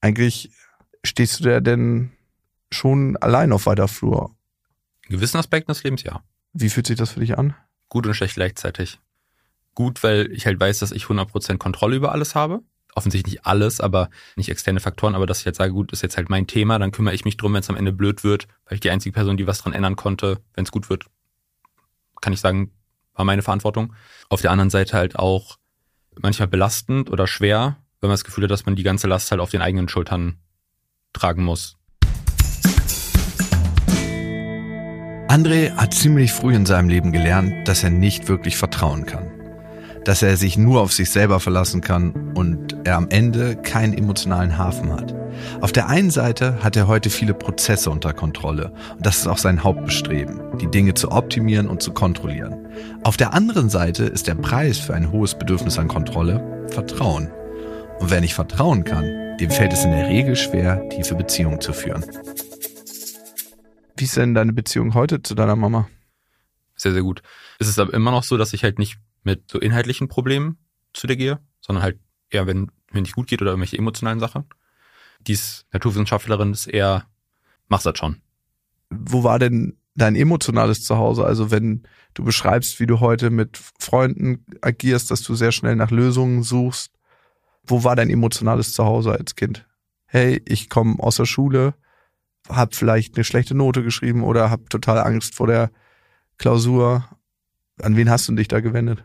eigentlich 0.00 0.50
stehst 1.02 1.40
du 1.40 1.44
da 1.44 1.60
denn 1.60 2.12
schon 2.70 3.16
allein 3.16 3.52
auf 3.52 3.66
weiter 3.66 3.88
Flur. 3.88 4.36
In 5.08 5.16
gewissen 5.16 5.38
Aspekten 5.38 5.72
des 5.72 5.82
Lebens 5.82 6.04
ja. 6.04 6.22
Wie 6.52 6.70
fühlt 6.70 6.86
sich 6.86 6.96
das 6.96 7.10
für 7.10 7.20
dich 7.20 7.36
an? 7.36 7.56
Gut 7.88 8.06
und 8.06 8.14
schlecht 8.14 8.34
gleichzeitig. 8.34 9.00
Gut, 9.74 10.04
weil 10.04 10.30
ich 10.30 10.46
halt 10.46 10.60
weiß, 10.60 10.78
dass 10.78 10.92
ich 10.92 11.04
100% 11.04 11.58
Kontrolle 11.58 11.96
über 11.96 12.12
alles 12.12 12.36
habe. 12.36 12.62
Offensichtlich 12.96 13.34
nicht 13.34 13.46
alles, 13.46 13.80
aber 13.80 14.08
nicht 14.36 14.48
externe 14.48 14.80
Faktoren, 14.80 15.14
aber 15.14 15.26
dass 15.26 15.40
ich 15.40 15.46
halt 15.46 15.54
sage, 15.54 15.72
gut, 15.72 15.92
ist 15.92 16.02
jetzt 16.02 16.16
halt 16.16 16.30
mein 16.30 16.46
Thema, 16.46 16.78
dann 16.78 16.92
kümmere 16.92 17.14
ich 17.14 17.26
mich 17.26 17.36
drum, 17.36 17.52
wenn 17.52 17.60
es 17.60 17.68
am 17.68 17.76
Ende 17.76 17.92
blöd 17.92 18.24
wird, 18.24 18.48
weil 18.64 18.76
ich 18.76 18.80
die 18.80 18.90
einzige 18.90 19.12
Person, 19.12 19.36
die 19.36 19.46
was 19.46 19.58
dran 19.58 19.74
ändern 19.74 19.96
konnte, 19.96 20.40
wenn 20.54 20.64
es 20.64 20.72
gut 20.72 20.88
wird, 20.88 21.04
kann 22.22 22.32
ich 22.32 22.40
sagen, 22.40 22.72
war 23.14 23.26
meine 23.26 23.42
Verantwortung. 23.42 23.92
Auf 24.30 24.40
der 24.40 24.50
anderen 24.50 24.70
Seite 24.70 24.96
halt 24.96 25.18
auch 25.18 25.58
manchmal 26.18 26.48
belastend 26.48 27.10
oder 27.10 27.26
schwer, 27.26 27.76
wenn 28.00 28.08
man 28.08 28.14
das 28.14 28.24
Gefühl 28.24 28.44
hat, 28.44 28.50
dass 28.50 28.64
man 28.64 28.76
die 28.76 28.82
ganze 28.82 29.06
Last 29.06 29.30
halt 29.30 29.42
auf 29.42 29.50
den 29.50 29.60
eigenen 29.60 29.88
Schultern 29.88 30.38
tragen 31.12 31.44
muss. 31.44 31.76
André 35.28 35.74
hat 35.76 35.92
ziemlich 35.92 36.32
früh 36.32 36.54
in 36.54 36.64
seinem 36.64 36.88
Leben 36.88 37.12
gelernt, 37.12 37.68
dass 37.68 37.84
er 37.84 37.90
nicht 37.90 38.28
wirklich 38.28 38.56
vertrauen 38.56 39.04
kann. 39.04 39.25
Dass 40.06 40.22
er 40.22 40.36
sich 40.36 40.56
nur 40.56 40.82
auf 40.82 40.92
sich 40.92 41.10
selber 41.10 41.40
verlassen 41.40 41.80
kann 41.80 42.32
und 42.34 42.76
er 42.84 42.96
am 42.96 43.08
Ende 43.10 43.56
keinen 43.56 43.92
emotionalen 43.92 44.56
Hafen 44.56 44.92
hat. 44.92 45.12
Auf 45.60 45.72
der 45.72 45.88
einen 45.88 46.10
Seite 46.10 46.62
hat 46.62 46.76
er 46.76 46.86
heute 46.86 47.10
viele 47.10 47.34
Prozesse 47.34 47.90
unter 47.90 48.12
Kontrolle 48.12 48.72
und 48.94 49.04
das 49.04 49.18
ist 49.18 49.26
auch 49.26 49.38
sein 49.38 49.64
Hauptbestreben, 49.64 50.58
die 50.60 50.70
Dinge 50.70 50.94
zu 50.94 51.10
optimieren 51.10 51.66
und 51.66 51.82
zu 51.82 51.92
kontrollieren. 51.92 52.68
Auf 53.02 53.16
der 53.16 53.34
anderen 53.34 53.68
Seite 53.68 54.04
ist 54.04 54.28
der 54.28 54.36
Preis 54.36 54.78
für 54.78 54.94
ein 54.94 55.10
hohes 55.10 55.36
Bedürfnis 55.36 55.76
an 55.76 55.88
Kontrolle 55.88 56.68
Vertrauen. 56.68 57.28
Und 57.98 58.10
wer 58.12 58.20
nicht 58.20 58.34
vertrauen 58.34 58.84
kann, 58.84 59.36
dem 59.40 59.50
fällt 59.50 59.72
es 59.72 59.84
in 59.84 59.90
der 59.90 60.06
Regel 60.06 60.36
schwer, 60.36 60.88
tiefe 60.88 61.16
Beziehungen 61.16 61.60
zu 61.60 61.72
führen. 61.72 62.04
Wie 63.96 64.04
ist 64.04 64.16
denn 64.16 64.34
deine 64.34 64.52
Beziehung 64.52 64.94
heute 64.94 65.20
zu 65.20 65.34
deiner 65.34 65.56
Mama? 65.56 65.88
Sehr, 66.76 66.92
sehr 66.92 67.02
gut. 67.02 67.22
Es 67.58 67.66
ist 67.66 67.80
aber 67.80 67.92
immer 67.92 68.12
noch 68.12 68.22
so, 68.22 68.36
dass 68.36 68.52
ich 68.52 68.62
halt 68.62 68.78
nicht 68.78 68.98
mit 69.26 69.50
so 69.50 69.58
inhaltlichen 69.58 70.06
Problemen 70.06 70.56
zu 70.92 71.08
dir 71.08 71.16
gehe, 71.16 71.40
sondern 71.60 71.82
halt 71.82 71.98
eher, 72.30 72.46
wenn 72.46 72.70
mir 72.92 73.02
nicht 73.02 73.16
gut 73.16 73.26
geht 73.26 73.42
oder 73.42 73.50
irgendwelche 73.50 73.76
emotionalen 73.76 74.20
Sachen. 74.20 74.44
Die 75.20 75.36
Naturwissenschaftlerin, 75.72 76.52
ist 76.52 76.68
eher, 76.68 77.06
machst 77.66 77.86
das 77.86 77.98
schon. 77.98 78.22
Wo 78.88 79.24
war 79.24 79.40
denn 79.40 79.76
dein 79.96 80.14
emotionales 80.14 80.84
Zuhause? 80.84 81.24
Also 81.24 81.50
wenn 81.50 81.82
du 82.14 82.22
beschreibst, 82.22 82.78
wie 82.78 82.86
du 82.86 83.00
heute 83.00 83.30
mit 83.30 83.58
Freunden 83.80 84.46
agierst, 84.60 85.10
dass 85.10 85.22
du 85.22 85.34
sehr 85.34 85.50
schnell 85.50 85.74
nach 85.74 85.90
Lösungen 85.90 86.44
suchst, 86.44 86.92
wo 87.64 87.82
war 87.82 87.96
dein 87.96 88.10
emotionales 88.10 88.74
Zuhause 88.74 89.10
als 89.10 89.34
Kind? 89.34 89.66
Hey, 90.06 90.40
ich 90.46 90.70
komme 90.70 91.00
aus 91.00 91.16
der 91.16 91.26
Schule, 91.26 91.74
hab 92.48 92.76
vielleicht 92.76 93.16
eine 93.16 93.24
schlechte 93.24 93.56
Note 93.56 93.82
geschrieben 93.82 94.22
oder 94.22 94.52
hab 94.52 94.70
total 94.70 95.00
Angst 95.00 95.34
vor 95.34 95.48
der 95.48 95.72
Klausur. 96.38 97.08
An 97.82 97.96
wen 97.96 98.08
hast 98.08 98.28
du 98.28 98.36
dich 98.36 98.46
da 98.46 98.60
gewendet? 98.60 99.04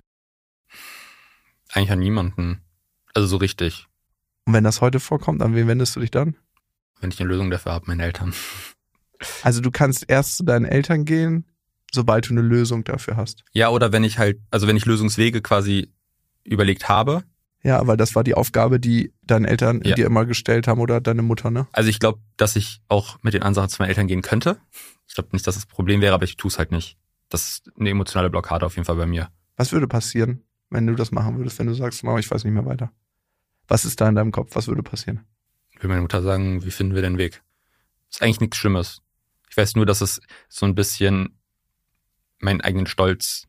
Eigentlich 1.73 1.91
an 1.91 1.99
niemanden. 1.99 2.61
Also 3.13 3.27
so 3.27 3.37
richtig. 3.37 3.87
Und 4.45 4.53
wenn 4.53 4.63
das 4.63 4.81
heute 4.81 4.99
vorkommt, 4.99 5.41
an 5.41 5.55
wen 5.55 5.67
wendest 5.67 5.95
du 5.95 5.99
dich 5.99 6.11
dann? 6.11 6.35
Wenn 6.99 7.11
ich 7.11 7.19
eine 7.19 7.29
Lösung 7.29 7.49
dafür 7.51 7.71
habe, 7.73 7.85
meine 7.87 8.03
Eltern. 8.03 8.33
Also 9.43 9.61
du 9.61 9.69
kannst 9.69 10.09
erst 10.09 10.37
zu 10.37 10.43
deinen 10.43 10.65
Eltern 10.65 11.05
gehen, 11.05 11.45
sobald 11.93 12.27
du 12.27 12.31
eine 12.31 12.41
Lösung 12.41 12.83
dafür 12.83 13.17
hast. 13.17 13.43
Ja, 13.53 13.69
oder 13.69 13.91
wenn 13.91 14.03
ich 14.03 14.17
halt, 14.17 14.39
also 14.49 14.65
wenn 14.65 14.75
ich 14.75 14.85
Lösungswege 14.85 15.41
quasi 15.43 15.91
überlegt 16.43 16.89
habe. 16.89 17.23
Ja, 17.61 17.85
weil 17.85 17.97
das 17.97 18.15
war 18.15 18.23
die 18.23 18.33
Aufgabe, 18.33 18.79
die 18.79 19.13
deine 19.21 19.47
Eltern 19.47 19.81
Ja. 19.83 19.93
dir 19.93 20.07
immer 20.07 20.25
gestellt 20.25 20.67
haben 20.67 20.79
oder 20.79 20.99
deine 21.01 21.21
Mutter, 21.21 21.51
ne? 21.51 21.67
Also 21.71 21.87
ich 21.91 21.99
glaube, 21.99 22.19
dass 22.37 22.55
ich 22.55 22.81
auch 22.87 23.19
mit 23.21 23.35
den 23.35 23.43
Ansagen 23.43 23.69
zu 23.69 23.79
meinen 23.79 23.89
Eltern 23.89 24.07
gehen 24.07 24.23
könnte. 24.23 24.57
Ich 25.07 25.13
glaube 25.13 25.29
nicht, 25.33 25.45
dass 25.45 25.53
das 25.53 25.67
Problem 25.67 26.01
wäre, 26.01 26.15
aber 26.15 26.23
ich 26.23 26.35
tue 26.35 26.49
es 26.49 26.57
halt 26.57 26.71
nicht. 26.71 26.97
Das 27.29 27.47
ist 27.47 27.71
eine 27.79 27.91
emotionale 27.91 28.31
Blockade 28.31 28.65
auf 28.65 28.75
jeden 28.75 28.85
Fall 28.85 28.95
bei 28.95 29.05
mir. 29.05 29.29
Was 29.55 29.71
würde 29.71 29.87
passieren, 29.87 30.41
wenn 30.71 30.87
du 30.87 30.95
das 30.95 31.11
machen 31.11 31.37
würdest, 31.37 31.59
wenn 31.59 31.67
du 31.67 31.75
sagst, 31.75 32.03
Mama, 32.03 32.17
ich 32.17 32.31
weiß 32.31 32.43
nicht 32.43 32.53
mehr 32.53 32.65
weiter? 32.65 32.91
Was 33.67 33.85
ist 33.85 34.01
da 34.01 34.09
in 34.09 34.15
deinem 34.15 34.31
Kopf? 34.31 34.55
Was 34.55 34.67
würde 34.67 34.81
passieren? 34.81 35.25
Ich 35.71 35.83
will 35.83 35.89
meine 35.89 36.01
Mutter 36.01 36.21
sagen, 36.21 36.63
wie 36.63 36.71
finden 36.71 36.95
wir 36.95 37.01
den 37.01 37.17
Weg? 37.17 37.43
Ist 38.09 38.21
eigentlich 38.21 38.39
nichts 38.39 38.57
Schlimmes. 38.57 39.01
Ich 39.49 39.57
weiß 39.57 39.75
nur, 39.75 39.85
dass 39.85 40.01
es 40.01 40.21
so 40.49 40.65
ein 40.65 40.75
bisschen 40.75 41.37
meinen 42.39 42.61
eigenen 42.61 42.87
Stolz 42.87 43.47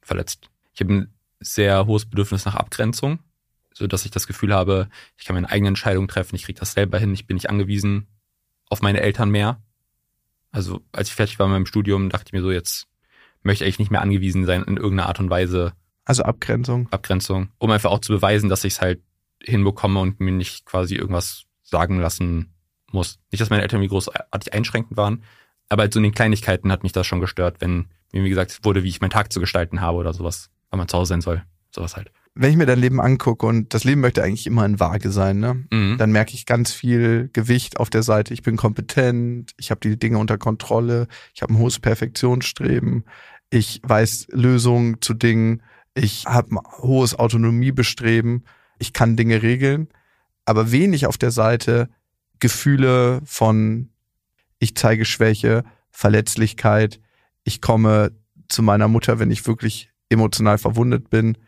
verletzt. 0.00 0.48
Ich 0.72 0.80
habe 0.80 0.94
ein 0.94 1.14
sehr 1.40 1.86
hohes 1.86 2.06
Bedürfnis 2.06 2.44
nach 2.44 2.54
Abgrenzung, 2.54 3.18
so 3.74 3.86
dass 3.86 4.04
ich 4.04 4.10
das 4.10 4.26
Gefühl 4.26 4.54
habe, 4.54 4.88
ich 5.16 5.26
kann 5.26 5.34
meine 5.34 5.50
eigene 5.50 5.68
Entscheidung 5.68 6.08
treffen, 6.08 6.36
ich 6.36 6.44
kriege 6.44 6.58
das 6.58 6.72
selber 6.72 6.98
hin, 6.98 7.12
ich 7.12 7.26
bin 7.26 7.34
nicht 7.34 7.50
angewiesen 7.50 8.06
auf 8.68 8.80
meine 8.80 9.00
Eltern 9.00 9.30
mehr. 9.30 9.62
Also 10.50 10.80
als 10.92 11.08
ich 11.08 11.14
fertig 11.14 11.38
war 11.38 11.46
mit 11.48 11.54
meinem 11.54 11.66
Studium, 11.66 12.08
dachte 12.08 12.28
ich 12.28 12.32
mir 12.32 12.42
so, 12.42 12.50
jetzt 12.50 12.86
möchte 13.42 13.64
ich 13.64 13.78
nicht 13.78 13.90
mehr 13.90 14.02
angewiesen 14.02 14.44
sein 14.46 14.62
in 14.62 14.76
irgendeiner 14.76 15.08
Art 15.08 15.20
und 15.20 15.30
Weise 15.30 15.72
Also 16.06 16.22
Abgrenzung. 16.22 16.88
Abgrenzung, 16.90 17.48
um 17.58 17.70
einfach 17.70 17.90
auch 17.90 18.00
zu 18.00 18.12
beweisen, 18.12 18.48
dass 18.48 18.64
ich 18.64 18.74
es 18.74 18.80
halt 18.80 19.02
hinbekomme 19.42 20.00
und 20.00 20.20
mir 20.20 20.32
nicht 20.32 20.64
quasi 20.64 20.94
irgendwas 20.94 21.44
sagen 21.62 22.00
lassen 22.00 22.54
muss. 22.92 23.18
Nicht, 23.30 23.40
dass 23.40 23.50
meine 23.50 23.62
Eltern 23.62 23.80
wie 23.82 23.88
großartig 23.88 24.54
einschränkend 24.54 24.96
waren, 24.96 25.24
aber 25.68 25.82
halt 25.82 25.92
so 25.92 25.98
in 25.98 26.04
den 26.04 26.14
Kleinigkeiten 26.14 26.72
hat 26.72 26.84
mich 26.84 26.92
das 26.92 27.06
schon 27.06 27.20
gestört, 27.20 27.60
wenn 27.60 27.86
mir, 28.12 28.24
wie 28.24 28.28
gesagt, 28.28 28.60
wurde, 28.62 28.84
wie 28.84 28.88
ich 28.88 29.00
meinen 29.00 29.10
Tag 29.10 29.32
zu 29.32 29.40
gestalten 29.40 29.80
habe 29.80 29.98
oder 29.98 30.14
sowas, 30.14 30.48
weil 30.70 30.78
man 30.78 30.88
zu 30.88 30.96
Hause 30.96 31.10
sein 31.10 31.20
soll. 31.20 31.42
Sowas 31.70 31.96
halt. 31.96 32.10
Wenn 32.34 32.50
ich 32.50 32.56
mir 32.56 32.66
dein 32.66 32.78
Leben 32.78 33.00
angucke 33.00 33.46
und 33.46 33.74
das 33.74 33.84
Leben 33.84 34.00
möchte 34.00 34.22
eigentlich 34.22 34.46
immer 34.46 34.64
in 34.64 34.78
Waage 34.78 35.10
sein, 35.10 35.40
ne? 35.40 35.64
Mhm. 35.72 35.96
Dann 35.98 36.12
merke 36.12 36.34
ich 36.34 36.46
ganz 36.46 36.72
viel 36.72 37.30
Gewicht 37.32 37.80
auf 37.80 37.90
der 37.90 38.02
Seite. 38.02 38.32
Ich 38.34 38.42
bin 38.42 38.56
kompetent, 38.56 39.52
ich 39.56 39.70
habe 39.70 39.80
die 39.80 39.98
Dinge 39.98 40.18
unter 40.18 40.38
Kontrolle, 40.38 41.08
ich 41.34 41.42
habe 41.42 41.52
ein 41.52 41.58
hohes 41.58 41.78
Perfektionsstreben, 41.78 43.04
ich 43.50 43.80
weiß 43.82 44.28
Lösungen 44.30 45.00
zu 45.00 45.14
Dingen, 45.14 45.62
ich 45.96 46.26
habe 46.26 46.54
ein 46.54 46.58
hohes 46.82 47.18
Autonomiebestreben, 47.18 48.44
ich 48.78 48.92
kann 48.92 49.16
Dinge 49.16 49.42
regeln, 49.42 49.88
aber 50.44 50.70
wenig 50.70 51.06
auf 51.06 51.18
der 51.18 51.30
Seite 51.30 51.88
Gefühle 52.38 53.22
von 53.24 53.88
ich 54.58 54.74
zeige 54.74 55.04
Schwäche, 55.04 55.64
Verletzlichkeit, 55.90 57.00
ich 57.44 57.60
komme 57.60 58.12
zu 58.48 58.62
meiner 58.62 58.88
Mutter, 58.88 59.18
wenn 59.18 59.30
ich 59.30 59.46
wirklich 59.46 59.90
emotional 60.08 60.58
verwundet 60.58 61.10
bin. 61.10 61.38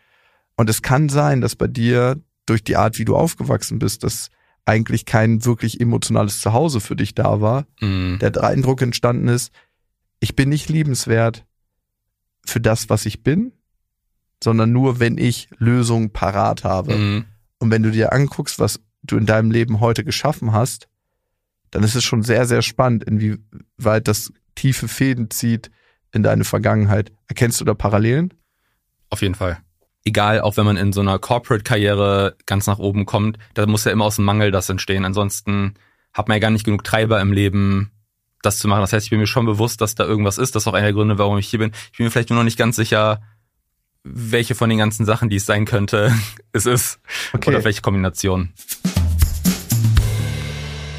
Und 0.56 0.68
es 0.70 0.82
kann 0.82 1.08
sein, 1.08 1.40
dass 1.40 1.54
bei 1.54 1.66
dir 1.66 2.20
durch 2.46 2.64
die 2.64 2.76
Art, 2.76 2.98
wie 2.98 3.04
du 3.04 3.16
aufgewachsen 3.16 3.78
bist, 3.78 4.02
dass 4.02 4.30
eigentlich 4.64 5.04
kein 5.04 5.44
wirklich 5.44 5.80
emotionales 5.80 6.40
Zuhause 6.40 6.80
für 6.80 6.96
dich 6.96 7.14
da 7.14 7.40
war. 7.40 7.66
Mhm. 7.80 8.18
Der 8.20 8.42
Eindruck 8.42 8.82
entstanden 8.82 9.28
ist, 9.28 9.52
ich 10.20 10.34
bin 10.34 10.48
nicht 10.48 10.68
liebenswert 10.68 11.46
für 12.44 12.60
das, 12.60 12.88
was 12.88 13.06
ich 13.06 13.22
bin. 13.22 13.52
Sondern 14.42 14.72
nur, 14.72 15.00
wenn 15.00 15.18
ich 15.18 15.48
Lösungen 15.58 16.12
parat 16.12 16.64
habe. 16.64 16.96
Mhm. 16.96 17.24
Und 17.58 17.70
wenn 17.70 17.82
du 17.82 17.90
dir 17.90 18.12
anguckst, 18.12 18.58
was 18.58 18.80
du 19.02 19.16
in 19.16 19.26
deinem 19.26 19.50
Leben 19.50 19.80
heute 19.80 20.04
geschaffen 20.04 20.52
hast, 20.52 20.88
dann 21.70 21.82
ist 21.82 21.94
es 21.94 22.04
schon 22.04 22.22
sehr, 22.22 22.46
sehr 22.46 22.62
spannend, 22.62 23.04
inwieweit 23.04 24.08
das 24.08 24.32
tiefe 24.54 24.88
Fäden 24.88 25.30
zieht 25.30 25.70
in 26.12 26.22
deine 26.22 26.44
Vergangenheit. 26.44 27.12
Erkennst 27.26 27.60
du 27.60 27.64
da 27.64 27.74
Parallelen? 27.74 28.32
Auf 29.10 29.22
jeden 29.22 29.34
Fall. 29.34 29.58
Egal, 30.04 30.40
auch 30.40 30.56
wenn 30.56 30.64
man 30.64 30.76
in 30.76 30.92
so 30.92 31.00
einer 31.00 31.18
Corporate-Karriere 31.18 32.36
ganz 32.46 32.66
nach 32.66 32.78
oben 32.78 33.04
kommt, 33.04 33.38
da 33.54 33.66
muss 33.66 33.84
ja 33.84 33.92
immer 33.92 34.06
aus 34.06 34.16
dem 34.16 34.24
Mangel 34.24 34.50
das 34.50 34.68
entstehen. 34.68 35.04
Ansonsten 35.04 35.74
hat 36.14 36.28
man 36.28 36.36
ja 36.36 36.40
gar 36.40 36.50
nicht 36.50 36.64
genug 36.64 36.84
Treiber 36.84 37.20
im 37.20 37.32
Leben, 37.32 37.90
das 38.42 38.58
zu 38.58 38.68
machen. 38.68 38.80
Das 38.80 38.92
heißt, 38.92 39.04
ich 39.04 39.10
bin 39.10 39.20
mir 39.20 39.26
schon 39.26 39.44
bewusst, 39.44 39.80
dass 39.80 39.94
da 39.94 40.04
irgendwas 40.04 40.38
ist. 40.38 40.54
Das 40.54 40.62
ist 40.62 40.66
auch 40.66 40.74
einer 40.74 40.86
der 40.86 40.94
Gründe, 40.94 41.18
warum 41.18 41.38
ich 41.38 41.48
hier 41.48 41.58
bin. 41.58 41.72
Ich 41.92 41.98
bin 41.98 42.06
mir 42.06 42.10
vielleicht 42.10 42.30
nur 42.30 42.38
noch 42.38 42.44
nicht 42.44 42.58
ganz 42.58 42.76
sicher, 42.76 43.20
welche 44.04 44.54
von 44.54 44.68
den 44.68 44.78
ganzen 44.78 45.04
Sachen, 45.04 45.28
die 45.28 45.36
es 45.36 45.46
sein 45.46 45.64
könnte, 45.64 46.12
es 46.52 46.66
ist. 46.66 47.00
Okay. 47.32 47.50
Oder 47.50 47.64
welche 47.64 47.82
Kombination. 47.82 48.52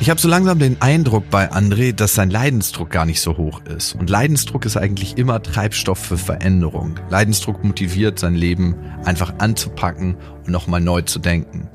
Ich 0.02 0.10
habe 0.10 0.20
so 0.20 0.30
langsam 0.30 0.60
den 0.60 0.82
Eindruck 0.82 1.30
bei 1.30 1.52
André, 1.52 1.92
dass 1.92 2.16
sein 2.16 2.30
Leidensdruck 2.30 2.90
gar 2.90 3.06
nicht 3.06 3.20
so 3.20 3.36
hoch 3.36 3.62
ist. 3.66 3.96
Und 3.96 4.10
Leidensdruck 4.10 4.66
ist 4.66 4.78
eigentlich 4.78 5.18
immer 5.18 5.44
Treibstoff 5.44 6.00
für 6.00 6.18
Veränderung. 6.18 6.98
Leidensdruck 7.10 7.66
motiviert, 7.66 8.18
sein 8.18 8.34
Leben 8.34 8.76
einfach 9.04 9.34
anzupacken 9.40 10.16
und 10.46 10.52
nochmal 10.52 10.80
neu 10.80 11.02
zu 11.02 11.20
denken. 11.20 11.68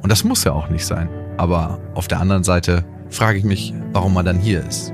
Und 0.00 0.12
das 0.12 0.22
muss 0.22 0.44
ja 0.44 0.52
auch 0.52 0.68
nicht 0.68 0.86
sein. 0.86 1.08
Aber 1.38 1.80
auf 1.94 2.06
der 2.06 2.20
anderen 2.20 2.44
Seite 2.44 2.84
frage 3.10 3.38
ich 3.38 3.44
mich, 3.44 3.74
warum 3.92 4.14
man 4.14 4.24
dann 4.24 4.38
hier 4.38 4.64
ist. 4.64 4.92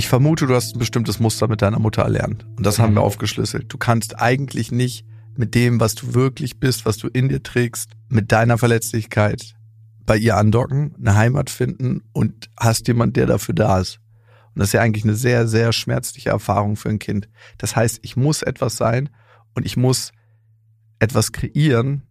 Ich 0.00 0.08
vermute, 0.08 0.46
du 0.46 0.54
hast 0.54 0.74
ein 0.74 0.78
bestimmtes 0.78 1.20
Muster 1.20 1.46
mit 1.46 1.60
deiner 1.60 1.78
Mutter 1.78 2.00
erlernt. 2.00 2.46
Und 2.56 2.64
das 2.64 2.78
haben 2.78 2.92
Mhm. 2.92 2.96
wir 2.96 3.02
aufgeschlüsselt. 3.02 3.70
Du 3.70 3.76
kannst 3.76 4.18
eigentlich 4.18 4.72
nicht 4.72 5.04
mit 5.36 5.54
dem, 5.54 5.78
was 5.78 5.94
du 5.94 6.14
wirklich 6.14 6.58
bist, 6.58 6.86
was 6.86 6.96
du 6.96 7.08
in 7.08 7.28
dir 7.28 7.42
trägst, 7.42 7.90
mit 8.08 8.32
deiner 8.32 8.56
Verletzlichkeit 8.56 9.54
bei 10.06 10.16
ihr 10.16 10.38
andocken, 10.38 10.94
eine 10.98 11.16
Heimat 11.16 11.50
finden 11.50 12.00
und 12.14 12.48
hast 12.58 12.88
jemand, 12.88 13.14
der 13.18 13.26
dafür 13.26 13.54
da 13.54 13.78
ist. 13.78 14.00
Und 14.54 14.60
das 14.60 14.68
ist 14.68 14.72
ja 14.72 14.80
eigentlich 14.80 15.04
eine 15.04 15.16
sehr, 15.16 15.46
sehr 15.46 15.70
schmerzliche 15.74 16.30
Erfahrung 16.30 16.76
für 16.76 16.88
ein 16.88 16.98
Kind. 16.98 17.28
Das 17.58 17.76
heißt, 17.76 17.98
ich 18.00 18.16
muss 18.16 18.40
etwas 18.40 18.78
sein 18.78 19.10
und 19.54 19.66
ich 19.66 19.76
muss 19.76 20.12
etwas 20.98 21.30
kreieren, 21.32 22.04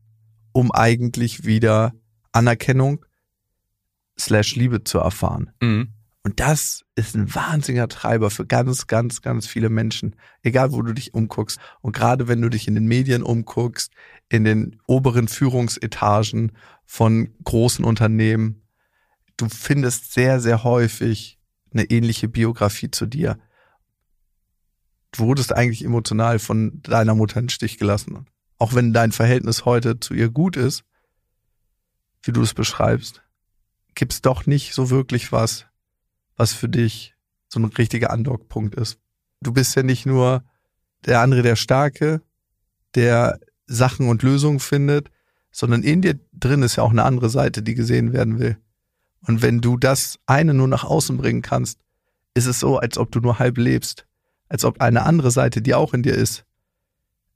um 0.51 0.71
eigentlich 0.71 1.43
wieder 1.43 1.93
Anerkennung 2.33 3.03
slash 4.19 4.55
Liebe 4.55 4.83
zu 4.83 4.99
erfahren. 4.99 5.49
Mhm. 5.59 5.93
Und 6.23 6.41
das 6.41 6.83
ist 6.95 7.15
ein 7.15 7.33
wahnsinniger 7.33 7.87
Treiber 7.87 8.29
für 8.29 8.45
ganz, 8.45 8.87
ganz, 8.87 9.21
ganz 9.21 9.47
viele 9.47 9.69
Menschen, 9.69 10.15
egal 10.43 10.73
wo 10.73 10.81
du 10.81 10.93
dich 10.93 11.13
umguckst. 11.13 11.59
Und 11.81 11.95
gerade 11.95 12.27
wenn 12.27 12.41
du 12.41 12.49
dich 12.49 12.67
in 12.67 12.75
den 12.75 12.87
Medien 12.87 13.23
umguckst, 13.23 13.93
in 14.27 14.43
den 14.43 14.79
oberen 14.85 15.29
Führungsetagen 15.29 16.51
von 16.85 17.33
großen 17.43 17.85
Unternehmen, 17.85 18.63
du 19.37 19.47
findest 19.47 20.13
sehr, 20.13 20.41
sehr 20.41 20.63
häufig 20.63 21.39
eine 21.71 21.85
ähnliche 21.85 22.27
Biografie 22.27 22.91
zu 22.91 23.05
dir. 23.05 23.39
Du 25.11 25.23
wurdest 25.23 25.55
eigentlich 25.55 25.85
emotional 25.85 26.39
von 26.39 26.81
deiner 26.81 27.15
Mutter 27.15 27.37
in 27.39 27.45
den 27.45 27.49
Stich 27.49 27.77
gelassen. 27.77 28.27
Auch 28.57 28.73
wenn 28.73 28.91
dein 28.91 29.13
Verhältnis 29.13 29.63
heute 29.63 29.99
zu 29.99 30.13
ihr 30.13 30.29
gut 30.29 30.57
ist, 30.57 30.83
wie 32.23 32.33
du 32.33 32.41
es 32.41 32.53
beschreibst, 32.53 33.23
gibt's 33.95 34.21
doch 34.21 34.45
nicht 34.45 34.73
so 34.73 34.89
wirklich 34.89 35.31
was, 35.31 35.68
was 36.39 36.53
für 36.53 36.69
dich 36.69 37.15
so 37.49 37.59
ein 37.59 37.65
richtiger 37.65 38.11
Andockpunkt 38.11 38.75
ist. 38.75 38.97
Du 39.41 39.51
bist 39.51 39.75
ja 39.75 39.83
nicht 39.83 40.05
nur 40.05 40.43
der 41.05 41.19
andere, 41.19 41.41
der 41.41 41.57
Starke, 41.57 42.21
der 42.95 43.39
Sachen 43.67 44.07
und 44.07 44.23
Lösungen 44.23 44.59
findet, 44.59 45.11
sondern 45.51 45.83
in 45.83 46.01
dir 46.01 46.17
drin 46.31 46.63
ist 46.63 46.77
ja 46.77 46.83
auch 46.83 46.91
eine 46.91 47.03
andere 47.03 47.29
Seite, 47.29 47.61
die 47.61 47.75
gesehen 47.75 48.13
werden 48.13 48.39
will. 48.39 48.57
Und 49.27 49.41
wenn 49.41 49.59
du 49.59 49.77
das 49.77 50.17
eine 50.27 50.53
nur 50.53 50.69
nach 50.69 50.85
außen 50.85 51.17
bringen 51.17 51.41
kannst, 51.41 51.81
ist 52.33 52.45
es 52.45 52.61
so, 52.61 52.77
als 52.77 52.97
ob 52.97 53.11
du 53.11 53.19
nur 53.19 53.37
halb 53.39 53.57
lebst, 53.57 54.07
als 54.47 54.63
ob 54.63 54.79
eine 54.81 55.03
andere 55.03 55.31
Seite, 55.31 55.61
die 55.61 55.73
auch 55.73 55.93
in 55.93 56.03
dir 56.03 56.13
ist, 56.13 56.45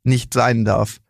nicht 0.04 0.34
sein 0.34 0.64
darf. 0.64 1.02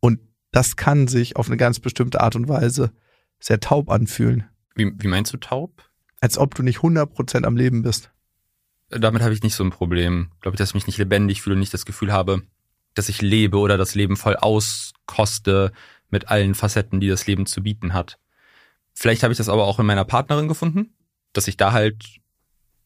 Und 0.00 0.18
das 0.50 0.74
kann 0.74 1.06
sich 1.06 1.36
auf 1.36 1.46
eine 1.46 1.56
ganz 1.56 1.78
bestimmte 1.78 2.20
Art 2.20 2.34
und 2.34 2.48
Weise 2.48 2.92
sehr 3.38 3.60
taub 3.60 3.88
anfühlen, 3.88 4.48
Wie, 4.74 4.92
wie 4.98 5.08
meinst 5.08 5.32
du 5.32 5.36
taub? 5.36 5.89
Als 6.20 6.38
ob 6.38 6.54
du 6.54 6.62
nicht 6.62 6.78
100% 6.78 7.44
am 7.44 7.56
Leben 7.56 7.82
bist. 7.82 8.10
Damit 8.90 9.22
habe 9.22 9.32
ich 9.32 9.42
nicht 9.42 9.54
so 9.54 9.64
ein 9.64 9.70
Problem. 9.70 10.30
Glaube 10.40 10.54
ich, 10.54 10.58
dass 10.58 10.70
ich 10.70 10.74
mich 10.74 10.86
nicht 10.86 10.98
lebendig 10.98 11.42
fühle 11.42 11.54
und 11.54 11.60
nicht 11.60 11.74
das 11.74 11.86
Gefühl 11.86 12.12
habe, 12.12 12.42
dass 12.94 13.08
ich 13.08 13.22
lebe 13.22 13.58
oder 13.58 13.78
das 13.78 13.94
Leben 13.94 14.16
voll 14.16 14.36
auskoste 14.36 15.72
mit 16.10 16.28
allen 16.28 16.54
Facetten, 16.54 17.00
die 17.00 17.08
das 17.08 17.26
Leben 17.26 17.46
zu 17.46 17.62
bieten 17.62 17.94
hat. 17.94 18.18
Vielleicht 18.92 19.22
habe 19.22 19.32
ich 19.32 19.38
das 19.38 19.48
aber 19.48 19.64
auch 19.64 19.78
in 19.78 19.86
meiner 19.86 20.04
Partnerin 20.04 20.48
gefunden, 20.48 20.94
dass 21.32 21.48
ich 21.48 21.56
da 21.56 21.72
halt 21.72 22.04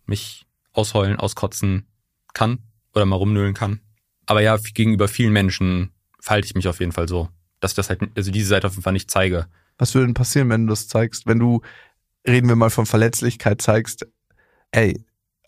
mich 0.06 0.46
ausheulen, 0.72 1.18
auskotzen 1.18 1.86
kann 2.34 2.58
oder 2.94 3.06
mal 3.06 3.16
rumnölen 3.16 3.54
kann. 3.54 3.80
Aber 4.26 4.42
ja, 4.42 4.56
gegenüber 4.56 5.08
vielen 5.08 5.32
Menschen 5.32 5.90
verhalte 6.20 6.46
ich 6.46 6.54
mich 6.54 6.68
auf 6.68 6.80
jeden 6.80 6.92
Fall 6.92 7.08
so, 7.08 7.28
dass 7.60 7.72
ich 7.72 7.76
das 7.76 7.88
halt, 7.88 8.02
also 8.16 8.30
diese 8.30 8.48
Seite 8.48 8.66
auf 8.66 8.74
jeden 8.74 8.82
Fall 8.82 8.92
nicht 8.92 9.10
zeige. 9.10 9.46
Was 9.78 9.94
würde 9.94 10.06
denn 10.06 10.14
passieren, 10.14 10.50
wenn 10.50 10.66
du 10.66 10.70
das 10.70 10.88
zeigst? 10.88 11.26
Wenn 11.26 11.38
du, 11.38 11.62
reden 12.26 12.48
wir 12.48 12.56
mal 12.56 12.70
von 12.70 12.86
Verletzlichkeit, 12.86 13.60
zeigst, 13.62 14.06
ey, 14.70 15.04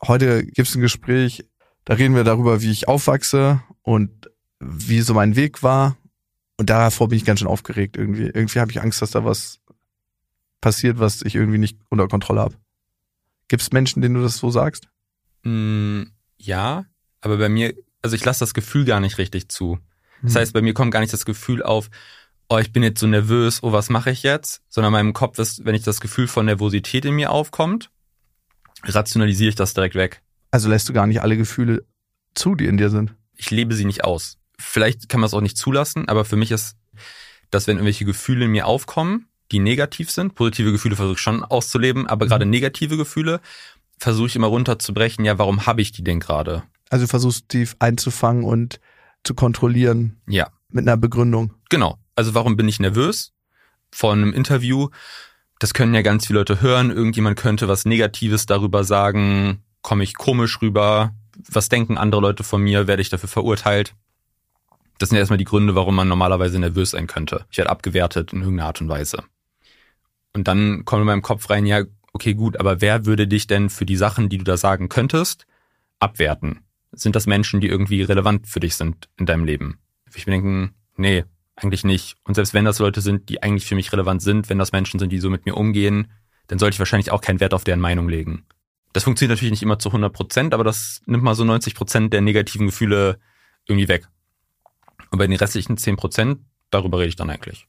heute 0.06 0.44
gibt's 0.44 0.74
ein 0.74 0.80
Gespräch, 0.80 1.44
da 1.84 1.94
reden 1.94 2.14
wir 2.14 2.24
darüber, 2.24 2.62
wie 2.62 2.70
ich 2.70 2.88
aufwachse 2.88 3.62
und 3.82 4.30
wie 4.60 5.00
so 5.00 5.14
mein 5.14 5.36
Weg 5.36 5.62
war. 5.62 5.96
Und 6.58 6.70
davor 6.70 7.08
bin 7.08 7.18
ich 7.18 7.24
ganz 7.24 7.40
schön 7.40 7.48
aufgeregt 7.48 7.96
irgendwie. 7.96 8.24
Irgendwie 8.24 8.60
habe 8.60 8.70
ich 8.70 8.80
Angst, 8.80 9.02
dass 9.02 9.10
da 9.10 9.24
was 9.24 9.60
passiert, 10.60 10.98
was 10.98 11.22
ich 11.22 11.34
irgendwie 11.34 11.58
nicht 11.58 11.78
unter 11.90 12.08
Kontrolle 12.08 12.40
habe. 12.40 12.56
Gibt's 13.48 13.72
Menschen, 13.72 14.02
denen 14.02 14.14
du 14.16 14.22
das 14.22 14.38
so 14.38 14.50
sagst? 14.50 14.88
Mm, 15.44 16.04
ja, 16.38 16.86
aber 17.20 17.36
bei 17.36 17.48
mir, 17.48 17.74
also 18.02 18.16
ich 18.16 18.24
lasse 18.24 18.40
das 18.40 18.54
Gefühl 18.54 18.84
gar 18.84 19.00
nicht 19.00 19.18
richtig 19.18 19.48
zu. 19.48 19.78
Das 20.22 20.34
Hm. 20.34 20.40
heißt, 20.40 20.52
bei 20.54 20.62
mir 20.62 20.74
kommt 20.74 20.92
gar 20.92 21.00
nicht 21.00 21.12
das 21.12 21.26
Gefühl 21.26 21.62
auf, 21.62 21.90
oh, 22.48 22.58
ich 22.58 22.72
bin 22.72 22.82
jetzt 22.82 23.00
so 23.00 23.06
nervös, 23.06 23.62
oh, 23.62 23.72
was 23.72 23.90
mache 23.90 24.10
ich 24.10 24.22
jetzt? 24.22 24.62
Sondern 24.68 24.90
in 24.90 24.98
meinem 24.98 25.12
Kopf 25.12 25.38
ist, 25.38 25.64
wenn 25.64 25.74
ich 25.74 25.82
das 25.82 26.00
Gefühl 26.00 26.28
von 26.28 26.46
Nervosität 26.46 27.04
in 27.04 27.14
mir 27.14 27.30
aufkommt, 27.30 27.90
rationalisiere 28.84 29.50
ich 29.50 29.54
das 29.54 29.74
direkt 29.74 29.94
weg. 29.94 30.22
Also 30.50 30.68
lässt 30.68 30.88
du 30.88 30.92
gar 30.92 31.06
nicht 31.06 31.22
alle 31.22 31.36
Gefühle 31.36 31.84
zu, 32.34 32.54
die 32.54 32.66
in 32.66 32.76
dir 32.76 32.90
sind. 32.90 33.14
Ich 33.34 33.50
lebe 33.50 33.74
sie 33.74 33.84
nicht 33.84 34.04
aus. 34.04 34.38
Vielleicht 34.58 35.08
kann 35.08 35.20
man 35.20 35.26
es 35.26 35.34
auch 35.34 35.40
nicht 35.40 35.58
zulassen, 35.58 36.08
aber 36.08 36.24
für 36.24 36.36
mich 36.36 36.50
ist, 36.50 36.76
dass 37.50 37.66
wenn 37.66 37.76
irgendwelche 37.76 38.04
Gefühle 38.04 38.46
in 38.46 38.52
mir 38.52 38.66
aufkommen, 38.66 39.28
die 39.52 39.58
negativ 39.58 40.10
sind, 40.10 40.34
positive 40.34 40.72
Gefühle 40.72 40.96
versuche 40.96 41.14
ich 41.14 41.20
schon 41.20 41.44
auszuleben, 41.44 42.06
aber 42.06 42.26
gerade 42.26 42.46
negative 42.46 42.96
Gefühle 42.96 43.40
versuche 43.98 44.28
ich 44.28 44.36
immer 44.36 44.48
runterzubrechen, 44.48 45.24
ja, 45.24 45.38
warum 45.38 45.66
habe 45.66 45.82
ich 45.82 45.92
die 45.92 46.02
denn 46.02 46.20
gerade? 46.20 46.62
Also 46.90 47.04
du 47.04 47.08
versuchst 47.08 47.48
tief 47.48 47.76
einzufangen 47.78 48.44
und 48.44 48.80
zu 49.24 49.34
kontrollieren 49.34 50.20
Ja, 50.26 50.50
mit 50.70 50.86
einer 50.86 50.96
Begründung. 50.96 51.54
Genau. 51.68 51.98
Also 52.16 52.34
warum 52.34 52.56
bin 52.56 52.68
ich 52.68 52.80
nervös 52.80 53.32
vor 53.92 54.12
einem 54.12 54.32
Interview? 54.32 54.88
Das 55.58 55.74
können 55.74 55.94
ja 55.94 56.02
ganz 56.02 56.26
viele 56.26 56.40
Leute 56.40 56.60
hören. 56.60 56.90
Irgendjemand 56.90 57.38
könnte 57.38 57.68
was 57.68 57.84
Negatives 57.84 58.46
darüber 58.46 58.84
sagen. 58.84 59.62
Komme 59.82 60.02
ich 60.02 60.14
komisch 60.14 60.60
rüber? 60.60 61.14
Was 61.48 61.68
denken 61.68 61.98
andere 61.98 62.20
Leute 62.20 62.42
von 62.42 62.62
mir? 62.62 62.86
Werde 62.86 63.02
ich 63.02 63.10
dafür 63.10 63.28
verurteilt? 63.28 63.94
Das 64.98 65.10
sind 65.10 65.16
ja 65.16 65.20
erstmal 65.20 65.38
die 65.38 65.44
Gründe, 65.44 65.74
warum 65.74 65.94
man 65.94 66.08
normalerweise 66.08 66.58
nervös 66.58 66.90
sein 66.90 67.06
könnte. 67.06 67.44
Ich 67.50 67.58
werde 67.58 67.70
abgewertet 67.70 68.32
in 68.32 68.40
irgendeiner 68.40 68.68
Art 68.68 68.80
und 68.80 68.88
Weise. 68.88 69.22
Und 70.32 70.48
dann 70.48 70.84
kommt 70.84 71.00
in 71.00 71.06
meinem 71.06 71.22
Kopf 71.22 71.48
rein, 71.50 71.66
ja, 71.66 71.84
okay, 72.12 72.34
gut, 72.34 72.58
aber 72.58 72.80
wer 72.80 73.04
würde 73.04 73.28
dich 73.28 73.46
denn 73.46 73.68
für 73.68 73.86
die 73.86 73.96
Sachen, 73.96 74.28
die 74.28 74.38
du 74.38 74.44
da 74.44 74.56
sagen 74.56 74.88
könntest, 74.88 75.46
abwerten? 75.98 76.60
Sind 76.92 77.14
das 77.14 77.26
Menschen, 77.26 77.60
die 77.60 77.68
irgendwie 77.68 78.02
relevant 78.02 78.46
für 78.46 78.60
dich 78.60 78.76
sind 78.76 79.08
in 79.18 79.26
deinem 79.26 79.44
Leben? 79.44 79.78
Ich 80.14 80.26
mir 80.26 80.32
denken, 80.32 80.74
nee, 80.96 81.24
eigentlich 81.56 81.84
nicht. 81.84 82.16
Und 82.24 82.34
selbst 82.34 82.54
wenn 82.54 82.64
das 82.64 82.78
Leute 82.78 83.00
sind, 83.00 83.28
die 83.28 83.42
eigentlich 83.42 83.66
für 83.66 83.74
mich 83.74 83.92
relevant 83.92 84.22
sind, 84.22 84.48
wenn 84.48 84.58
das 84.58 84.72
Menschen 84.72 85.00
sind, 85.00 85.10
die 85.10 85.18
so 85.18 85.30
mit 85.30 85.46
mir 85.46 85.56
umgehen, 85.56 86.12
dann 86.46 86.58
sollte 86.58 86.74
ich 86.74 86.78
wahrscheinlich 86.78 87.10
auch 87.10 87.20
keinen 87.20 87.40
Wert 87.40 87.54
auf 87.54 87.64
deren 87.64 87.80
Meinung 87.80 88.08
legen. 88.08 88.44
Das 88.92 89.04
funktioniert 89.04 89.36
natürlich 89.36 89.50
nicht 89.50 89.62
immer 89.62 89.78
zu 89.78 89.88
100 89.88 90.12
Prozent, 90.12 90.54
aber 90.54 90.64
das 90.64 91.02
nimmt 91.06 91.24
mal 91.24 91.34
so 91.34 91.44
90 91.44 91.74
Prozent 91.74 92.12
der 92.12 92.20
negativen 92.20 92.66
Gefühle 92.66 93.18
irgendwie 93.66 93.88
weg. 93.88 94.08
Und 95.10 95.18
bei 95.18 95.26
den 95.26 95.36
restlichen 95.36 95.76
10 95.76 95.96
Prozent, 95.96 96.40
darüber 96.70 96.98
rede 96.98 97.08
ich 97.08 97.16
dann 97.16 97.30
eigentlich. 97.30 97.66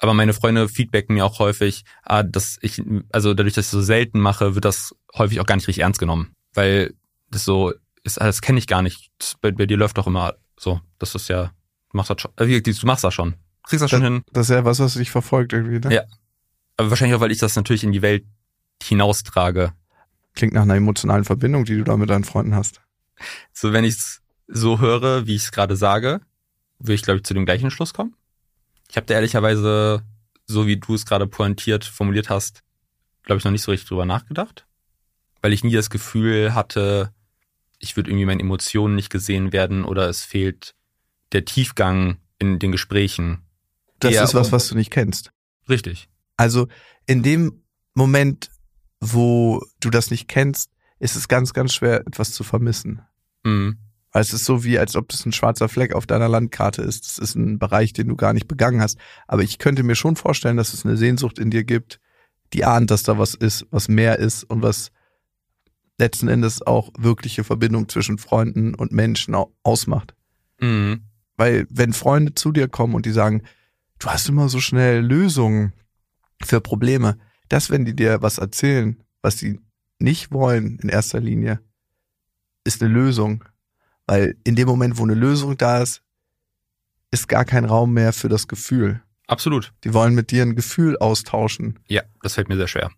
Aber 0.00 0.14
meine 0.14 0.34
Freunde 0.34 0.68
feedbacken 0.68 1.14
mir 1.14 1.24
auch 1.24 1.38
häufig, 1.38 1.84
ah, 2.02 2.22
dass 2.22 2.58
ich, 2.60 2.82
also 3.12 3.34
dadurch, 3.34 3.54
dass 3.54 3.66
ich 3.66 3.70
so 3.70 3.80
selten 3.80 4.20
mache, 4.20 4.54
wird 4.54 4.64
das 4.64 4.94
häufig 5.14 5.40
auch 5.40 5.46
gar 5.46 5.56
nicht 5.56 5.68
richtig 5.68 5.82
ernst 5.82 6.00
genommen. 6.00 6.34
Weil 6.52 6.94
das 7.30 7.44
so 7.44 7.72
ist, 8.02 8.20
das 8.20 8.42
kenne 8.42 8.58
ich 8.58 8.66
gar 8.66 8.82
nicht. 8.82 9.10
Das, 9.18 9.36
bei, 9.40 9.52
bei 9.52 9.66
dir 9.66 9.76
läuft 9.76 9.98
doch 9.98 10.06
immer 10.06 10.34
so. 10.58 10.80
Das 10.98 11.14
ist 11.14 11.28
ja, 11.28 11.52
machst 11.96 12.10
das 12.10 12.20
schon. 12.20 12.32
äh, 12.36 12.60
Du 12.60 12.86
machst 12.86 13.04
das 13.04 13.14
schon. 13.14 13.34
Kriegst 13.64 13.82
das 13.82 13.90
schon 13.90 14.02
hin. 14.02 14.22
Das 14.32 14.48
ist 14.48 14.54
ja 14.54 14.64
was, 14.64 14.78
was 14.78 14.94
dich 14.94 15.10
verfolgt 15.10 15.52
irgendwie. 15.52 15.80
Ne? 15.80 15.94
Ja. 15.94 16.02
Aber 16.76 16.90
wahrscheinlich 16.90 17.16
auch, 17.16 17.20
weil 17.20 17.32
ich 17.32 17.38
das 17.38 17.56
natürlich 17.56 17.84
in 17.84 17.92
die 17.92 18.02
Welt 18.02 18.24
hinaustrage. 18.82 19.72
Klingt 20.34 20.52
nach 20.52 20.62
einer 20.62 20.76
emotionalen 20.76 21.24
Verbindung, 21.24 21.64
die 21.64 21.76
du 21.76 21.84
da 21.84 21.96
mit 21.96 22.10
deinen 22.10 22.24
Freunden 22.24 22.54
hast. 22.54 22.80
So, 23.52 23.72
wenn 23.72 23.84
ich 23.84 23.94
es 23.94 24.22
so 24.46 24.78
höre, 24.80 25.26
wie 25.26 25.34
ich 25.34 25.44
es 25.44 25.52
gerade 25.52 25.76
sage, 25.76 26.20
würde 26.78 26.94
ich, 26.94 27.02
glaube 27.02 27.18
ich, 27.18 27.24
zu 27.24 27.34
dem 27.34 27.46
gleichen 27.46 27.70
Schluss 27.70 27.94
kommen. 27.94 28.14
Ich 28.88 28.96
habe 28.96 29.06
da 29.06 29.14
ehrlicherweise, 29.14 30.02
so 30.44 30.66
wie 30.66 30.76
du 30.76 30.94
es 30.94 31.06
gerade 31.06 31.26
pointiert 31.26 31.84
formuliert 31.84 32.30
hast, 32.30 32.62
glaube 33.24 33.38
ich, 33.38 33.44
noch 33.44 33.50
nicht 33.50 33.62
so 33.62 33.72
richtig 33.72 33.88
drüber 33.88 34.06
nachgedacht. 34.06 34.66
Weil 35.42 35.52
ich 35.52 35.64
nie 35.64 35.72
das 35.72 35.90
Gefühl 35.90 36.54
hatte, 36.54 37.12
ich 37.78 37.96
würde 37.96 38.10
irgendwie 38.10 38.26
meinen 38.26 38.40
Emotionen 38.40 38.94
nicht 38.94 39.10
gesehen 39.10 39.52
werden 39.52 39.84
oder 39.84 40.08
es 40.08 40.22
fehlt 40.22 40.75
der 41.32 41.44
Tiefgang 41.44 42.18
in 42.38 42.58
den 42.58 42.72
Gesprächen. 42.72 43.42
Das 43.98 44.14
ist 44.14 44.34
was, 44.34 44.52
was 44.52 44.68
du 44.68 44.74
nicht 44.74 44.90
kennst. 44.90 45.32
Richtig. 45.68 46.08
Also 46.36 46.68
in 47.06 47.22
dem 47.22 47.62
Moment, 47.94 48.50
wo 49.00 49.62
du 49.80 49.90
das 49.90 50.10
nicht 50.10 50.28
kennst, 50.28 50.70
ist 50.98 51.16
es 51.16 51.28
ganz, 51.28 51.52
ganz 51.52 51.74
schwer, 51.74 52.06
etwas 52.06 52.32
zu 52.32 52.44
vermissen. 52.44 53.02
Mhm. 53.44 53.78
Weil 54.12 54.22
es 54.22 54.32
ist 54.32 54.44
so 54.44 54.64
wie, 54.64 54.78
als 54.78 54.96
ob 54.96 55.08
das 55.08 55.26
ein 55.26 55.32
schwarzer 55.32 55.68
Fleck 55.68 55.94
auf 55.94 56.06
deiner 56.06 56.28
Landkarte 56.28 56.82
ist. 56.82 57.06
Das 57.06 57.18
ist 57.18 57.34
ein 57.34 57.58
Bereich, 57.58 57.92
den 57.92 58.08
du 58.08 58.16
gar 58.16 58.32
nicht 58.32 58.48
begangen 58.48 58.80
hast. 58.80 58.98
Aber 59.26 59.42
ich 59.42 59.58
könnte 59.58 59.82
mir 59.82 59.94
schon 59.94 60.16
vorstellen, 60.16 60.56
dass 60.56 60.72
es 60.72 60.86
eine 60.86 60.96
Sehnsucht 60.96 61.38
in 61.38 61.50
dir 61.50 61.64
gibt, 61.64 62.00
die 62.52 62.64
ahnt, 62.64 62.90
dass 62.90 63.02
da 63.02 63.18
was 63.18 63.34
ist, 63.34 63.66
was 63.70 63.88
mehr 63.88 64.18
ist 64.18 64.44
und 64.44 64.62
was 64.62 64.90
letzten 65.98 66.28
Endes 66.28 66.62
auch 66.66 66.90
wirkliche 66.98 67.44
Verbindung 67.44 67.88
zwischen 67.88 68.18
Freunden 68.18 68.74
und 68.74 68.92
Menschen 68.92 69.34
au- 69.34 69.52
ausmacht. 69.62 70.14
Mhm. 70.60 71.02
Weil 71.36 71.66
wenn 71.70 71.92
Freunde 71.92 72.34
zu 72.34 72.52
dir 72.52 72.68
kommen 72.68 72.94
und 72.94 73.06
die 73.06 73.12
sagen, 73.12 73.42
du 73.98 74.08
hast 74.08 74.28
immer 74.28 74.48
so 74.48 74.60
schnell 74.60 75.00
Lösungen 75.04 75.72
für 76.42 76.60
Probleme, 76.60 77.18
das, 77.48 77.70
wenn 77.70 77.84
die 77.84 77.94
dir 77.94 78.22
was 78.22 78.38
erzählen, 78.38 79.02
was 79.22 79.38
sie 79.38 79.60
nicht 79.98 80.32
wollen 80.32 80.78
in 80.78 80.88
erster 80.88 81.20
Linie, 81.20 81.60
ist 82.64 82.82
eine 82.82 82.92
Lösung. 82.92 83.44
Weil 84.06 84.36
in 84.44 84.56
dem 84.56 84.68
Moment, 84.68 84.98
wo 84.98 85.02
eine 85.04 85.14
Lösung 85.14 85.56
da 85.56 85.78
ist, 85.82 86.02
ist 87.10 87.28
gar 87.28 87.44
kein 87.44 87.64
Raum 87.64 87.92
mehr 87.92 88.12
für 88.12 88.28
das 88.28 88.48
Gefühl. 88.48 89.02
Absolut. 89.26 89.72
Die 89.84 89.92
wollen 89.94 90.14
mit 90.14 90.30
dir 90.30 90.42
ein 90.42 90.54
Gefühl 90.56 90.96
austauschen. 90.98 91.78
Ja, 91.88 92.02
das 92.22 92.34
fällt 92.34 92.48
mir 92.48 92.56
sehr 92.56 92.68
schwer. 92.68 92.90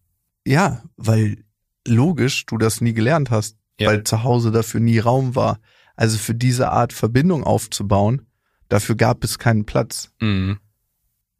Ja, 0.46 0.82
weil 0.96 1.44
logisch 1.86 2.44
du 2.46 2.58
das 2.58 2.80
nie 2.80 2.92
gelernt 2.92 3.30
hast, 3.30 3.56
Ja. 3.80 3.88
weil 3.90 4.04
zu 4.04 4.22
Hause 4.24 4.50
dafür 4.50 4.80
nie 4.80 4.98
Raum 4.98 5.34
war. 5.34 5.60
Also 5.96 6.18
für 6.18 6.34
diese 6.34 6.70
Art 6.70 6.92
Verbindung 6.92 7.44
aufzubauen, 7.44 8.26
dafür 8.68 8.96
gab 8.96 9.24
es 9.24 9.38
keinen 9.38 9.64
Platz. 9.64 10.10
Mhm. 10.20 10.58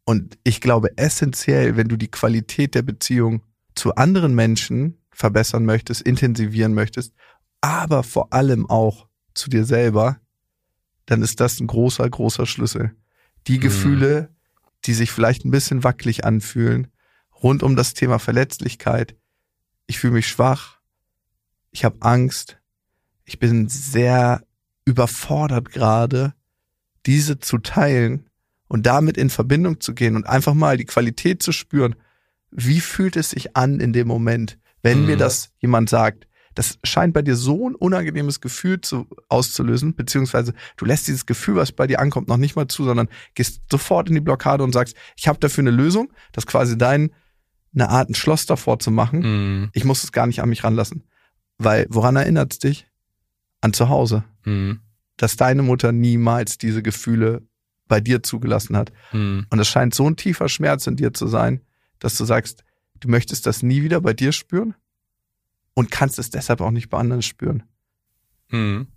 Und 0.05 0.37
ich 0.43 0.61
glaube 0.61 0.97
essentiell, 0.97 1.77
wenn 1.77 1.87
du 1.87 1.95
die 1.95 2.09
Qualität 2.09 2.75
der 2.75 2.81
Beziehung 2.81 3.43
zu 3.75 3.95
anderen 3.95 4.33
Menschen 4.33 4.97
verbessern 5.11 5.65
möchtest, 5.65 6.01
intensivieren 6.01 6.73
möchtest, 6.73 7.13
aber 7.61 8.03
vor 8.03 8.33
allem 8.33 8.69
auch 8.69 9.07
zu 9.33 9.49
dir 9.49 9.65
selber, 9.65 10.19
dann 11.05 11.21
ist 11.21 11.39
das 11.39 11.59
ein 11.59 11.67
großer, 11.67 12.09
großer 12.09 12.45
Schlüssel. 12.45 12.95
Die 13.47 13.57
Mhm. 13.57 13.61
Gefühle, 13.61 14.35
die 14.85 14.93
sich 14.93 15.11
vielleicht 15.11 15.45
ein 15.45 15.51
bisschen 15.51 15.83
wackelig 15.83 16.25
anfühlen, 16.25 16.87
rund 17.43 17.63
um 17.63 17.75
das 17.75 17.93
Thema 17.93 18.19
Verletzlichkeit. 18.19 19.15
Ich 19.87 19.99
fühle 19.99 20.13
mich 20.13 20.27
schwach, 20.27 20.79
ich 21.71 21.85
habe 21.85 21.97
Angst, 22.01 22.59
ich 23.25 23.39
bin 23.39 23.69
sehr 23.69 24.43
überfordert 24.85 25.69
gerade, 25.71 26.33
diese 27.05 27.39
zu 27.39 27.57
teilen 27.59 28.29
und 28.67 28.85
damit 28.85 29.17
in 29.17 29.29
Verbindung 29.29 29.79
zu 29.79 29.93
gehen 29.93 30.15
und 30.15 30.27
einfach 30.27 30.53
mal 30.53 30.77
die 30.77 30.85
Qualität 30.85 31.41
zu 31.41 31.51
spüren. 31.51 31.95
Wie 32.51 32.79
fühlt 32.79 33.15
es 33.15 33.31
sich 33.31 33.55
an 33.55 33.79
in 33.79 33.93
dem 33.93 34.07
Moment, 34.07 34.57
wenn 34.83 35.01
Mhm. 35.01 35.05
mir 35.07 35.17
das 35.17 35.51
jemand 35.59 35.89
sagt? 35.89 36.27
Das 36.55 36.77
scheint 36.83 37.13
bei 37.13 37.21
dir 37.21 37.35
so 37.35 37.69
ein 37.69 37.75
unangenehmes 37.75 38.41
Gefühl 38.41 38.81
zu, 38.81 39.07
auszulösen, 39.29 39.95
beziehungsweise 39.95 40.53
du 40.77 40.85
lässt 40.85 41.07
dieses 41.07 41.25
Gefühl, 41.25 41.55
was 41.55 41.71
bei 41.71 41.87
dir 41.87 41.99
ankommt, 41.99 42.27
noch 42.27 42.37
nicht 42.37 42.55
mal 42.55 42.67
zu, 42.67 42.83
sondern 42.83 43.07
gehst 43.33 43.61
sofort 43.71 44.09
in 44.09 44.15
die 44.15 44.21
Blockade 44.21 44.63
und 44.63 44.73
sagst, 44.73 44.95
ich 45.15 45.27
habe 45.27 45.39
dafür 45.39 45.61
eine 45.61 45.71
Lösung, 45.71 46.11
das 46.31 46.45
quasi 46.47 46.77
dein, 46.77 47.11
eine 47.73 47.89
Art 47.89 48.09
ein 48.09 48.15
Schloss 48.15 48.45
davor 48.45 48.79
zu 48.79 48.91
machen. 48.91 49.19
Mhm. 49.21 49.69
Ich 49.73 49.85
muss 49.85 50.03
es 50.03 50.11
gar 50.11 50.25
nicht 50.27 50.41
an 50.41 50.49
mich 50.49 50.63
ranlassen. 50.63 51.03
Weil, 51.59 51.85
woran 51.89 52.15
erinnert 52.15 52.53
es 52.53 52.59
dich? 52.59 52.87
An 53.61 53.73
zu 53.73 53.89
Hause. 53.89 54.23
Mhm. 54.43 54.79
Dass 55.19 55.35
deine 55.35 55.61
Mutter 55.61 55.91
niemals 55.91 56.57
diese 56.57 56.81
Gefühle 56.81 57.43
bei 57.87 57.99
dir 57.99 58.23
zugelassen 58.23 58.77
hat. 58.77 58.93
Mhm. 59.11 59.45
Und 59.49 59.59
es 59.59 59.67
scheint 59.67 59.93
so 59.93 60.09
ein 60.09 60.15
tiefer 60.15 60.47
Schmerz 60.47 60.87
in 60.87 60.95
dir 60.95 61.13
zu 61.13 61.27
sein, 61.27 61.61
dass 61.99 62.17
du 62.17 62.25
sagst, 62.25 62.63
du 63.01 63.09
möchtest 63.09 63.45
das 63.45 63.61
nie 63.61 63.83
wieder 63.83 63.99
bei 63.99 64.13
dir 64.13 64.31
spüren 64.31 64.75
und 65.73 65.91
kannst 65.91 66.19
es 66.19 66.29
deshalb 66.29 66.61
auch 66.61 66.71
nicht 66.71 66.89
bei 66.89 66.97
anderen 66.97 67.21
spüren. 67.21 67.63
Mhm. 68.49 68.87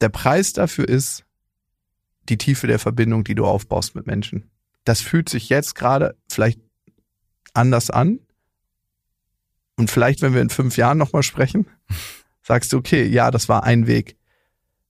Der 0.00 0.08
Preis 0.08 0.52
dafür 0.54 0.88
ist 0.88 1.24
die 2.28 2.38
Tiefe 2.38 2.66
der 2.66 2.78
Verbindung, 2.78 3.24
die 3.24 3.34
du 3.34 3.44
aufbaust 3.44 3.94
mit 3.94 4.06
Menschen. 4.06 4.50
Das 4.84 5.00
fühlt 5.00 5.28
sich 5.28 5.48
jetzt 5.48 5.74
gerade 5.74 6.16
vielleicht 6.28 6.60
anders 7.52 7.90
an. 7.90 8.20
Und 9.76 9.90
vielleicht, 9.90 10.22
wenn 10.22 10.34
wir 10.34 10.42
in 10.42 10.50
fünf 10.50 10.76
Jahren 10.76 10.98
nochmal 10.98 11.22
sprechen, 11.22 11.66
sagst 12.42 12.72
du, 12.72 12.78
okay, 12.78 13.06
ja, 13.06 13.30
das 13.30 13.48
war 13.48 13.64
ein 13.64 13.86
Weg. 13.86 14.16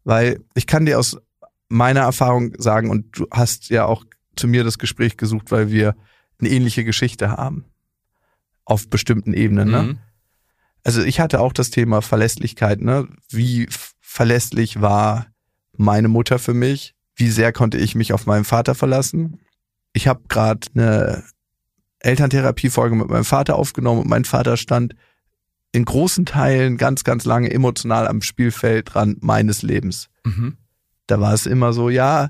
Weil 0.05 0.41
ich 0.55 0.67
kann 0.67 0.87
dir 0.87 0.99
aus 0.99 1.19
meiner 1.69 2.01
Erfahrung 2.01 2.55
sagen, 2.59 2.91
und 2.91 3.19
du 3.19 3.27
hast 3.31 3.71
ja 3.71 3.85
auch 3.85 4.05
zu 4.37 4.49
mir 4.49 4.65
das 4.65 4.79
Gespräch 4.79 5.17
gesucht, 5.17 5.51
weil 5.51 5.71
wir 5.71 5.97
eine 6.41 6.51
ähnliche 6.51 6.85
Geschichte 6.85 7.31
haben. 7.31 7.67
Auf 8.65 8.89
bestimmten 8.89 9.35
Ebenen, 9.35 9.71
ne? 9.71 9.83
Mhm. 9.83 9.99
also 10.85 11.03
ich 11.03 11.21
hatte 11.21 11.41
auch 11.41 11.53
das 11.53 11.71
Thema 11.71 12.03
Verlässlichkeit, 12.03 12.81
ne? 12.81 13.09
Wie 13.29 13.69
verlässlich 14.01 14.81
war 14.81 15.27
meine 15.77 16.09
Mutter 16.09 16.39
für 16.39 16.55
mich? 16.55 16.95
Wie 17.15 17.31
sehr 17.31 17.53
konnte 17.53 17.79
ich 17.79 17.95
mich 17.95 18.13
auf 18.13 18.27
meinen 18.27 18.45
Vater 18.45 18.75
verlassen? 18.75 19.41
Ich 19.93 20.07
habe 20.07 20.23
gerade 20.29 20.69
eine 20.75 21.25
Elterntherapiefolge 21.99 22.97
mit 22.97 23.09
meinem 23.09 23.25
Vater 23.25 23.57
aufgenommen 23.57 24.03
und 24.03 24.09
mein 24.09 24.25
Vater 24.25 24.57
stand 24.57 24.95
in 25.73 25.85
großen 25.85 26.27
Teilen 26.27 26.77
ganz, 26.77 27.05
ganz 27.05 27.25
lange 27.25 27.51
emotional 27.51 28.09
am 28.09 28.23
Spielfeldrand 28.23 29.23
meines 29.23 29.63
Lebens. 29.63 30.09
Mhm. 30.25 30.57
Da 31.07 31.21
war 31.21 31.33
es 31.33 31.47
immer 31.47 31.73
so, 31.73 31.91
ja, 31.91 32.29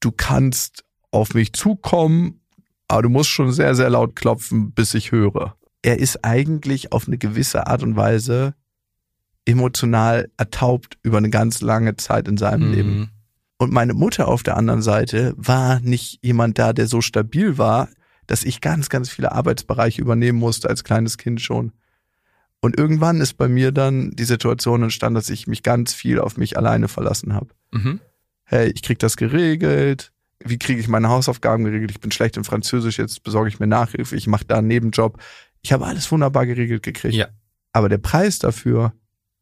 du 0.00 0.12
kannst 0.12 0.84
auf 1.10 1.34
mich 1.34 1.52
zukommen, 1.52 2.40
aber 2.88 3.02
du 3.02 3.08
musst 3.08 3.30
schon 3.30 3.52
sehr, 3.52 3.74
sehr 3.74 3.90
laut 3.90 4.16
klopfen, 4.16 4.72
bis 4.72 4.94
ich 4.94 5.12
höre. 5.12 5.56
Er 5.82 5.98
ist 5.98 6.24
eigentlich 6.24 6.92
auf 6.92 7.06
eine 7.08 7.18
gewisse 7.18 7.66
Art 7.66 7.82
und 7.82 7.96
Weise 7.96 8.54
emotional 9.44 10.30
ertaubt 10.36 10.98
über 11.02 11.18
eine 11.18 11.30
ganz 11.30 11.60
lange 11.60 11.96
Zeit 11.96 12.28
in 12.28 12.36
seinem 12.36 12.68
Mhm. 12.68 12.74
Leben. 12.74 13.10
Und 13.58 13.72
meine 13.72 13.94
Mutter 13.94 14.28
auf 14.28 14.42
der 14.42 14.56
anderen 14.56 14.82
Seite 14.82 15.34
war 15.36 15.80
nicht 15.80 16.18
jemand 16.24 16.58
da, 16.58 16.72
der 16.72 16.86
so 16.86 17.00
stabil 17.00 17.58
war, 17.58 17.88
dass 18.26 18.44
ich 18.44 18.60
ganz, 18.60 18.88
ganz 18.88 19.08
viele 19.08 19.32
Arbeitsbereiche 19.32 20.00
übernehmen 20.00 20.38
musste 20.38 20.68
als 20.68 20.84
kleines 20.84 21.18
Kind 21.18 21.40
schon. 21.40 21.72
Und 22.62 22.78
irgendwann 22.78 23.20
ist 23.20 23.34
bei 23.34 23.48
mir 23.48 23.72
dann 23.72 24.12
die 24.12 24.24
Situation 24.24 24.82
entstanden, 24.84 25.16
dass 25.16 25.28
ich 25.28 25.46
mich 25.46 25.62
ganz 25.62 25.92
viel 25.92 26.18
auf 26.20 26.36
mich 26.36 26.56
alleine 26.56 26.88
verlassen 26.88 27.34
habe 27.34 27.48
Mhm. 27.72 28.00
hey, 28.44 28.70
ich 28.74 28.82
krieg 28.82 28.98
das 28.98 29.16
geregelt, 29.16 30.12
wie 30.44 30.58
kriege 30.58 30.80
ich 30.80 30.88
meine 30.88 31.08
Hausaufgaben 31.08 31.64
geregelt, 31.64 31.90
ich 31.90 32.00
bin 32.00 32.10
schlecht 32.12 32.36
in 32.36 32.44
Französisch, 32.44 32.98
jetzt 32.98 33.22
besorge 33.22 33.48
ich 33.48 33.58
mir 33.60 33.66
Nachhilfe, 33.66 34.14
ich 34.16 34.26
mache 34.26 34.44
da 34.44 34.58
einen 34.58 34.68
Nebenjob. 34.68 35.20
Ich 35.62 35.72
habe 35.72 35.86
alles 35.86 36.10
wunderbar 36.10 36.46
geregelt 36.46 36.82
gekriegt. 36.82 37.14
Ja. 37.14 37.28
Aber 37.72 37.88
der 37.88 37.98
Preis 37.98 38.38
dafür 38.38 38.92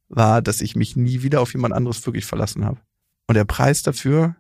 war, 0.09 0.42
dass 0.42 0.61
ich 0.61 0.76
mich 0.76 0.96
nie 0.96 1.22
wieder 1.22 1.40
auf 1.40 1.52
jemand 1.52 1.74
anderes 1.74 2.04
wirklich 2.06 2.24
verlassen 2.24 2.64
habe. 2.64 2.80
Und 3.26 3.35
der 3.35 3.44
Preis 3.44 3.83
dafür 3.83 4.37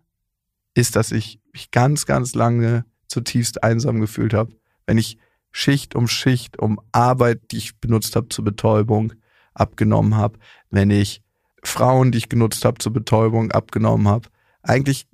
ist, 0.74 0.96
dass 0.96 1.12
ich 1.12 1.40
mich 1.52 1.70
ganz, 1.70 2.06
ganz 2.06 2.34
lange 2.34 2.84
zutiefst 3.08 3.62
einsam 3.62 4.00
gefühlt 4.00 4.34
habe. 4.34 4.52
Wenn 4.86 4.98
ich 4.98 5.18
Schicht 5.52 5.94
um 5.94 6.06
Schicht 6.08 6.58
um 6.58 6.80
Arbeit, 6.92 7.40
die 7.50 7.58
ich 7.58 7.76
benutzt 7.78 8.16
habe 8.16 8.28
zur 8.28 8.44
Betäubung, 8.44 9.12
abgenommen 9.54 10.14
habe, 10.16 10.38
wenn 10.70 10.90
ich 10.90 11.22
Frauen, 11.62 12.12
die 12.12 12.18
ich 12.18 12.28
genutzt 12.28 12.64
habe 12.64 12.78
zur 12.78 12.92
Betäubung, 12.92 13.50
abgenommen 13.52 14.08
habe. 14.08 14.28
Eigentlich, 14.62 15.06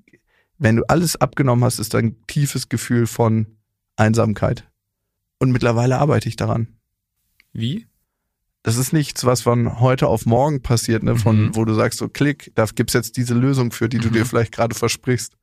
wenn 0.58 0.76
du 0.76 0.84
alles 0.88 1.16
abgenommen 1.16 1.64
hast, 1.64 1.78
ist 1.78 1.94
ein 1.94 2.16
tiefes 2.26 2.68
Gefühl 2.68 3.06
von 3.06 3.46
Einsamkeit. 3.96 4.68
Und 5.38 5.50
mittlerweile 5.52 5.98
arbeite 5.98 6.28
ich 6.28 6.36
daran. 6.36 6.68
Wie? 7.52 7.86
Das 8.62 8.76
ist 8.76 8.92
nichts, 8.92 9.24
was 9.24 9.42
von 9.42 9.80
heute 9.80 10.08
auf 10.08 10.26
morgen 10.26 10.60
passiert, 10.62 11.02
ne? 11.02 11.16
Von 11.16 11.46
Mhm. 11.46 11.56
wo 11.56 11.64
du 11.64 11.74
sagst, 11.74 11.98
so 11.98 12.08
klick, 12.08 12.52
da 12.54 12.64
gibt's 12.66 12.94
jetzt 12.94 13.16
diese 13.16 13.34
Lösung 13.34 13.70
für, 13.70 13.88
die 13.88 13.98
du 13.98 14.08
Mhm. 14.08 14.12
dir 14.12 14.26
vielleicht 14.26 14.52
gerade 14.52 14.74
versprichst. 14.74 15.36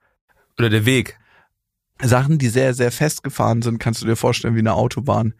Oder 0.57 0.69
der 0.69 0.85
Weg. 0.85 1.17
Sachen, 2.07 2.37
die 2.37 2.49
sehr, 2.49 2.73
sehr 2.73 2.91
festgefahren 2.91 3.61
sind, 3.61 3.79
kannst 3.79 4.01
du 4.01 4.05
dir 4.05 4.15
vorstellen 4.15 4.55
wie 4.55 4.59
eine 4.59 4.73
Autobahn, 4.73 5.33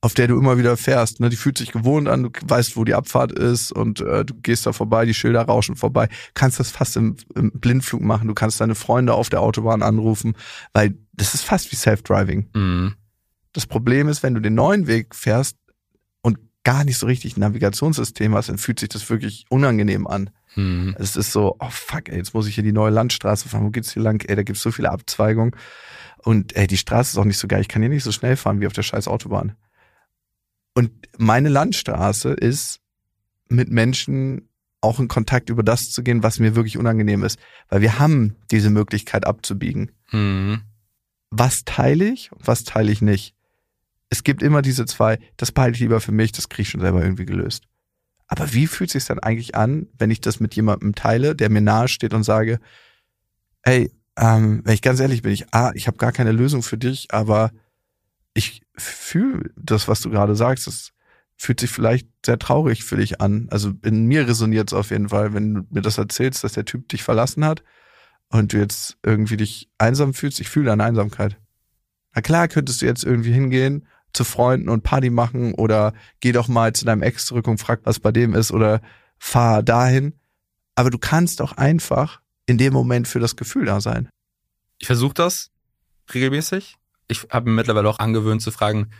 auf 0.00 0.14
der 0.14 0.28
du 0.28 0.38
immer 0.38 0.58
wieder 0.58 0.76
fährst. 0.76 1.20
Ne? 1.20 1.28
Die 1.28 1.36
fühlt 1.36 1.58
sich 1.58 1.72
gewohnt 1.72 2.08
an, 2.08 2.24
du 2.24 2.30
weißt, 2.42 2.76
wo 2.76 2.84
die 2.84 2.94
Abfahrt 2.94 3.32
ist 3.32 3.72
und 3.72 4.00
äh, 4.00 4.24
du 4.24 4.34
gehst 4.34 4.66
da 4.66 4.72
vorbei, 4.72 5.04
die 5.04 5.14
Schilder 5.14 5.42
rauschen 5.42 5.76
vorbei. 5.76 6.08
Kannst 6.34 6.60
das 6.60 6.70
fast 6.70 6.96
im, 6.96 7.16
im 7.34 7.50
Blindflug 7.52 8.02
machen. 8.02 8.28
Du 8.28 8.34
kannst 8.34 8.60
deine 8.60 8.74
Freunde 8.74 9.14
auf 9.14 9.28
der 9.28 9.40
Autobahn 9.40 9.82
anrufen, 9.82 10.34
weil 10.72 10.96
das 11.12 11.34
ist 11.34 11.42
fast 11.42 11.72
wie 11.72 11.76
Self-Driving. 11.76 12.50
Mhm. 12.54 12.94
Das 13.52 13.66
Problem 13.66 14.08
ist, 14.08 14.22
wenn 14.22 14.34
du 14.34 14.40
den 14.40 14.54
neuen 14.54 14.86
Weg 14.86 15.14
fährst 15.14 15.56
und 16.20 16.38
gar 16.62 16.84
nicht 16.84 16.98
so 16.98 17.06
richtig 17.06 17.36
ein 17.36 17.40
Navigationssystem 17.40 18.34
hast, 18.34 18.48
dann 18.48 18.58
fühlt 18.58 18.80
sich 18.80 18.90
das 18.90 19.08
wirklich 19.08 19.46
unangenehm 19.48 20.06
an. 20.06 20.30
Hm. 20.56 20.96
Es 20.98 21.16
ist 21.16 21.32
so, 21.32 21.56
oh 21.60 21.70
fuck, 21.70 22.08
ey, 22.08 22.16
jetzt 22.16 22.34
muss 22.34 22.48
ich 22.48 22.54
hier 22.54 22.64
die 22.64 22.72
neue 22.72 22.90
Landstraße 22.90 23.48
fahren. 23.48 23.64
Wo 23.64 23.70
geht's 23.70 23.92
hier 23.92 24.02
lang? 24.02 24.22
Ey, 24.26 24.36
da 24.36 24.42
gibt's 24.42 24.62
so 24.62 24.72
viele 24.72 24.90
Abzweigungen. 24.90 25.54
Und 26.18 26.56
ey, 26.56 26.66
die 26.66 26.78
Straße 26.78 27.12
ist 27.12 27.18
auch 27.18 27.24
nicht 27.24 27.38
so 27.38 27.46
geil. 27.46 27.60
Ich 27.60 27.68
kann 27.68 27.82
hier 27.82 27.90
nicht 27.90 28.02
so 28.02 28.12
schnell 28.12 28.36
fahren 28.36 28.60
wie 28.60 28.66
auf 28.66 28.72
der 28.72 28.82
scheiß 28.82 29.06
Autobahn. 29.06 29.54
Und 30.74 30.90
meine 31.18 31.50
Landstraße 31.50 32.30
ist 32.30 32.80
mit 33.48 33.70
Menschen 33.70 34.48
auch 34.80 34.98
in 34.98 35.08
Kontakt 35.08 35.50
über 35.50 35.62
das 35.62 35.90
zu 35.90 36.02
gehen, 36.02 36.22
was 36.22 36.38
mir 36.38 36.56
wirklich 36.56 36.78
unangenehm 36.78 37.22
ist. 37.22 37.38
Weil 37.68 37.82
wir 37.82 37.98
haben 37.98 38.36
diese 38.50 38.70
Möglichkeit 38.70 39.26
abzubiegen. 39.26 39.92
Hm. 40.06 40.62
Was 41.30 41.64
teile 41.64 42.06
ich 42.06 42.32
und 42.32 42.46
was 42.46 42.64
teile 42.64 42.90
ich 42.90 43.02
nicht? 43.02 43.34
Es 44.08 44.24
gibt 44.24 44.42
immer 44.42 44.62
diese 44.62 44.86
zwei, 44.86 45.18
das 45.36 45.52
behalte 45.52 45.76
ich 45.76 45.80
lieber 45.80 46.00
für 46.00 46.12
mich, 46.12 46.32
das 46.32 46.48
kriege 46.48 46.62
ich 46.62 46.70
schon 46.70 46.80
selber 46.80 47.02
irgendwie 47.02 47.26
gelöst. 47.26 47.64
Aber 48.28 48.52
wie 48.52 48.66
fühlt 48.66 48.90
sich 48.90 49.04
dann 49.04 49.18
eigentlich 49.18 49.54
an, 49.54 49.88
wenn 49.98 50.10
ich 50.10 50.20
das 50.20 50.40
mit 50.40 50.54
jemandem 50.54 50.94
teile, 50.94 51.36
der 51.36 51.50
mir 51.50 51.60
nahe 51.60 51.88
steht 51.88 52.12
und 52.12 52.24
sage, 52.24 52.58
ey, 53.62 53.92
ähm, 54.16 54.62
wenn 54.64 54.74
ich 54.74 54.82
ganz 54.82 55.00
ehrlich 55.00 55.22
bin, 55.22 55.32
ich, 55.32 55.52
ah, 55.52 55.72
ich 55.74 55.86
habe 55.86 55.98
gar 55.98 56.12
keine 56.12 56.32
Lösung 56.32 56.62
für 56.62 56.78
dich, 56.78 57.08
aber 57.12 57.52
ich 58.34 58.62
fühle 58.76 59.50
das, 59.56 59.88
was 59.88 60.00
du 60.00 60.10
gerade 60.10 60.34
sagst, 60.34 60.66
das 60.66 60.92
fühlt 61.36 61.60
sich 61.60 61.70
vielleicht 61.70 62.08
sehr 62.24 62.38
traurig 62.38 62.84
für 62.84 62.96
dich 62.96 63.20
an. 63.20 63.48
Also 63.50 63.72
in 63.82 64.06
mir 64.06 64.26
resoniert 64.26 64.72
es 64.72 64.74
auf 64.74 64.90
jeden 64.90 65.10
Fall, 65.10 65.34
wenn 65.34 65.54
du 65.54 65.62
mir 65.70 65.82
das 65.82 65.98
erzählst, 65.98 66.42
dass 66.44 66.54
der 66.54 66.64
Typ 66.64 66.88
dich 66.88 67.02
verlassen 67.02 67.44
hat 67.44 67.62
und 68.30 68.52
du 68.52 68.58
jetzt 68.58 68.96
irgendwie 69.02 69.36
dich 69.36 69.70
einsam 69.78 70.14
fühlst. 70.14 70.40
Ich 70.40 70.48
fühle 70.48 70.66
deine 70.66 70.84
Einsamkeit. 70.84 71.38
Na 72.14 72.22
klar, 72.22 72.48
könntest 72.48 72.80
du 72.80 72.86
jetzt 72.86 73.04
irgendwie 73.04 73.32
hingehen 73.32 73.86
zu 74.16 74.24
Freunden 74.24 74.68
und 74.68 74.82
Party 74.82 75.10
machen 75.10 75.54
oder 75.54 75.92
geh 76.20 76.32
doch 76.32 76.48
mal 76.48 76.72
zu 76.72 76.84
deinem 76.84 77.02
Ex 77.02 77.26
zurück 77.26 77.46
und 77.46 77.58
frag, 77.58 77.80
was 77.84 78.00
bei 78.00 78.12
dem 78.12 78.34
ist 78.34 78.50
oder 78.50 78.80
fahr 79.18 79.62
dahin. 79.62 80.14
Aber 80.74 80.90
du 80.90 80.98
kannst 80.98 81.40
auch 81.40 81.52
einfach 81.52 82.20
in 82.46 82.58
dem 82.58 82.72
Moment 82.72 83.08
für 83.08 83.20
das 83.20 83.36
Gefühl 83.36 83.66
da 83.66 83.80
sein. 83.80 84.08
Ich 84.78 84.86
versuche 84.86 85.14
das 85.14 85.50
regelmäßig. 86.12 86.76
Ich 87.08 87.26
habe 87.30 87.48
mir 87.48 87.56
mittlerweile 87.56 87.88
auch 87.88 87.98
angewöhnt 87.98 88.42
zu 88.42 88.50
fragen, 88.50 88.90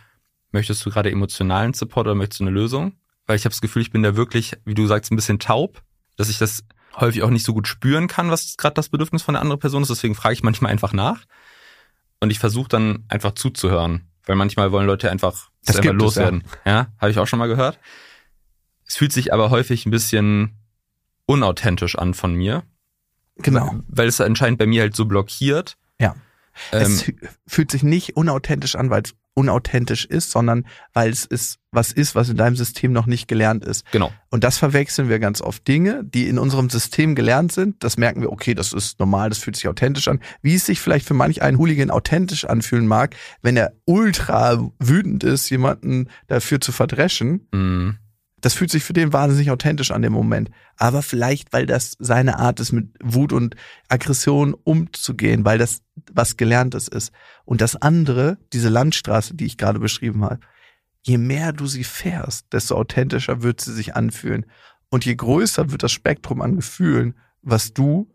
möchtest 0.51 0.85
du 0.85 0.89
gerade 0.89 1.11
emotionalen 1.11 1.73
Support 1.73 2.07
oder 2.07 2.15
möchtest 2.15 2.39
du 2.39 2.45
eine 2.45 2.51
Lösung? 2.51 2.93
Weil 3.25 3.35
ich 3.35 3.45
habe 3.45 3.53
das 3.53 3.61
Gefühl, 3.61 3.81
ich 3.81 3.91
bin 3.91 4.03
da 4.03 4.15
wirklich, 4.15 4.53
wie 4.65 4.73
du 4.73 4.87
sagst, 4.87 5.11
ein 5.11 5.17
bisschen 5.17 5.39
taub, 5.39 5.81
dass 6.15 6.29
ich 6.29 6.37
das 6.37 6.63
häufig 6.95 7.21
auch 7.23 7.29
nicht 7.29 7.45
so 7.45 7.53
gut 7.53 7.67
spüren 7.67 8.07
kann, 8.07 8.31
was 8.31 8.57
gerade 8.57 8.73
das 8.73 8.89
Bedürfnis 8.89 9.21
von 9.21 9.33
der 9.33 9.41
anderen 9.41 9.59
Person 9.59 9.81
ist. 9.81 9.89
Deswegen 9.89 10.15
frage 10.15 10.33
ich 10.33 10.43
manchmal 10.43 10.71
einfach 10.71 10.93
nach. 10.93 11.25
Und 12.19 12.31
ich 12.31 12.39
versuche 12.39 12.69
dann 12.69 13.05
einfach 13.09 13.33
zuzuhören. 13.33 14.06
Weil 14.27 14.35
manchmal 14.35 14.71
wollen 14.71 14.85
Leute 14.85 15.09
einfach 15.09 15.49
Das 15.65 15.75
das 15.75 15.77
einfach 15.77 15.93
loswerden. 15.93 16.43
Ja, 16.65 16.87
habe 16.99 17.09
ich 17.11 17.17
auch 17.19 17.27
schon 17.27 17.39
mal 17.39 17.47
gehört. 17.47 17.79
Es 18.85 18.95
fühlt 18.97 19.11
sich 19.11 19.33
aber 19.33 19.49
häufig 19.49 19.85
ein 19.85 19.91
bisschen 19.91 20.55
unauthentisch 21.25 21.97
an 21.97 22.13
von 22.13 22.33
mir. 22.33 22.63
Genau. 23.37 23.75
Weil 23.87 24.07
es 24.07 24.19
anscheinend 24.21 24.59
bei 24.59 24.65
mir 24.65 24.81
halt 24.81 24.95
so 24.95 25.05
blockiert. 25.05 25.77
Ja. 25.99 26.15
Ähm, 26.71 26.81
es 26.81 27.03
fü- 27.03 27.27
fühlt 27.45 27.71
sich 27.71 27.83
nicht 27.83 28.15
unauthentisch 28.15 28.75
an, 28.75 28.89
weil 28.89 29.01
es 29.03 29.13
unauthentisch 29.37 30.05
ist, 30.05 30.31
sondern 30.31 30.65
weil 30.93 31.11
es 31.11 31.25
ist 31.25 31.59
was 31.71 31.91
ist, 31.91 32.15
was 32.15 32.29
in 32.29 32.37
deinem 32.37 32.55
System 32.55 32.91
noch 32.91 33.05
nicht 33.05 33.27
gelernt 33.27 33.63
ist. 33.63 33.85
genau. 33.91 34.11
Und 34.29 34.43
das 34.43 34.57
verwechseln 34.57 35.09
wir 35.09 35.19
ganz 35.19 35.41
oft. 35.41 35.67
Dinge, 35.67 36.03
die 36.03 36.27
in 36.27 36.39
unserem 36.39 36.69
System 36.69 37.13
gelernt 37.13 37.51
sind, 37.51 37.83
das 37.83 37.97
merken 37.97 38.21
wir, 38.21 38.31
okay, 38.31 38.55
das 38.55 38.73
ist 38.73 38.99
normal, 38.99 39.29
das 39.29 39.37
fühlt 39.37 39.55
sich 39.55 39.67
authentisch 39.67 40.07
an. 40.07 40.19
Wie 40.41 40.55
es 40.55 40.65
sich 40.65 40.79
vielleicht 40.79 41.05
für 41.05 41.13
manch 41.13 41.41
einen 41.41 41.57
Hooligan 41.59 41.91
authentisch 41.91 42.45
anfühlen 42.45 42.87
mag, 42.87 43.15
wenn 43.41 43.57
er 43.57 43.73
ultra 43.85 44.69
wütend 44.79 45.23
ist, 45.23 45.49
jemanden 45.49 46.09
dafür 46.27 46.59
zu 46.59 46.71
verdreschen, 46.71 47.47
Mm, 47.51 47.91
das 48.41 48.53
fühlt 48.53 48.69
sich 48.69 48.83
für 48.83 48.93
den 48.93 49.13
wahnsinnig 49.13 49.49
authentisch 49.49 49.91
an 49.91 50.03
dem 50.03 50.13
Moment. 50.13 50.51
Aber 50.75 51.01
vielleicht, 51.01 51.53
weil 51.53 51.65
das 51.65 51.95
seine 51.99 52.37
Art 52.37 52.59
ist, 52.59 52.71
mit 52.71 52.89
Wut 53.03 53.33
und 53.33 53.55
Aggression 53.89 54.53
umzugehen, 54.53 55.43
weil 55.43 55.57
das 55.57 55.81
was 56.13 56.37
Gelerntes 56.37 56.87
ist. 56.87 57.11
Und 57.45 57.61
das 57.61 57.75
andere, 57.75 58.37
diese 58.53 58.69
Landstraße, 58.69 59.33
die 59.33 59.45
ich 59.45 59.57
gerade 59.57 59.79
beschrieben 59.79 60.23
habe, 60.23 60.39
je 61.01 61.17
mehr 61.17 61.51
du 61.51 61.65
sie 61.65 61.83
fährst, 61.83 62.45
desto 62.53 62.75
authentischer 62.75 63.41
wird 63.41 63.59
sie 63.61 63.73
sich 63.73 63.95
anfühlen. 63.95 64.45
Und 64.89 65.03
je 65.05 65.15
größer 65.15 65.71
wird 65.71 65.81
das 65.83 65.91
Spektrum 65.91 66.41
an 66.41 66.55
Gefühlen, 66.55 67.15
was 67.41 67.73
du 67.73 68.07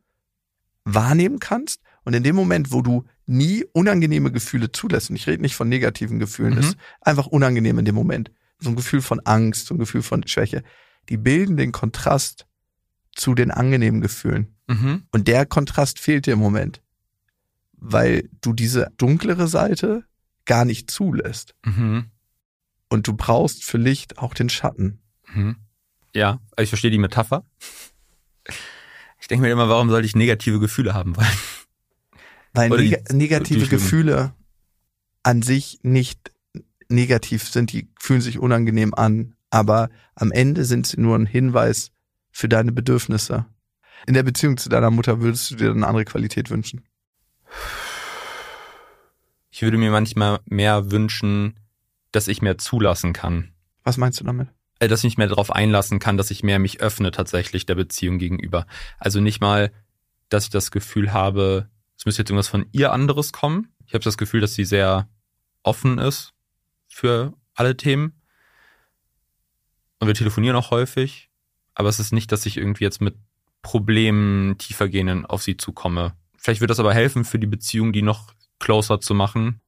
wahrnehmen 0.85 1.39
kannst. 1.39 1.81
Und 2.05 2.15
in 2.15 2.23
dem 2.23 2.37
Moment, 2.37 2.73
wo 2.73 2.83
du 2.83 3.05
nie 3.27 3.65
unangenehme 3.73 4.33
Gefühle 4.33 4.73
zulässt, 4.73 5.11
und 5.11 5.17
ich 5.17 5.27
rede 5.27 5.43
nicht 5.43 5.55
von 5.55 5.69
negativen 5.69 6.19
Gefühlen, 6.19 6.55
Mhm. 6.55 6.61
ist 6.61 6.77
einfach 7.01 7.27
unangenehm 7.27 7.79
in 7.79 7.85
dem 7.85 7.95
Moment. 7.95 8.31
So 8.63 8.71
ein 8.71 8.77
Gefühl 8.77 9.03
von 9.03 9.21
Angst, 9.21 9.67
so 9.67 9.75
ein 9.75 9.79
Gefühl 9.79 10.03
von 10.03 10.27
Schwäche. 10.27 10.63
Die 11.09 11.17
bilden 11.17 11.57
den 11.57 11.73
Kontrast 11.73 12.47
zu 13.15 13.35
den 13.35 13.51
angenehmen 13.51 14.01
Gefühlen. 14.01 14.57
mhm. 14.69 15.03
Und 15.11 15.29
der 15.29 15.47
Kontrast 15.47 15.99
fehlt 15.99 16.27
dir 16.27 16.35
im 16.35 16.39
Moment, 16.39 16.83
weil 17.73 18.29
du 18.41 18.53
diese 18.53 18.93
dunklere 18.97 19.49
Seite 19.49 20.05
gar 20.45 20.65
nicht 20.65 20.91
zulässt. 20.91 21.55
Mhm. 21.65 22.11
Und 22.89 23.09
du 23.09 23.15
brauchst 23.15 23.65
für 23.65 23.79
Licht 23.79 24.19
auch 24.19 24.35
den 24.35 24.49
Schatten. 24.49 25.01
Mhm. 25.33 25.57
Ja, 26.15 26.41
ich 26.59 26.69
verstehe 26.69 26.91
die 26.91 26.99
Metapher. 26.99 27.45
Ich 29.21 29.29
denke 29.29 29.47
mir 29.47 29.53
immer, 29.53 29.69
warum 29.69 29.89
sollte 29.89 30.07
ich 30.07 30.15
negative 30.15 30.61
Gefühle 30.61 30.95
haben 30.95 31.17
wollen? 31.17 31.27
Weil 32.53 32.69
neg 32.71 33.13
negative. 33.13 33.67
Gefühle 33.67 34.35
an 35.23 35.43
sich 35.43 35.79
nicht 35.83 36.32
negativ 36.93 37.49
sind, 37.49 37.73
die 37.73 37.89
fühlen 37.99 38.21
sich 38.21 38.39
unangenehm 38.39 38.95
an, 38.95 39.35
aber 39.51 39.91
am 40.15 40.33
Ende 40.33 40.65
sind 40.65 40.87
sie 40.87 41.01
nur 41.01 41.17
ein 41.17 41.27
Hinweis 41.27 41.91
für 42.31 42.49
deine 42.49 42.73
Bedürfnisse. 42.73 43.47
In 44.07 44.15
der 44.15 44.23
Beziehung 44.23 44.57
zu 44.57 44.69
deiner 44.69 44.91
Mutter 44.91 45.21
würdest 45.21 45.51
du 45.51 45.57
dir 45.57 45.71
eine 45.71 45.87
andere 45.87 46.05
Qualität 46.05 46.51
wünschen. 46.51 46.85
Ich 49.51 49.63
würde 49.63 49.77
mir 49.77 49.91
manchmal 49.91 50.41
mehr 50.47 50.91
wünschen, 50.91 51.61
dass 52.11 52.29
ich 52.29 52.43
mehr 52.43 52.59
zulassen 52.59 53.13
kann. 53.13 53.53
Was 53.85 53.99
meinst 53.99 54.21
du 54.21 54.25
damit? 54.25 54.49
Äh, 54.79 54.89
Dass 54.89 55.01
ich 55.01 55.05
mich 55.05 55.19
mehr 55.19 55.29
darauf 55.29 55.53
einlassen 55.53 55.99
kann, 55.99 56.17
dass 56.17 56.31
ich 56.31 56.43
mehr 56.43 56.59
mich 56.59 56.81
öffne 56.81 57.11
tatsächlich 57.11 57.67
der 57.67 57.75
Beziehung 57.75 58.19
gegenüber. 58.19 58.67
Also 58.99 59.21
nicht 59.21 59.41
mal, 59.41 59.71
dass 60.29 60.45
ich 60.45 60.51
das 60.51 60.71
Gefühl 60.71 61.13
habe, 61.13 61.69
es 61.99 62.07
müsste 62.07 62.23
jetzt 62.23 62.31
irgendwas 62.31 62.49
von 62.49 62.67
ihr 62.73 62.93
anderes 62.93 63.33
kommen. 63.33 63.69
Ich 63.87 63.95
habe 63.95 64.05
das 64.05 64.17
Gefühl, 64.17 64.41
dass 64.41 64.55
sie 64.55 64.65
sehr 64.65 65.09
offen 65.63 65.99
ist 65.99 66.33
für 66.93 67.33
alle 67.55 67.77
Themen. 67.77 68.21
Und 69.99 70.09
wir 70.09 70.15
telefonieren 70.15 70.57
auch 70.57 70.71
häufig. 70.71 71.31
Aber 71.75 71.89
es 71.89 71.99
ist 71.99 72.13
nicht, 72.13 72.33
dass 72.33 72.45
ich 72.47 72.57
irgendwie 72.57 72.85
jetzt 72.85 73.01
mit 73.01 73.17
Problemen 73.63 74.59
tiefergehenden 74.59 75.25
auf 75.25 75.43
sie 75.43 75.57
zukomme. 75.57 76.15
Vielleicht 76.37 76.61
wird 76.61 76.71
das 76.71 76.81
aber 76.81 76.93
helfen 76.93 77.25
für 77.25 77.39
die 77.39 77.47
Beziehung, 77.47 77.93
die 77.93 78.03
noch 78.03 78.35
closer 78.59 79.01
zu 79.01 79.15
machen. 79.15 79.61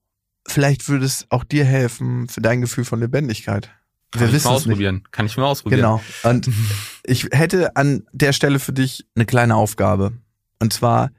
Vielleicht 0.46 0.88
würde 0.88 1.06
es 1.06 1.26
auch 1.30 1.44
dir 1.44 1.64
helfen 1.64 2.28
für 2.28 2.40
dein 2.40 2.60
Gefühl 2.60 2.84
von 2.84 3.00
Lebendigkeit. 3.00 3.70
Kann 4.10 4.20
Wir 4.20 4.28
ich 4.28 4.34
wissen 4.34 4.48
mal 4.48 4.56
es 4.56 4.66
nicht. 4.66 4.72
ausprobieren. 4.72 5.04
Kann 5.10 5.26
ich 5.26 5.36
mal 5.36 5.46
ausprobieren. 5.46 5.80
Genau. 5.80 6.02
Und 6.24 6.50
ich 7.04 7.28
hätte 7.30 7.76
an 7.76 8.04
der 8.12 8.32
Stelle 8.32 8.58
für 8.58 8.72
dich 8.72 9.06
eine 9.14 9.24
kleine 9.24 9.56
Aufgabe. 9.56 10.12
Und 10.60 10.72
zwar 10.72 11.10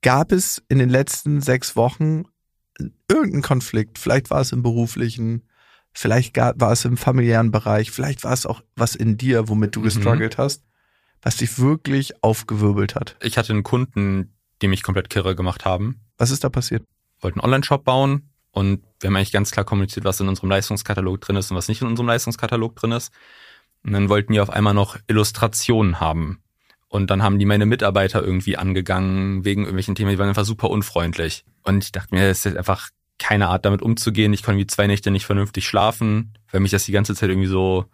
gab 0.00 0.32
es 0.32 0.62
in 0.68 0.78
den 0.78 0.88
letzten 0.88 1.40
sechs 1.40 1.76
Wochen 1.76 2.24
irgendeinen 3.08 3.42
Konflikt. 3.42 3.98
Vielleicht 3.98 4.30
war 4.30 4.40
es 4.40 4.52
im 4.52 4.62
beruflichen, 4.62 5.42
vielleicht 5.92 6.36
war 6.36 6.72
es 6.72 6.84
im 6.84 6.96
familiären 6.96 7.50
Bereich, 7.50 7.90
vielleicht 7.90 8.24
war 8.24 8.32
es 8.32 8.46
auch 8.46 8.62
was 8.76 8.94
in 8.94 9.16
dir, 9.16 9.48
womit 9.48 9.76
du 9.76 9.80
Mhm. 9.80 9.84
gestruggelt 9.84 10.38
hast, 10.38 10.64
was 11.22 11.36
dich 11.36 11.58
wirklich 11.58 12.22
aufgewirbelt 12.22 12.94
hat. 12.94 13.16
Ich 13.22 13.38
hatte 13.38 13.52
einen 13.52 13.62
Kunden, 13.62 14.34
die 14.62 14.68
mich 14.68 14.82
komplett 14.82 15.10
kirre 15.10 15.34
gemacht 15.36 15.64
haben. 15.64 16.00
Was 16.18 16.30
ist 16.30 16.44
da 16.44 16.48
passiert? 16.48 16.84
Wollten 17.20 17.40
einen 17.40 17.44
Online-Shop 17.46 17.84
bauen 17.84 18.30
und 18.50 18.82
wir 19.00 19.08
haben 19.08 19.16
eigentlich 19.16 19.32
ganz 19.32 19.50
klar 19.50 19.64
kommuniziert, 19.64 20.04
was 20.04 20.20
in 20.20 20.28
unserem 20.28 20.50
Leistungskatalog 20.50 21.20
drin 21.20 21.36
ist 21.36 21.50
und 21.50 21.56
was 21.56 21.68
nicht 21.68 21.80
in 21.80 21.88
unserem 21.88 22.06
Leistungskatalog 22.08 22.76
drin 22.76 22.92
ist. 22.92 23.12
Und 23.84 23.92
dann 23.92 24.08
wollten 24.08 24.32
die 24.32 24.40
auf 24.40 24.50
einmal 24.50 24.74
noch 24.74 24.96
Illustrationen 25.08 26.00
haben. 26.00 26.40
Und 26.88 27.10
dann 27.10 27.22
haben 27.22 27.38
die 27.38 27.44
meine 27.44 27.66
Mitarbeiter 27.66 28.22
irgendwie 28.22 28.56
angegangen 28.56 29.44
wegen 29.44 29.62
irgendwelchen 29.62 29.94
Themen. 29.94 30.10
Die 30.10 30.18
waren 30.18 30.28
einfach 30.28 30.44
super 30.44 30.70
unfreundlich. 30.70 31.44
Und 31.64 31.84
ich 31.84 31.92
dachte 31.92 32.14
mir, 32.14 32.28
das 32.28 32.46
ist 32.46 32.56
einfach 32.56 32.90
keine 33.18 33.48
Art, 33.48 33.64
damit 33.64 33.82
umzugehen. 33.82 34.32
Ich 34.32 34.42
konnte 34.42 34.60
wie 34.60 34.66
zwei 34.66 34.86
Nächte 34.86 35.10
nicht 35.10 35.26
vernünftig 35.26 35.66
schlafen, 35.66 36.36
weil 36.50 36.60
mich 36.60 36.70
das 36.70 36.84
die 36.84 36.92
ganze 36.92 37.14
Zeit 37.14 37.30
irgendwie 37.30 37.48
so 37.48 37.86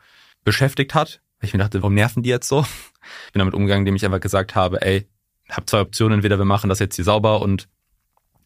beschäftigt 0.45 0.95
hat. 0.95 1.21
Weil 1.39 1.49
ich 1.49 1.55
mir 1.55 1.61
dachte, 1.61 1.83
warum 1.83 1.95
nerven 1.95 2.23
die 2.23 2.31
jetzt 2.31 2.49
so? 2.49 2.66
Ich 3.27 3.33
bin 3.33 3.41
damit 3.41 3.55
umgegangen, 3.55 3.81
indem 3.81 3.97
ich 3.97 4.05
einfach 4.05 4.21
gesagt 4.21 4.55
habe, 4.55 4.83
ey, 4.83 5.09
hab 5.49 5.68
zwei 5.68 5.81
Optionen. 5.81 6.18
Entweder 6.18 6.39
wir 6.39 6.45
machen 6.45 6.68
das 6.68 6.81
jetzt 6.81 6.97
hier 6.97 7.05
sauber 7.05 7.41
und 7.41 7.66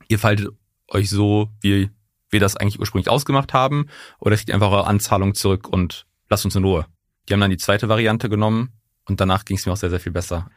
ihr 0.07 0.19
faltet 0.19 0.49
euch 0.89 1.11
so, 1.11 1.51
wie 1.61 1.91
wir 2.31 2.41
das 2.41 2.57
eigentlich 2.57 2.79
ursprünglich 2.79 3.11
ausgemacht 3.11 3.53
haben, 3.53 3.89
oder 4.21 4.37
kriegt 4.37 4.53
einfach 4.53 4.71
eure 4.71 4.87
Anzahlung 4.87 5.35
zurück 5.35 5.69
und 5.69 6.07
lasst 6.29 6.45
uns 6.45 6.55
in 6.55 6.65
Ruhe. 6.65 6.87
Die 7.29 7.33
haben 7.33 7.41
dann 7.41 7.51
die 7.51 7.57
zweite 7.57 7.89
Variante 7.89 8.29
genommen 8.29 8.73
und 9.07 9.21
danach 9.21 9.45
ging 9.45 9.57
es 9.57 9.67
mir 9.67 9.73
auch 9.73 9.77
sehr, 9.77 9.91
sehr 9.91 10.01
viel 10.01 10.13
besser. 10.13 10.51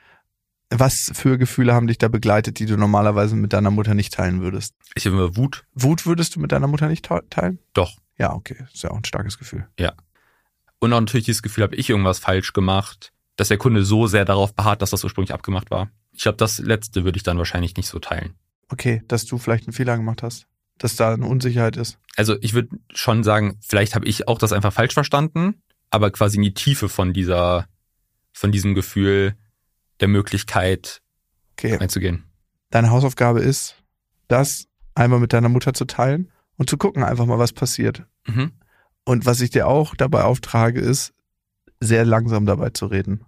Was 0.70 1.12
für 1.14 1.38
Gefühle 1.38 1.74
haben 1.74 1.88
dich 1.88 1.98
da 1.98 2.08
begleitet, 2.10 2.60
die 2.60 2.66
du 2.66 2.76
normalerweise 2.78 3.36
mit 3.36 3.54
deiner 3.54 3.72
Mutter 3.72 3.94
nicht 3.94 4.14
teilen 4.14 4.42
würdest? 4.42 4.76
Ich 4.96 5.06
habe 5.06 5.16
immer 5.16 5.38
Wut, 5.38 5.66
Wut 5.74 6.06
würdest 6.06 6.36
du 6.36 6.40
mit 6.42 6.52
deiner 6.52 6.68
Mutter 6.68 6.88
nicht 6.90 7.06
te- 7.06 7.24
teilen? 7.30 7.60
doch. 7.74 7.98
Ja, 8.20 8.34
okay. 8.34 8.58
Ist 8.74 8.82
ja 8.84 8.90
auch 8.90 8.98
ein 8.98 9.06
starkes 9.06 9.38
Gefühl. 9.38 9.68
Und 10.80 10.92
auch 10.94 11.00
natürlich 11.00 11.26
dieses 11.28 11.44
Gefühl, 11.44 11.64
habe 11.64 11.76
ich 11.76 11.90
irgendwas 11.90 12.20
falsch 12.20 12.52
gemacht. 12.54 13.12
dass 13.36 13.50
der 13.50 13.58
Kunde 13.60 13.86
so 13.86 14.08
sehr 14.08 14.26
darauf 14.26 14.56
beharrt, 14.56 14.82
dass 14.82 14.90
das 14.90 15.04
ursprünglich 15.04 15.32
abgemacht 15.34 15.70
war. 15.70 15.92
Ich 16.12 16.24
glaube, 16.24 16.38
das 16.38 16.58
letzte 16.58 17.04
würde 17.04 17.18
ich 17.18 17.24
dann 17.24 17.38
wahrscheinlich 17.38 17.76
nicht 17.78 17.88
so 17.88 18.00
teilen. 18.00 18.34
Okay, 18.70 19.04
dass 19.08 19.26
du 19.28 19.38
vielleicht 19.38 19.68
einen 19.68 19.74
Fehler 19.74 19.96
gemacht 19.96 20.24
hast. 20.24 20.48
Dass 20.80 20.96
da 20.96 21.14
eine 21.14 21.28
Unsicherheit 21.28 21.78
ist. 21.78 22.00
Also 22.16 22.36
ich 22.42 22.54
würde 22.54 22.70
schon 22.94 23.24
sagen, 23.24 23.60
vielleicht 23.62 23.94
habe 23.94 24.08
ich 24.08 24.28
auch 24.28 24.40
das 24.40 24.52
einfach 24.54 24.74
falsch 24.74 24.96
verstanden, 24.96 25.62
aber 25.92 26.10
quasi 26.10 26.38
in 26.38 26.42
die 26.44 26.56
Tiefe 26.56 26.90
von 26.90 27.14
dieser, 27.14 27.68
von 28.34 28.52
diesem 28.52 28.74
Gefühl 28.74 29.36
der 30.00 30.08
Möglichkeit 30.08 31.02
Okay. 31.54 31.78
einzugehen. 31.80 32.24
Deine 32.70 32.92
Hausaufgabe 32.92 33.40
ist, 33.40 33.76
das 34.28 34.68
einmal 34.94 35.20
mit 35.20 35.34
deiner 35.34 35.50
Mutter 35.50 35.74
zu 35.74 35.86
teilen 35.86 36.32
und 36.58 36.70
zu 36.70 36.78
gucken 36.78 37.04
einfach 37.04 37.26
mal, 37.26 37.40
was 37.40 37.54
passiert. 37.54 38.06
Mhm. 38.28 38.52
Und 39.06 39.26
was 39.26 39.42
ich 39.42 39.50
dir 39.50 39.68
auch 39.68 39.96
dabei 39.96 40.24
auftrage, 40.24 40.80
ist, 40.80 41.14
sehr 41.80 42.06
langsam 42.06 42.46
dabei 42.46 42.70
zu 42.72 42.88
reden. 42.88 43.26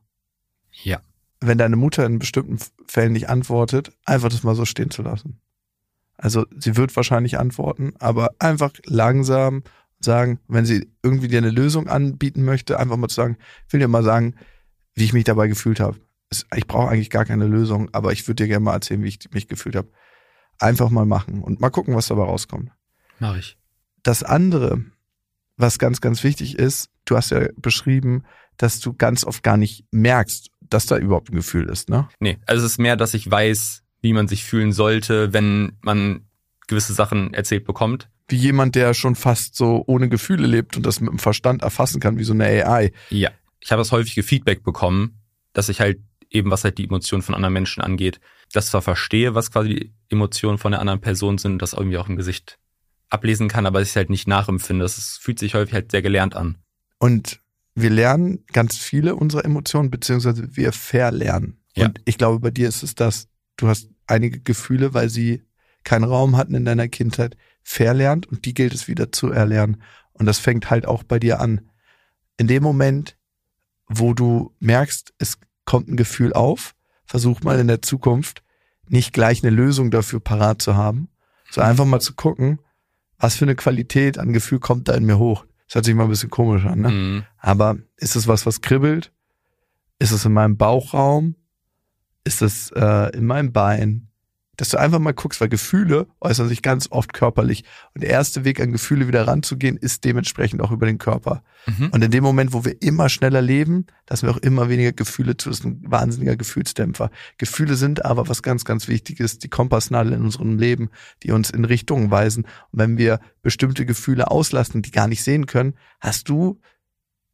Ja. 0.72 1.02
Wenn 1.40 1.58
deine 1.58 1.76
Mutter 1.76 2.06
in 2.06 2.20
bestimmten 2.20 2.60
Fällen 2.86 3.14
nicht 3.14 3.30
antwortet, 3.30 3.92
einfach 4.06 4.30
das 4.30 4.44
mal 4.44 4.56
so 4.56 4.66
stehen 4.66 4.92
zu 4.92 5.02
lassen. 5.02 5.40
Also 6.18 6.46
sie 6.58 6.76
wird 6.76 6.96
wahrscheinlich 6.96 7.40
antworten, 7.40 7.94
aber 8.00 8.32
einfach 8.40 8.74
langsam 8.86 9.64
sagen, 10.00 10.40
wenn 10.48 10.66
sie 10.66 10.92
irgendwie 11.02 11.30
dir 11.30 11.38
eine 11.38 11.50
Lösung 11.50 11.88
anbieten 11.88 12.44
möchte, 12.44 12.78
einfach 12.78 12.98
mal 12.98 13.08
zu 13.08 13.16
sagen, 13.16 13.38
ich 13.68 13.74
will 13.74 13.80
dir 13.80 13.88
mal 13.88 14.04
sagen, 14.04 14.36
wie 14.96 15.06
ich 15.06 15.14
mich 15.14 15.24
dabei 15.24 15.48
gefühlt 15.48 15.80
habe. 15.80 15.98
Ich 16.56 16.68
brauche 16.68 16.90
eigentlich 16.90 17.10
gar 17.10 17.26
keine 17.26 17.48
Lösung, 17.48 17.90
aber 17.94 18.12
ich 18.12 18.28
würde 18.28 18.44
dir 18.44 18.48
gerne 18.48 18.64
mal 18.64 18.74
erzählen, 18.74 19.04
wie 19.04 19.08
ich 19.08 19.20
mich 19.34 19.48
gefühlt 19.48 19.76
habe. 19.76 19.90
Einfach 20.60 20.90
mal 20.90 21.06
machen 21.06 21.42
und 21.42 21.60
mal 21.60 21.70
gucken, 21.70 21.96
was 21.96 22.08
dabei 22.08 22.24
rauskommt. 22.24 22.72
Mach 23.20 23.38
ich. 23.38 23.58
Das 24.04 24.24
andere, 24.24 24.84
was 25.58 25.80
ganz, 25.80 26.02
ganz 26.02 26.24
wichtig 26.24 26.58
ist, 26.58 26.90
du 27.06 27.18
hast 27.18 27.32
ja 27.32 27.48
beschrieben, 27.58 28.24
dass 28.58 28.80
du 28.80 28.94
ganz 28.94 29.24
oft 29.24 29.42
gar 29.42 29.58
nicht 29.58 29.86
merkst, 29.92 30.52
dass 30.62 30.86
da 30.86 30.98
überhaupt 30.98 31.30
ein 31.30 31.36
Gefühl 31.36 31.70
ist, 31.70 31.90
ne? 31.90 32.08
Nee, 32.20 32.38
also 32.46 32.66
es 32.66 32.74
ist 32.74 32.78
mehr, 32.78 32.96
dass 32.96 33.14
ich 33.14 33.30
weiß, 33.30 33.84
wie 34.02 34.14
man 34.14 34.28
sich 34.28 34.44
fühlen 34.44 34.72
sollte, 34.72 35.34
wenn 35.34 35.78
man 35.82 36.28
gewisse 36.68 36.94
Sachen 36.94 37.34
erzählt 37.34 37.66
bekommt. 37.66 38.10
Wie 38.28 38.36
jemand, 38.36 38.76
der 38.76 38.94
schon 38.94 39.16
fast 39.16 39.56
so 39.56 39.84
ohne 39.88 40.08
Gefühle 40.08 40.46
lebt 40.46 40.78
und 40.78 40.86
das 40.86 41.02
mit 41.02 41.10
dem 41.10 41.20
Verstand 41.20 41.64
erfassen 41.64 42.00
kann, 42.00 42.18
wie 42.18 42.24
so 42.24 42.34
eine 42.34 42.46
AI. 42.46 42.92
Ja. 43.10 43.32
Ich 43.60 43.72
habe 43.72 43.80
das 43.80 43.92
häufige 43.92 44.24
Feedback 44.24 44.64
bekommen, 44.64 45.20
dass 45.54 45.68
ich 45.70 45.82
halt 45.82 46.00
eben, 46.30 46.52
was 46.52 46.64
halt 46.64 46.78
die 46.78 46.86
Emotionen 46.86 47.22
von 47.22 47.36
anderen 47.36 47.54
Menschen 47.54 47.82
angeht, 47.82 48.20
das 48.52 48.68
zwar 48.68 48.82
verstehe, 48.82 49.36
was 49.36 49.52
quasi 49.52 49.70
die 49.70 49.94
Emotionen 50.10 50.58
von 50.58 50.72
der 50.72 50.82
anderen 50.82 51.02
Person 51.02 51.38
sind, 51.38 51.62
das 51.62 51.74
irgendwie 51.74 51.98
auch 51.98 52.10
im 52.10 52.16
Gesicht 52.16 52.60
ablesen 53.10 53.48
kann, 53.48 53.66
aber 53.66 53.82
ich 53.82 53.90
es 53.90 53.96
halt 53.96 54.10
nicht 54.10 54.28
nachempfinde. 54.28 54.86
Es 54.86 55.18
fühlt 55.22 55.40
sich 55.40 55.56
häufig 55.56 55.74
halt 55.74 55.92
sehr 55.92 56.02
gelernt 56.02 56.36
an. 56.36 56.58
Und 57.00 57.42
wir 57.76 57.90
lernen 57.90 58.46
ganz 58.52 58.78
viele 58.78 59.16
unserer 59.16 59.46
Emotionen, 59.46 59.90
beziehungsweise 59.90 60.56
wir 60.56 60.72
verlernen. 60.72 61.60
Ja. 61.76 61.86
Und 61.88 62.02
ich 62.06 62.18
glaube, 62.18 62.40
bei 62.40 62.52
dir 62.52 62.68
ist 62.68 62.84
es 62.84 62.96
das, 62.96 63.28
du 63.58 63.68
hast 63.68 63.90
einige 64.06 64.40
Gefühle, 64.40 64.94
weil 64.94 65.10
sie 65.10 65.44
keinen 65.84 66.04
Raum 66.04 66.38
hatten 66.38 66.56
in 66.56 66.66
deiner 66.66 66.88
Kindheit, 66.88 67.38
verlernt 67.62 68.28
und 68.28 68.46
die 68.46 68.54
gilt 68.54 68.74
es 68.74 68.88
wieder 68.88 69.12
zu 69.12 69.32
erlernen. 69.32 69.82
Und 70.12 70.26
das 70.26 70.40
fängt 70.40 70.70
halt 70.70 70.86
auch 70.88 71.04
bei 71.04 71.20
dir 71.20 71.40
an. 71.40 71.70
In 72.38 72.48
dem 72.48 72.64
Moment, 72.64 73.18
wo 73.88 74.14
du 74.14 74.56
merkst, 74.60 75.14
es 75.18 75.40
kommt 75.70 75.88
ein 75.88 75.98
Gefühl 75.98 76.34
auf, 76.34 76.74
versuch 77.06 77.44
mal 77.44 77.60
in 77.60 77.68
der 77.68 77.84
Zukunft 77.84 78.42
nicht 78.88 79.14
gleich 79.14 79.44
eine 79.44 79.56
Lösung 79.56 79.92
dafür 79.92 80.20
parat 80.20 80.64
zu 80.64 80.76
haben, 80.76 81.10
sondern 81.52 81.70
einfach 81.70 81.86
mal 81.86 82.00
zu 82.00 82.16
gucken, 82.16 82.58
was 83.20 83.36
für 83.36 83.46
eine 83.46 83.54
Qualität 83.54 84.18
an 84.18 84.34
Gefühl 84.34 84.60
kommt 84.60 84.88
da 84.88 84.96
in 84.96 85.06
mir 85.06 85.20
hoch. 85.20 85.46
Das 85.68 85.76
hört 85.76 85.86
sich 85.86 85.94
mal 85.94 86.06
ein 86.06 86.10
bisschen 86.10 86.32
komisch 86.32 86.66
an, 86.66 86.82
ne? 86.82 86.90
Mhm. 86.90 87.24
Aber 87.38 87.78
ist 87.98 88.16
es 88.16 88.28
was, 88.28 88.48
was 88.48 88.62
kribbelt? 88.62 89.14
Ist 90.00 90.10
es 90.10 90.26
in 90.26 90.34
meinem 90.34 90.58
Bauchraum? 90.58 91.36
Ist 92.24 92.42
es 92.42 92.72
äh, 92.72 93.16
in 93.16 93.28
meinem 93.28 93.54
Bein? 93.54 94.09
Dass 94.60 94.68
du 94.68 94.78
einfach 94.78 95.00
mal 95.00 95.14
guckst, 95.14 95.40
weil 95.40 95.48
Gefühle 95.48 96.08
äußern 96.20 96.50
sich 96.50 96.62
ganz 96.62 96.90
oft 96.92 97.14
körperlich. 97.14 97.64
Und 97.96 98.04
der 98.04 98.10
erste 98.10 98.44
Weg 98.44 98.60
an 98.60 98.74
Gefühle 98.74 99.08
wieder 99.08 99.26
ranzugehen, 99.26 99.78
ist 99.78 100.04
dementsprechend 100.04 100.62
auch 100.62 100.72
über 100.72 100.86
den 100.86 100.98
Körper. 100.98 101.44
Mhm. 101.66 101.92
Und 101.94 102.04
in 102.04 102.12
dem 102.12 102.26
Moment, 102.26 102.52
wo 102.52 102.66
wir 102.66 102.82
immer 102.82 103.08
schneller 103.08 103.42
leben, 103.42 103.86
lassen 104.10 104.28
wir 104.28 104.34
auch 104.34 104.40
immer 104.40 104.68
weniger 104.68 104.92
Gefühle 104.92 105.38
zu. 105.38 105.48
Das 105.48 105.60
ist 105.60 105.66
ein 105.66 105.82
wahnsinniger 105.86 106.36
Gefühlsdämpfer. 106.36 107.10
Gefühle 107.38 107.76
sind 107.76 108.04
aber 108.04 108.28
was 108.28 108.44
ganz, 108.44 108.66
ganz 108.66 108.90
Wichtiges, 108.90 109.40
die 109.40 109.48
Kompassnadel 109.48 110.12
in 110.12 110.24
unserem 110.24 110.58
Leben, 110.58 110.90
die 111.24 111.32
uns 111.32 111.52
in 111.52 111.64
Richtungen 111.64 112.12
weisen. 112.12 112.44
Und 112.44 112.80
wenn 112.80 112.98
wir 112.98 113.22
bestimmte 113.42 113.86
Gefühle 113.86 114.30
auslassen, 114.30 114.82
die 114.82 114.92
gar 114.92 115.08
nicht 115.08 115.24
sehen 115.24 115.46
können, 115.46 115.76
hast 116.02 116.28
du 116.28 116.60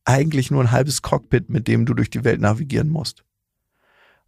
eigentlich 0.04 0.52
nur 0.52 0.62
ein 0.62 0.72
halbes 0.72 1.02
Cockpit, 1.02 1.50
mit 1.50 1.68
dem 1.68 1.88
du 1.88 1.96
durch 1.96 2.12
die 2.12 2.24
Welt 2.24 2.40
navigieren 2.40 2.90
musst. 2.90 3.25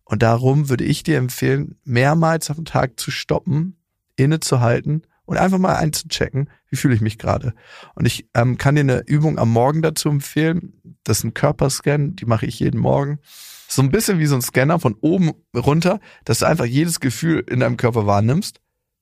Und 0.08 0.24
darum 0.24 0.70
würde 0.70 0.86
ich 0.86 1.04
dir 1.04 1.18
empfehlen, 1.18 1.78
mehrmals 1.84 2.48
den 2.48 2.66
Tag 2.66 3.00
zu 3.00 3.12
stoppen, 3.12 3.78
innezuhalten 4.16 5.04
und 5.26 5.38
einfach 5.38 5.58
mal 5.58 5.76
einzuchecken, 5.76 6.50
wie 6.70 6.78
fühle 6.78 6.96
ich 6.96 7.02
mich 7.02 7.18
gerade. 7.18 7.54
Und 7.94 8.06
ich 8.06 8.28
ähm, 8.34 8.58
kann 8.58 8.76
dir 8.76 8.82
eine 8.82 9.04
Übung 9.06 9.38
am 9.38 9.52
Morgen 9.52 9.82
dazu 9.82 10.08
empfehlen. 10.08 10.74
Das 11.04 11.20
ist 11.20 11.24
ein 11.26 11.34
Körperscan, 11.34 12.16
die 12.16 12.26
mache 12.26 12.46
ich 12.46 12.60
jeden 12.60 12.80
Morgen. 12.80 13.20
So 13.68 13.82
ein 13.82 13.92
bisschen 13.92 14.20
wie 14.20 14.26
so 14.28 14.36
ein 14.36 14.42
Scanner 14.42 14.80
von 14.80 14.96
oben 15.02 15.34
runter, 15.54 16.00
dass 16.24 16.40
du 16.40 16.46
einfach 16.46 16.66
jedes 16.66 17.02
Gefühl 17.02 17.44
in 17.50 17.60
deinem 17.60 17.76
Körper 17.76 18.08
wahrnimmst. 18.08 18.62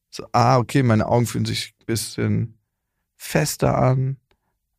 So, 0.10 0.26
ah, 0.32 0.58
okay, 0.58 0.82
meine 0.82 1.08
Augen 1.08 1.28
fühlen 1.28 1.46
sich 1.46 1.76
ein 1.80 1.86
bisschen 1.86 2.58
fester 3.16 3.78
an. 3.78 4.18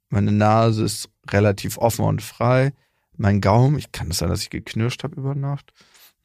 Meine 0.09 0.33
Nase 0.33 0.85
ist 0.85 1.09
relativ 1.31 1.79
offen 1.79 2.05
und 2.05 2.23
frei. 2.23 2.73
Mein 3.17 3.41
Gaumen, 3.41 3.79
ich 3.79 3.93
kann 3.93 4.11
es 4.11 4.19
sein, 4.19 4.29
dass 4.29 4.43
ich 4.43 4.51
geknirscht 4.51 5.05
habe 5.05 5.17
über 5.17 5.37
Nacht. 5.37 5.73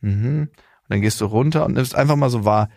Mhm. 0.01 0.49
Und 0.49 0.89
dann 0.89 1.01
gehst 1.01 1.21
du 1.21 1.25
runter 1.25 1.65
und 1.65 1.73
nimmst 1.73 1.95
einfach 1.95 2.15
mal 2.15 2.29
so 2.29 2.45
wahr, 2.45 2.69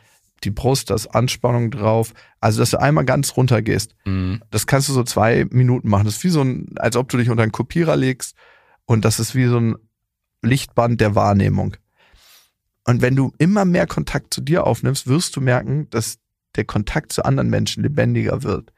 die 0.42 0.50
Brust, 0.50 0.90
da 0.90 0.94
ist 0.94 1.08
Anspannung 1.08 1.70
drauf. 1.70 2.12
Also, 2.40 2.60
dass 2.60 2.70
du 2.70 2.80
einmal 2.80 3.04
ganz 3.04 3.36
runter 3.36 3.62
gehst. 3.62 3.94
Mhm. 4.04 4.42
Das 4.50 4.66
kannst 4.66 4.88
du 4.88 4.92
so 4.92 5.02
zwei 5.02 5.46
Minuten 5.50 5.88
machen. 5.88 6.04
Das 6.04 6.16
ist 6.16 6.24
wie 6.24 6.28
so 6.28 6.42
ein, 6.42 6.74
als 6.76 6.96
ob 6.96 7.08
du 7.08 7.16
dich 7.16 7.30
unter 7.30 7.42
einen 7.42 7.52
Kopierer 7.52 7.96
legst 7.96 8.36
und 8.84 9.04
das 9.04 9.18
ist 9.18 9.34
wie 9.34 9.46
so 9.46 9.58
ein 9.58 9.76
Lichtband 10.42 11.00
der 11.00 11.14
Wahrnehmung. 11.14 11.76
Und 12.86 13.00
wenn 13.00 13.16
du 13.16 13.32
immer 13.38 13.64
mehr 13.64 13.86
Kontakt 13.86 14.34
zu 14.34 14.42
dir 14.42 14.66
aufnimmst, 14.66 15.06
wirst 15.06 15.34
du 15.36 15.40
merken, 15.40 15.88
dass 15.90 16.18
der 16.56 16.64
Kontakt 16.64 17.12
zu 17.12 17.24
anderen 17.24 17.48
Menschen 17.48 17.82
lebendiger 17.82 18.42
wird. 18.42 18.72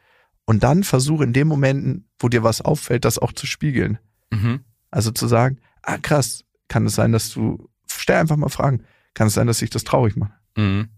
Und 0.45 0.63
dann 0.63 0.85
versuche 0.85 1.25
in 1.25 1.33
den 1.33 1.49
Momenten, 1.49 2.09
wo 2.21 2.29
dir 2.29 2.45
was 2.45 2.61
auffällt, 2.61 3.05
das 3.05 3.19
auch 3.19 3.33
zu 3.33 3.47
spiegeln. 3.47 3.99
Mhm. 4.31 4.61
Also 4.93 5.11
zu 5.11 5.27
sagen, 5.27 5.59
ah 5.83 5.99
krass, 5.99 6.45
kann 6.69 6.87
es 6.87 6.95
sein, 6.95 7.13
dass 7.13 7.31
du, 7.31 7.69
stell 8.07 8.21
einfach 8.21 8.37
mal 8.37 8.49
Fragen, 8.49 8.85
kann 9.15 9.27
es 9.27 9.35
sein, 9.35 9.49
dass 9.49 9.63
ich 9.63 9.71
das 9.71 9.83
traurig 9.83 10.15
mache? 10.15 10.31
Mhm. 10.57 10.91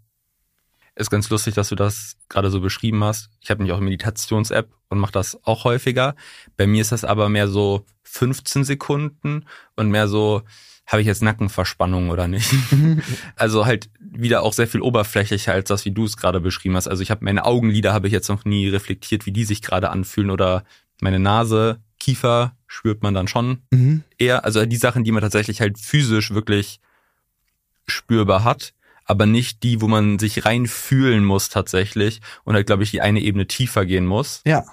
Ist 0.94 1.08
ganz 1.08 1.30
lustig, 1.30 1.54
dass 1.54 1.70
du 1.70 1.74
das 1.74 2.16
gerade 2.28 2.50
so 2.50 2.60
beschrieben 2.60 3.02
hast. 3.02 3.30
Ich 3.40 3.48
habe 3.48 3.62
nämlich 3.62 3.72
auch 3.72 3.78
eine 3.78 3.86
Meditations-App 3.86 4.68
und 4.90 4.98
mache 4.98 5.12
das 5.12 5.38
auch 5.44 5.64
häufiger. 5.64 6.16
Bei 6.58 6.66
mir 6.66 6.82
ist 6.82 6.92
das 6.92 7.04
aber 7.04 7.30
mehr 7.30 7.48
so 7.48 7.86
15 8.02 8.64
Sekunden 8.64 9.46
und 9.74 9.88
mehr 9.88 10.06
so, 10.06 10.42
habe 10.86 11.00
ich 11.00 11.06
jetzt 11.06 11.22
Nackenverspannung 11.22 12.10
oder 12.10 12.28
nicht? 12.28 12.52
also 13.36 13.64
halt 13.64 13.88
wieder 14.00 14.42
auch 14.42 14.52
sehr 14.52 14.68
viel 14.68 14.82
oberflächlicher 14.82 15.54
als 15.54 15.68
das, 15.68 15.86
wie 15.86 15.92
du 15.92 16.04
es 16.04 16.18
gerade 16.18 16.40
beschrieben 16.40 16.76
hast. 16.76 16.88
Also 16.88 17.02
ich 17.02 17.10
habe 17.10 17.24
meine 17.24 17.46
Augenlider 17.46 17.94
habe 17.94 18.08
ich 18.08 18.12
jetzt 18.12 18.28
noch 18.28 18.44
nie 18.44 18.68
reflektiert, 18.68 19.24
wie 19.24 19.32
die 19.32 19.44
sich 19.46 19.62
gerade 19.62 19.88
anfühlen 19.88 20.30
oder 20.30 20.62
meine 21.00 21.20
Nase, 21.20 21.80
Kiefer 22.00 22.54
spürt 22.66 23.02
man 23.02 23.14
dann 23.14 23.28
schon 23.28 23.62
Mhm. 23.70 24.02
eher, 24.18 24.44
also 24.44 24.66
die 24.66 24.76
Sachen, 24.76 25.04
die 25.04 25.12
man 25.12 25.22
tatsächlich 25.22 25.62
halt 25.62 25.78
physisch 25.78 26.34
wirklich 26.34 26.80
spürbar 27.90 28.44
hat, 28.44 28.74
aber 29.04 29.26
nicht 29.26 29.62
die, 29.62 29.80
wo 29.80 29.88
man 29.88 30.18
sich 30.18 30.44
rein 30.44 30.66
fühlen 30.66 31.24
muss 31.24 31.48
tatsächlich 31.48 32.20
und 32.44 32.54
halt, 32.54 32.66
glaube 32.66 32.82
ich, 32.82 32.90
die 32.90 33.00
eine 33.00 33.20
Ebene 33.20 33.46
tiefer 33.46 33.86
gehen 33.86 34.06
muss, 34.06 34.42
Ja, 34.44 34.64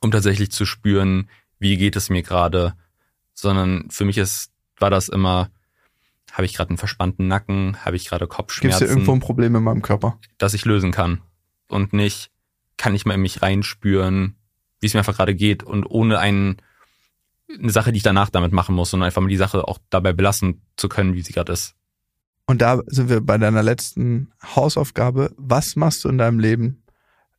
um 0.00 0.10
tatsächlich 0.10 0.50
zu 0.50 0.66
spüren, 0.66 1.28
wie 1.58 1.76
geht 1.76 1.96
es 1.96 2.10
mir 2.10 2.22
gerade, 2.22 2.74
sondern 3.34 3.90
für 3.90 4.04
mich 4.04 4.18
ist, 4.18 4.50
war 4.78 4.90
das 4.90 5.08
immer, 5.08 5.50
habe 6.32 6.44
ich 6.44 6.54
gerade 6.54 6.70
einen 6.70 6.78
verspannten 6.78 7.28
Nacken, 7.28 7.78
habe 7.84 7.96
ich 7.96 8.08
gerade 8.08 8.26
gibt 8.26 8.32
es 8.32 8.36
Kopfschmerzen, 8.36 8.88
irgendwo 8.88 9.12
ein 9.12 9.20
Problem 9.20 9.54
in 9.56 9.62
meinem 9.62 9.82
Körper? 9.82 10.18
das 10.38 10.54
ich 10.54 10.64
lösen 10.64 10.92
kann 10.92 11.22
und 11.68 11.92
nicht, 11.92 12.30
kann 12.76 12.94
ich 12.94 13.06
mal 13.06 13.14
in 13.14 13.22
mich 13.22 13.42
reinspüren, 13.42 14.36
wie 14.80 14.86
es 14.86 14.94
mir 14.94 15.00
einfach 15.00 15.16
gerade 15.16 15.34
geht 15.34 15.62
und 15.62 15.84
ohne 15.86 16.18
einen, 16.18 16.58
eine 17.48 17.72
Sache, 17.72 17.92
die 17.92 17.96
ich 17.98 18.02
danach 18.02 18.28
damit 18.28 18.52
machen 18.52 18.74
muss, 18.74 18.90
sondern 18.90 19.06
einfach 19.06 19.22
mal 19.22 19.28
die 19.28 19.36
Sache 19.36 19.66
auch 19.66 19.78
dabei 19.88 20.12
belassen 20.12 20.60
zu 20.76 20.88
können, 20.88 21.14
wie 21.14 21.22
sie 21.22 21.32
gerade 21.32 21.52
ist. 21.52 21.74
Und 22.46 22.62
da 22.62 22.80
sind 22.86 23.08
wir 23.08 23.20
bei 23.20 23.38
deiner 23.38 23.62
letzten 23.62 24.32
Hausaufgabe. 24.54 25.34
Was 25.36 25.74
machst 25.76 26.04
du 26.04 26.08
in 26.08 26.18
deinem 26.18 26.38
Leben 26.38 26.84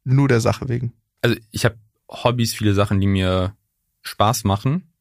nur 0.03 0.27
der 0.27 0.41
Sache 0.41 0.67
wegen? 0.69 0.93
Also 1.21 1.37
ich 1.51 1.65
habe 1.65 1.77
Hobbys, 2.09 2.53
viele 2.53 2.73
Sachen, 2.73 2.99
die 2.99 3.07
mir 3.07 3.55
Spaß 4.01 4.43
machen, 4.43 4.91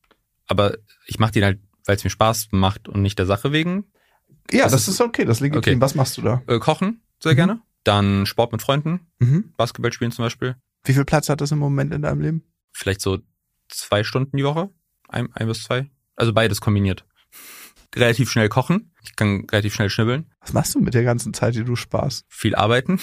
aber 0.46 0.76
ich 1.06 1.18
mache 1.18 1.32
die 1.32 1.44
halt, 1.44 1.60
weil 1.84 1.96
es 1.96 2.04
mir 2.04 2.10
Spaß 2.10 2.48
macht 2.52 2.88
und 2.88 3.02
nicht 3.02 3.18
der 3.18 3.26
Sache 3.26 3.52
wegen. 3.52 3.84
Ja, 4.50 4.64
Das 4.64 4.72
das, 4.72 4.88
ist- 4.88 5.00
okay, 5.00 5.24
das 5.24 5.38
ist 5.38 5.40
legitim. 5.42 5.58
okay. 5.74 5.80
Was 5.80 5.94
machst 5.94 6.16
du 6.18 6.22
da? 6.22 6.42
Äh, 6.46 6.58
kochen 6.58 7.00
sehr 7.20 7.32
Mhm. 7.32 7.36
gerne. 7.36 7.60
Dann 7.84 8.26
Sport 8.26 8.52
mit 8.52 8.62
Freunden, 8.62 9.06
Mhm. 9.18 9.52
Basketball 9.56 9.92
spielen 9.92 10.10
zum 10.12 10.24
Beispiel. 10.24 10.56
Wie 10.84 10.92
viel 10.92 11.04
Platz 11.04 11.28
hat 11.28 11.40
das 11.40 11.50
im 11.52 11.58
Moment 11.58 11.92
in 11.94 12.02
deinem 12.02 12.20
Leben? 12.20 12.42
Vielleicht 12.72 13.00
so 13.00 13.18
zwei 13.68 14.04
Stunden 14.04 14.36
die 14.36 14.44
Woche, 14.44 14.70
ein, 15.08 15.32
ein 15.34 15.46
bis 15.48 15.62
zwei. 15.64 15.90
Also 16.16 16.32
beides 16.32 16.60
kombiniert. 16.60 17.04
relativ 17.94 18.30
schnell 18.30 18.48
kochen. 18.50 18.92
Ich 19.06 19.16
kann 19.16 19.46
relativ 19.50 19.74
schnell 19.74 19.90
schnibbeln. 19.90 20.26
Was 20.40 20.52
machst 20.52 20.74
du 20.74 20.80
mit 20.80 20.94
der 20.94 21.04
ganzen 21.04 21.32
Zeit, 21.34 21.54
die 21.54 21.64
du 21.64 21.76
sparst? 21.76 22.24
Viel 22.28 22.54
arbeiten. 22.54 23.00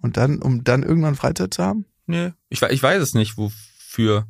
Und 0.00 0.16
dann, 0.16 0.40
um 0.42 0.64
dann 0.64 0.82
irgendwann 0.82 1.14
Freizeit 1.16 1.54
zu 1.54 1.62
haben? 1.64 1.84
Nee, 2.06 2.32
ich, 2.48 2.62
ich 2.62 2.82
weiß 2.82 3.02
es 3.02 3.14
nicht, 3.14 3.36
wofür. 3.36 4.26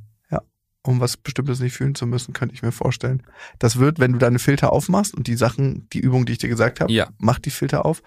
Um 0.84 1.00
was 1.00 1.16
Bestimmtes 1.18 1.60
nicht 1.60 1.74
fühlen 1.74 1.96
zu 1.96 2.06
müssen, 2.06 2.32
könnte 2.32 2.54
ich 2.54 2.62
mir 2.62 2.72
vorstellen. 2.72 3.22
Das 3.58 3.78
wird, 3.78 3.98
wenn 3.98 4.12
du 4.12 4.18
deine 4.18 4.38
Filter 4.38 4.72
aufmachst 4.72 5.12
und 5.14 5.26
die 5.26 5.34
Sachen, 5.34 5.86
die 5.90 5.98
Übung, 5.98 6.24
die 6.24 6.32
ich 6.32 6.38
dir 6.38 6.48
gesagt 6.48 6.80
habe, 6.80 6.90
Ja. 6.90 7.10
mach 7.18 7.38
die 7.40 7.50
Filter 7.50 7.84
auf. 7.84 8.00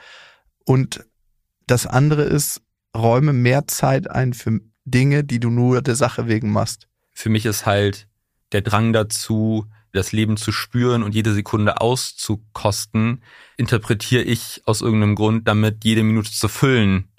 Und 0.65 1.05
das 1.67 1.85
andere 1.85 2.23
ist, 2.23 2.61
räume 2.97 3.33
mehr 3.33 3.67
Zeit 3.67 4.09
ein 4.09 4.33
für 4.33 4.61
Dinge, 4.85 5.23
die 5.23 5.39
du 5.39 5.51
nur 5.51 5.81
der 5.83 5.95
Sache 5.95 6.27
wegen 6.27 6.49
machst. 6.51 6.87
Für 7.13 7.29
mich 7.29 7.45
ist 7.45 7.65
halt 7.67 8.07
der 8.51 8.61
Drang 8.61 8.93
dazu, 8.93 9.65
das 9.93 10.11
Leben 10.11 10.37
zu 10.37 10.51
spüren 10.51 11.03
und 11.03 11.15
jede 11.15 11.33
Sekunde 11.33 11.81
auszukosten, 11.81 13.23
interpretiere 13.57 14.23
ich 14.23 14.61
aus 14.65 14.81
irgendeinem 14.81 15.15
Grund 15.15 15.47
damit, 15.47 15.83
jede 15.83 16.03
Minute 16.03 16.31
zu 16.31 16.47
füllen. 16.47 17.09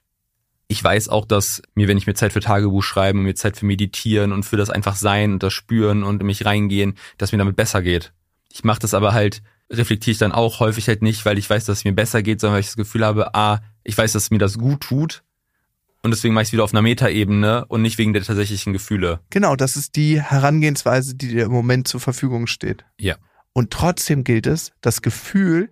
Ich 0.69 0.83
weiß 0.83 1.09
auch, 1.09 1.27
dass 1.27 1.63
mir, 1.75 1.89
wenn 1.89 1.99
ich 1.99 2.07
mir 2.07 2.15
Zeit 2.15 2.33
für 2.33 2.41
Tagebuch 2.41 2.83
schreiben 2.83 3.19
und 3.19 3.25
mir 3.27 3.35
Zeit 3.35 3.57
für 3.57 3.67
Meditieren 3.67 4.33
und 4.33 4.45
für 4.45 4.57
das 4.57 4.71
einfach 4.71 4.97
Sein 4.97 5.35
und 5.35 5.43
das 5.43 5.53
Spüren 5.53 6.03
und 6.03 6.23
mich 6.23 6.47
reingehen, 6.47 6.97
dass 7.19 7.33
mir 7.33 7.39
damit 7.39 7.57
besser 7.57 7.83
geht. 7.83 8.13
Ich 8.51 8.65
mache 8.65 8.81
das 8.81 8.95
aber 8.95 9.13
halt, 9.13 9.43
reflektiere 9.71 10.13
ich 10.13 10.19
dann 10.19 10.33
auch 10.33 10.61
häufig 10.61 10.89
halt 10.89 11.03
nicht, 11.03 11.25
weil 11.27 11.39
ich 11.39 11.49
weiß, 11.49 11.67
dass 11.67 11.79
es 11.79 11.85
mir 11.85 11.95
besser 11.95 12.23
geht, 12.23 12.41
sondern 12.41 12.55
weil 12.55 12.61
ich 12.61 12.67
das 12.67 12.77
Gefühl 12.77 13.05
habe, 13.05 13.35
ah, 13.35 13.61
ich 13.85 13.97
weiß, 13.97 14.13
dass 14.13 14.31
mir 14.31 14.39
das 14.39 14.59
gut 14.59 14.81
tut 14.81 15.23
und 16.03 16.11
deswegen 16.11 16.35
mache 16.35 16.43
ich 16.43 16.49
es 16.49 16.53
wieder 16.53 16.65
auf 16.65 16.73
einer 16.75 16.83
Metaebene 16.83 17.65
und 17.67 17.83
nicht 17.83 17.99
wegen 17.99 18.13
der 18.13 18.23
tatsächlichen 18.23 18.73
Gefühle. 18.73 19.21
Genau, 19.31 19.57
das 19.57 19.77
ist 19.77 19.97
die 19.97 20.21
Herangehensweise, 20.21 21.15
die 21.15 21.29
dir 21.29 21.45
im 21.45 21.53
Moment 21.53 21.89
zur 21.89 22.01
Verfügung 22.01 22.47
steht. 22.47 22.85
Ja. 22.99 23.17
Und 23.53 23.71
trotzdem 23.71 24.25
gilt 24.25 24.47
es, 24.47 24.73
das 24.81 25.03
Gefühl 25.03 25.71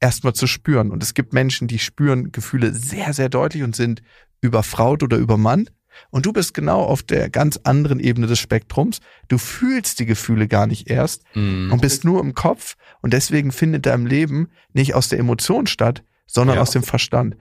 erstmal 0.00 0.32
zu 0.34 0.46
spüren. 0.46 0.90
Und 0.90 1.02
es 1.02 1.14
gibt 1.14 1.32
Menschen, 1.32 1.68
die 1.68 1.78
spüren 1.78 2.32
Gefühle 2.32 2.72
sehr, 2.74 3.12
sehr 3.12 3.28
deutlich 3.28 3.62
und 3.62 3.76
sind 3.76 4.02
überfraut 4.40 5.02
oder 5.02 5.16
übermannt. 5.16 5.72
Und 6.10 6.24
du 6.24 6.32
bist 6.32 6.54
genau 6.54 6.80
auf 6.82 7.02
der 7.02 7.28
ganz 7.28 7.60
anderen 7.64 8.00
Ebene 8.00 8.26
des 8.26 8.38
Spektrums. 8.38 9.00
Du 9.28 9.36
fühlst 9.36 9.98
die 10.00 10.06
Gefühle 10.06 10.48
gar 10.48 10.66
nicht 10.66 10.88
erst 10.90 11.22
Mhm. 11.34 11.70
und 11.72 11.82
bist 11.82 12.04
nur 12.04 12.20
im 12.20 12.34
Kopf. 12.34 12.76
Und 13.02 13.12
deswegen 13.12 13.52
findet 13.52 13.84
dein 13.86 14.06
Leben 14.06 14.48
nicht 14.72 14.94
aus 14.94 15.08
der 15.10 15.18
Emotion 15.18 15.66
statt, 15.66 16.02
sondern 16.26 16.56
Ja. 16.56 16.62
aus 16.62 16.70
dem 16.70 16.82
Verstand. 16.82 17.36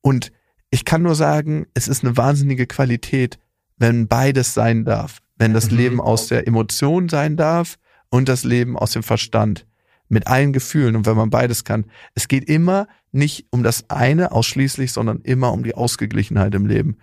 Und 0.00 0.32
ich 0.70 0.84
kann 0.84 1.02
nur 1.02 1.14
sagen, 1.14 1.66
es 1.74 1.88
ist 1.88 2.04
eine 2.04 2.16
wahnsinnige 2.16 2.66
Qualität, 2.66 3.38
wenn 3.76 4.08
beides 4.08 4.54
sein 4.54 4.84
darf. 4.84 5.18
Wenn 5.36 5.54
das 5.54 5.70
Mhm. 5.70 5.76
Leben 5.76 6.00
aus 6.00 6.26
der 6.28 6.46
Emotion 6.46 7.08
sein 7.08 7.36
darf 7.36 7.78
und 8.10 8.28
das 8.28 8.44
Leben 8.44 8.76
aus 8.78 8.92
dem 8.92 9.02
Verstand. 9.02 9.66
Mit 10.08 10.26
allen 10.26 10.52
Gefühlen 10.52 10.96
und 10.96 11.06
wenn 11.06 11.16
man 11.16 11.30
beides 11.30 11.62
kann. 11.64 11.86
Es 12.14 12.26
geht 12.28 12.44
immer 12.48 12.88
nicht 13.12 13.46
um 13.50 13.62
das 13.62 13.88
eine 13.88 14.32
ausschließlich, 14.32 14.92
sondern 14.92 15.20
immer 15.22 15.52
um 15.52 15.62
die 15.62 15.74
Ausgeglichenheit 15.74 16.54
im 16.54 16.66
Leben. 16.66 16.98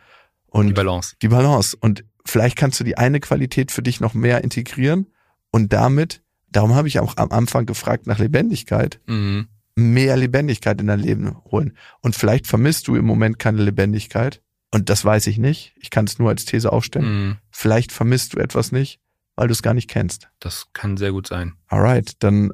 Und 0.47 0.67
Die 0.67 0.73
Balance. 0.73 1.15
die 1.21 1.29
Balance. 1.29 1.75
Und 1.79 2.03
vielleicht 2.25 2.57
kannst 2.57 2.79
du 2.79 2.83
die 2.83 2.97
eine 2.97 3.19
Qualität 3.21 3.71
für 3.71 3.81
dich 3.81 3.99
noch 4.01 4.13
mehr 4.13 4.43
integrieren 4.43 5.07
und 5.51 5.71
damit, 5.73 6.21
darum 6.49 6.75
habe 6.75 6.87
ich 6.89 6.99
auch 6.99 7.15
am 7.17 7.31
Anfang 7.31 7.65
gefragt 7.65 8.07
nach 8.07 8.19
Lebendigkeit, 8.19 8.99
Mhm. 9.07 9.47
Mehr 9.77 10.17
Lebendigkeit 10.17 10.81
in 10.81 10.87
dein 10.87 10.99
Leben 10.99 11.37
holen. 11.45 11.77
Und 12.01 12.15
vielleicht 12.15 12.47
vermisst 12.47 12.87
du 12.87 12.95
im 12.95 13.05
Moment 13.05 13.37
keine 13.37 13.61
Lebendigkeit. 13.61 14.41
Und 14.71 14.89
das 14.89 15.05
weiß 15.05 15.27
ich 15.27 15.37
nicht. 15.37 15.73
Ich 15.79 15.91
kann 15.91 16.05
es 16.05 16.17
nur 16.17 16.29
als 16.29 16.45
These 16.45 16.73
aufstellen. 16.73 17.05
Mhm. 17.05 17.37
Vielleicht 17.51 17.91
vermisst 17.91 18.33
du 18.33 18.39
etwas 18.39 18.71
nicht, 18.71 18.99
weil 19.35 19.47
du 19.47 19.51
es 19.51 19.61
gar 19.61 19.75
nicht 19.75 19.87
kennst. 19.87 20.29
Das 20.39 20.65
kann 20.73 20.97
sehr 20.97 21.11
gut 21.11 21.27
sein. 21.27 21.53
Alright, 21.67 22.13
dann 22.19 22.51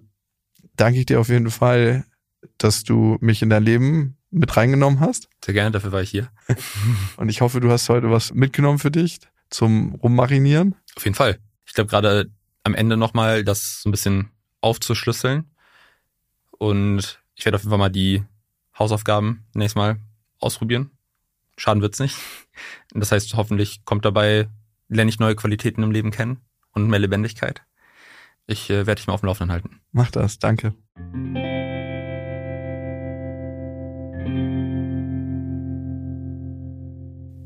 danke 0.76 1.00
ich 1.00 1.06
dir 1.06 1.22
auf 1.22 1.30
jeden 1.30 1.50
Fall, 1.50 2.04
dass 2.58 2.84
du 2.84 3.18
mich 3.22 3.42
in 3.42 3.50
dein 3.50 3.64
Leben 3.64 4.18
mit 4.30 4.56
reingenommen 4.58 5.00
hast. 5.00 5.30
Sehr 5.46 5.54
gerne, 5.54 5.72
dafür 5.72 5.94
war 5.94 6.02
ich 6.02 6.10
hier. 6.10 6.30
Und 7.16 7.30
ich 7.30 7.40
hoffe, 7.40 7.62
du 7.62 7.72
hast 7.72 7.88
heute 7.88 8.12
was 8.12 8.34
mitgenommen 8.34 8.80
für 8.80 8.92
dich 8.92 9.20
zum 9.50 9.96
Rummarinieren. 9.96 10.76
Auf 10.98 11.06
jeden 11.06 11.16
Fall. 11.16 11.40
Ich 11.66 11.74
glaube 11.74 11.90
gerade 11.90 12.30
am 12.64 12.76
Ende 12.76 12.98
nochmal 12.98 13.46
das 13.46 13.82
so 13.82 13.90
ein 13.90 13.92
bisschen 13.92 14.30
aufzuschlüsseln. 14.60 15.53
Und 16.64 17.22
ich 17.36 17.44
werde 17.44 17.58
auf 17.58 17.64
jeden 17.64 17.72
Fall 17.72 17.78
mal 17.78 17.90
die 17.90 18.24
Hausaufgaben 18.80 19.46
nächstes 19.54 19.76
Mal 19.76 19.98
ausprobieren. 20.40 20.92
Schaden 21.58 21.82
wird's 21.82 22.00
nicht. 22.00 22.16
Das 22.94 23.12
heißt, 23.12 23.34
hoffentlich 23.34 23.84
kommt 23.84 24.06
dabei, 24.06 24.48
lerne 24.88 25.10
ich 25.10 25.20
neue 25.20 25.36
Qualitäten 25.36 25.82
im 25.82 25.90
Leben 25.90 26.12
kennen 26.12 26.40
und 26.72 26.88
mehr 26.88 27.00
Lebendigkeit. 27.00 27.64
Ich 28.46 28.70
äh, 28.70 28.86
werde 28.86 28.96
dich 28.96 29.08
mal 29.08 29.14
auf 29.14 29.22
dem 29.22 29.26
Laufenden 29.26 29.52
halten. 29.52 29.82
Mach 29.92 30.12
das, 30.12 30.38
danke. 30.38 30.76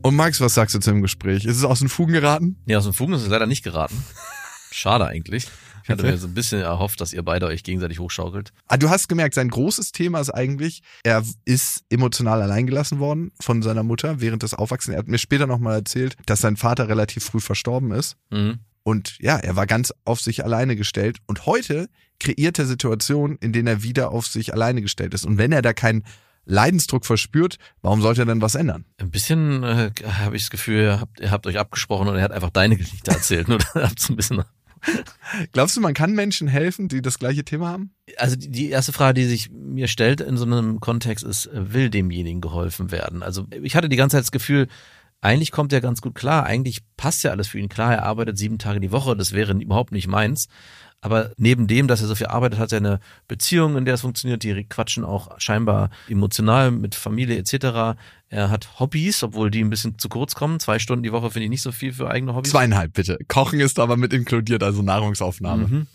Und 0.03 0.15
Max, 0.15 0.41
was 0.41 0.53
sagst 0.53 0.75
du 0.75 0.79
zu 0.79 0.91
dem 0.91 1.01
Gespräch? 1.01 1.45
Ist 1.45 1.57
es 1.57 1.63
aus 1.63 1.79
den 1.79 1.87
Fugen 1.87 2.11
geraten? 2.11 2.61
Nee, 2.65 2.75
aus 2.75 2.83
dem 2.83 2.93
Fugen 2.93 3.13
ist 3.13 3.23
es 3.23 3.29
leider 3.29 3.47
nicht 3.47 3.63
geraten. 3.63 4.03
Schade 4.71 5.07
eigentlich. 5.07 5.49
Ich 5.87 5.91
hatte 5.91 6.03
mir 6.03 6.17
so 6.17 6.27
ein 6.27 6.33
bisschen 6.33 6.59
erhofft, 6.59 6.99
dass 6.99 7.13
ihr 7.13 7.23
beide 7.23 7.45
euch 7.45 7.63
gegenseitig 7.63 7.99
hochschaukelt. 7.99 8.51
Ah, 8.67 8.75
du 8.75 8.89
hast 8.89 9.07
gemerkt, 9.07 9.35
sein 9.35 9.47
großes 9.47 9.93
Thema 9.93 10.19
ist 10.19 10.31
eigentlich, 10.31 10.81
er 11.03 11.23
ist 11.45 11.85
emotional 11.89 12.41
alleingelassen 12.41 12.99
worden 12.99 13.31
von 13.39 13.61
seiner 13.61 13.83
Mutter 13.83 14.19
während 14.19 14.43
des 14.43 14.53
Aufwachsens. 14.53 14.95
Er 14.95 14.99
hat 14.99 15.07
mir 15.07 15.17
später 15.17 15.47
nochmal 15.47 15.75
erzählt, 15.75 16.17
dass 16.25 16.41
sein 16.41 16.57
Vater 16.57 16.89
relativ 16.89 17.23
früh 17.23 17.39
verstorben 17.39 17.91
ist. 17.91 18.17
Mhm. 18.31 18.59
Und 18.83 19.17
ja, 19.19 19.37
er 19.37 19.55
war 19.55 19.65
ganz 19.65 19.93
auf 20.03 20.19
sich 20.19 20.43
alleine 20.43 20.75
gestellt. 20.75 21.19
Und 21.25 21.45
heute 21.45 21.87
kreiert 22.19 22.59
er 22.59 22.65
Situationen, 22.65 23.37
in 23.37 23.53
denen 23.53 23.67
er 23.67 23.83
wieder 23.83 24.11
auf 24.11 24.27
sich 24.27 24.53
alleine 24.53 24.81
gestellt 24.81 25.13
ist. 25.13 25.25
Und 25.25 25.37
wenn 25.37 25.53
er 25.53 25.61
da 25.61 25.71
keinen 25.71 26.03
Leidensdruck 26.43 27.05
verspürt, 27.05 27.57
warum 27.81 28.01
sollte 28.01 28.23
er 28.23 28.25
denn 28.25 28.41
was 28.41 28.55
ändern? 28.55 28.85
Ein 28.97 29.11
bisschen 29.11 29.63
äh, 29.63 29.91
habe 30.05 30.35
ich 30.35 30.43
das 30.43 30.49
Gefühl, 30.49 30.81
ihr 30.81 30.99
habt, 30.99 31.19
ihr 31.19 31.31
habt 31.31 31.45
euch 31.47 31.59
abgesprochen 31.59 32.07
und 32.07 32.15
er 32.15 32.23
hat 32.23 32.31
einfach 32.31 32.49
deine 32.49 32.77
Geschichte 32.77 33.11
erzählt. 33.11 33.49
Oder 33.49 33.65
habt 33.75 33.99
so 33.99 34.13
ein 34.13 34.15
bisschen. 34.15 34.43
Glaubst 35.51 35.75
du, 35.75 35.81
man 35.81 35.93
kann 35.93 36.13
Menschen 36.13 36.47
helfen, 36.47 36.87
die 36.87 37.01
das 37.01 37.19
gleiche 37.19 37.43
Thema 37.43 37.69
haben? 37.69 37.91
Also 38.17 38.35
die, 38.35 38.69
erste 38.69 38.93
Frage, 38.93 39.15
die 39.15 39.25
sich 39.25 39.49
mir 39.51 39.87
stellt 39.87 40.21
in 40.21 40.37
so 40.37 40.45
einem 40.45 40.79
Kontext 40.79 41.23
ist, 41.23 41.49
will 41.51 41.89
demjenigen 41.89 42.41
geholfen 42.41 42.91
werden? 42.91 43.23
Also 43.23 43.47
ich 43.61 43.75
hatte 43.75 43.89
die 43.89 43.97
ganze 43.97 44.15
Zeit 44.15 44.23
das 44.23 44.31
Gefühl, 44.31 44.67
eigentlich 45.21 45.51
kommt 45.51 45.73
er 45.73 45.81
ganz 45.81 46.01
gut 46.01 46.15
klar, 46.15 46.45
eigentlich 46.45 46.81
passt 46.95 47.23
ja 47.23 47.31
alles 47.31 47.47
für 47.47 47.59
ihn. 47.59 47.69
Klar, 47.69 47.93
er 47.93 48.03
arbeitet 48.03 48.37
sieben 48.37 48.59
Tage 48.59 48.79
die 48.79 48.91
Woche, 48.91 49.15
das 49.15 49.31
wäre 49.31 49.53
überhaupt 49.53 49.91
nicht 49.91 50.07
meins. 50.07 50.47
Aber 50.99 51.31
neben 51.37 51.67
dem, 51.67 51.87
dass 51.87 52.01
er 52.01 52.07
so 52.07 52.15
viel 52.15 52.27
arbeitet, 52.27 52.59
hat 52.59 52.71
er 52.71 52.79
eine 52.79 52.99
Beziehung, 53.27 53.77
in 53.77 53.85
der 53.85 53.93
es 53.93 54.01
funktioniert. 54.01 54.41
Die 54.43 54.63
quatschen 54.63 55.05
auch 55.05 55.39
scheinbar 55.39 55.91
emotional 56.09 56.71
mit 56.71 56.95
Familie 56.95 57.37
etc. 57.37 57.97
Er 58.29 58.49
hat 58.49 58.79
Hobbys, 58.79 59.21
obwohl 59.21 59.51
die 59.51 59.63
ein 59.63 59.69
bisschen 59.69 59.99
zu 59.99 60.09
kurz 60.09 60.33
kommen. 60.33 60.59
Zwei 60.59 60.79
Stunden 60.79 61.03
die 61.03 61.11
Woche 61.11 61.29
finde 61.29 61.45
ich 61.45 61.49
nicht 61.51 61.61
so 61.61 61.71
viel 61.71 61.93
für 61.93 62.09
eigene 62.09 62.33
Hobbys. 62.33 62.51
Zweieinhalb 62.51 62.93
bitte. 62.93 63.19
Kochen 63.27 63.59
ist 63.59 63.79
aber 63.79 63.95
mit 63.95 64.11
inkludiert, 64.11 64.63
also 64.63 64.81
Nahrungsaufnahme. 64.81 65.67
Mhm. 65.67 65.87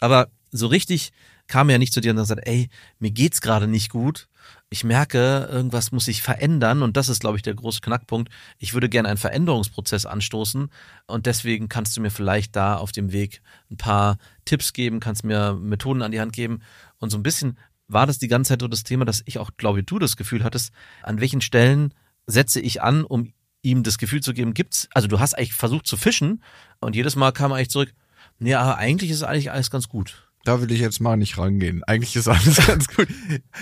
Aber 0.00 0.28
so 0.50 0.66
richtig 0.66 1.10
kam 1.46 1.70
er 1.70 1.78
nicht 1.78 1.94
zu 1.94 2.00
dir 2.00 2.10
und 2.10 2.18
hat 2.18 2.24
gesagt, 2.24 2.46
ey, 2.46 2.68
mir 2.98 3.10
geht's 3.10 3.40
gerade 3.40 3.66
nicht 3.66 3.88
gut. 3.88 4.28
Ich 4.70 4.84
merke, 4.84 5.48
irgendwas 5.50 5.92
muss 5.92 6.04
sich 6.04 6.20
verändern 6.20 6.82
und 6.82 6.98
das 6.98 7.08
ist, 7.08 7.20
glaube 7.20 7.38
ich, 7.38 7.42
der 7.42 7.54
große 7.54 7.80
Knackpunkt. 7.80 8.30
Ich 8.58 8.74
würde 8.74 8.90
gerne 8.90 9.08
einen 9.08 9.16
Veränderungsprozess 9.16 10.04
anstoßen 10.04 10.70
und 11.06 11.26
deswegen 11.26 11.70
kannst 11.70 11.96
du 11.96 12.02
mir 12.02 12.10
vielleicht 12.10 12.54
da 12.54 12.76
auf 12.76 12.92
dem 12.92 13.10
Weg 13.10 13.40
ein 13.70 13.78
paar 13.78 14.18
Tipps 14.44 14.74
geben, 14.74 15.00
kannst 15.00 15.24
mir 15.24 15.54
Methoden 15.54 16.02
an 16.02 16.12
die 16.12 16.20
Hand 16.20 16.34
geben 16.34 16.60
und 16.98 17.08
so 17.08 17.16
ein 17.16 17.22
bisschen 17.22 17.56
war 17.88 18.06
das 18.06 18.18
die 18.18 18.28
ganze 18.28 18.50
Zeit 18.50 18.60
so 18.60 18.68
das 18.68 18.84
Thema, 18.84 19.06
dass 19.06 19.22
ich 19.24 19.38
auch, 19.38 19.50
glaube 19.56 19.80
ich, 19.80 19.86
du 19.86 19.98
das 19.98 20.16
Gefühl 20.18 20.44
hattest, 20.44 20.72
an 21.02 21.20
welchen 21.20 21.40
Stellen 21.40 21.94
setze 22.26 22.60
ich 22.60 22.82
an, 22.82 23.04
um 23.04 23.32
ihm 23.62 23.82
das 23.82 23.96
Gefühl 23.96 24.22
zu 24.22 24.34
geben, 24.34 24.52
gibt's, 24.52 24.88
also 24.92 25.08
du 25.08 25.18
hast 25.18 25.32
eigentlich 25.32 25.54
versucht 25.54 25.86
zu 25.86 25.96
fischen 25.96 26.42
und 26.80 26.94
jedes 26.94 27.16
Mal 27.16 27.32
kam 27.32 27.50
er 27.50 27.56
eigentlich 27.56 27.70
zurück, 27.70 27.94
nee, 28.38 28.54
aber 28.54 28.76
eigentlich 28.76 29.10
ist 29.10 29.22
eigentlich 29.22 29.50
alles 29.50 29.70
ganz 29.70 29.88
gut. 29.88 30.27
Da 30.44 30.62
will 30.62 30.70
ich 30.72 30.80
jetzt 30.80 31.00
mal 31.00 31.16
nicht 31.16 31.36
rangehen. 31.36 31.82
Eigentlich 31.84 32.16
ist 32.16 32.28
alles 32.28 32.66
ganz 32.66 32.88
gut. 32.88 33.08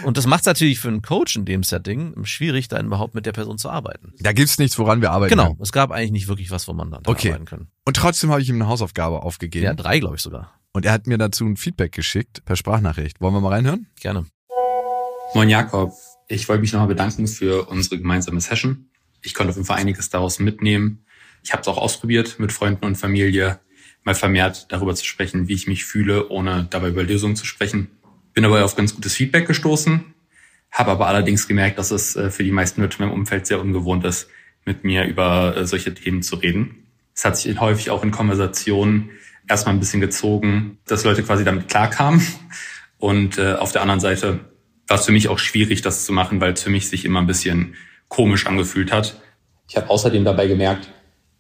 Und 0.05 0.16
das 0.16 0.27
macht 0.27 0.41
es 0.41 0.47
natürlich 0.47 0.79
für 0.79 0.89
einen 0.89 1.03
Coach 1.03 1.35
in 1.37 1.45
dem 1.45 1.62
Setting 1.62 2.14
schwierig, 2.24 2.68
dann 2.68 2.87
überhaupt 2.87 3.14
mit 3.14 3.27
der 3.27 3.33
Person 3.33 3.59
zu 3.59 3.70
arbeiten. 3.70 4.12
Da 4.20 4.33
gibt's 4.33 4.59
nichts, 4.59 4.79
woran 4.79 5.01
wir 5.01 5.11
arbeiten. 5.11 5.31
Genau, 5.31 5.49
können. 5.49 5.62
es 5.62 5.72
gab 5.72 5.91
eigentlich 5.91 6.12
nicht 6.12 6.29
wirklich 6.29 6.51
was, 6.51 6.68
wo 6.68 6.72
man 6.74 6.91
dann 6.91 7.03
Okay. 7.07 7.29
arbeiten 7.31 7.45
können. 7.47 7.68
Und 7.85 7.97
trotzdem 7.97 8.31
habe 8.31 8.41
ich 8.43 8.49
ihm 8.49 8.57
eine 8.57 8.68
Hausaufgabe 8.68 9.22
aufgegeben. 9.22 9.64
Ja, 9.64 9.74
drei, 9.74 9.99
glaube 9.99 10.16
ich 10.16 10.22
sogar. 10.22 10.53
Und 10.72 10.85
er 10.85 10.93
hat 10.93 11.07
mir 11.07 11.18
dazu 11.18 11.45
ein 11.47 11.57
Feedback 11.57 11.93
geschickt 11.93 12.45
per 12.45 12.55
Sprachnachricht. 12.57 13.20
Wollen 13.20 13.35
wir 13.35 13.41
mal 13.41 13.49
reinhören? 13.55 13.87
Gerne. 13.99 14.27
Moin 15.35 15.49
Jakob, 15.49 15.93
ich 16.29 16.49
wollte 16.49 16.61
mich 16.61 16.72
nochmal 16.72 16.89
bedanken 16.89 17.27
für 17.27 17.66
unsere 17.68 17.99
gemeinsame 17.99 18.41
Session. 18.41 18.91
Ich 19.22 19.35
konnte 19.35 19.51
auf 19.51 19.57
jeden 19.57 19.66
Fall 19.66 19.79
einiges 19.79 20.11
daraus 20.11 20.39
mitnehmen. 20.39 21.05
Ich 21.43 21.53
habe 21.53 21.62
es 21.62 21.68
auch 21.68 21.79
ausprobiert, 21.79 22.39
mit 22.39 22.53
Freunden 22.53 22.85
und 22.85 22.97
Familie 22.97 23.59
mal 24.07 24.14
vermehrt 24.14 24.66
darüber 24.70 24.94
zu 24.94 25.04
sprechen, 25.04 25.48
wie 25.48 25.54
ich 25.54 25.66
mich 25.66 25.84
fühle, 25.84 26.28
ohne 26.30 26.66
dabei 26.70 26.88
über 26.88 27.02
Lösungen 27.02 27.36
zu 27.36 27.44
sprechen. 27.44 27.88
Bin 28.32 28.44
dabei 28.44 28.62
auf 28.62 28.76
ganz 28.76 28.94
gutes 28.94 29.14
Feedback 29.14 29.46
gestoßen, 29.46 30.14
habe 30.70 30.92
aber 30.92 31.09
allerdings 31.09 31.48
gemerkt, 31.48 31.78
dass 31.78 31.90
es 31.90 32.14
äh, 32.16 32.30
für 32.30 32.44
die 32.44 32.52
meisten 32.52 32.80
Leute 32.80 32.98
in 32.98 33.07
meinem 33.07 33.14
Umfeld 33.14 33.46
sehr 33.46 33.61
ungewohnt 33.61 34.04
ist, 34.04 34.28
mit 34.64 34.84
mir 34.84 35.04
über 35.04 35.57
äh, 35.57 35.66
solche 35.66 35.92
Themen 35.92 36.22
zu 36.22 36.36
reden. 36.36 36.86
Es 37.14 37.24
hat 37.24 37.36
sich 37.36 37.59
häufig 37.61 37.90
auch 37.90 38.04
in 38.04 38.12
Konversationen 38.12 39.11
erstmal 39.48 39.74
ein 39.74 39.80
bisschen 39.80 40.00
gezogen, 40.00 40.78
dass 40.86 41.04
Leute 41.04 41.22
quasi 41.22 41.44
damit 41.44 41.68
klarkamen 41.68 42.24
Und 42.98 43.38
äh, 43.38 43.54
auf 43.54 43.72
der 43.72 43.82
anderen 43.82 44.00
Seite 44.00 44.40
war 44.86 44.98
es 44.98 45.07
für 45.07 45.12
mich 45.12 45.28
auch 45.28 45.38
schwierig, 45.38 45.82
das 45.82 46.04
zu 46.04 46.12
machen, 46.12 46.40
weil 46.40 46.52
es 46.52 46.62
für 46.62 46.70
mich 46.70 46.88
sich 46.88 47.04
immer 47.04 47.20
ein 47.20 47.26
bisschen 47.26 47.74
komisch 48.09 48.46
angefühlt 48.46 48.92
hat. 48.92 49.20
Ich 49.68 49.76
habe 49.76 49.90
außerdem 49.90 50.24
dabei 50.24 50.46
gemerkt, 50.46 50.90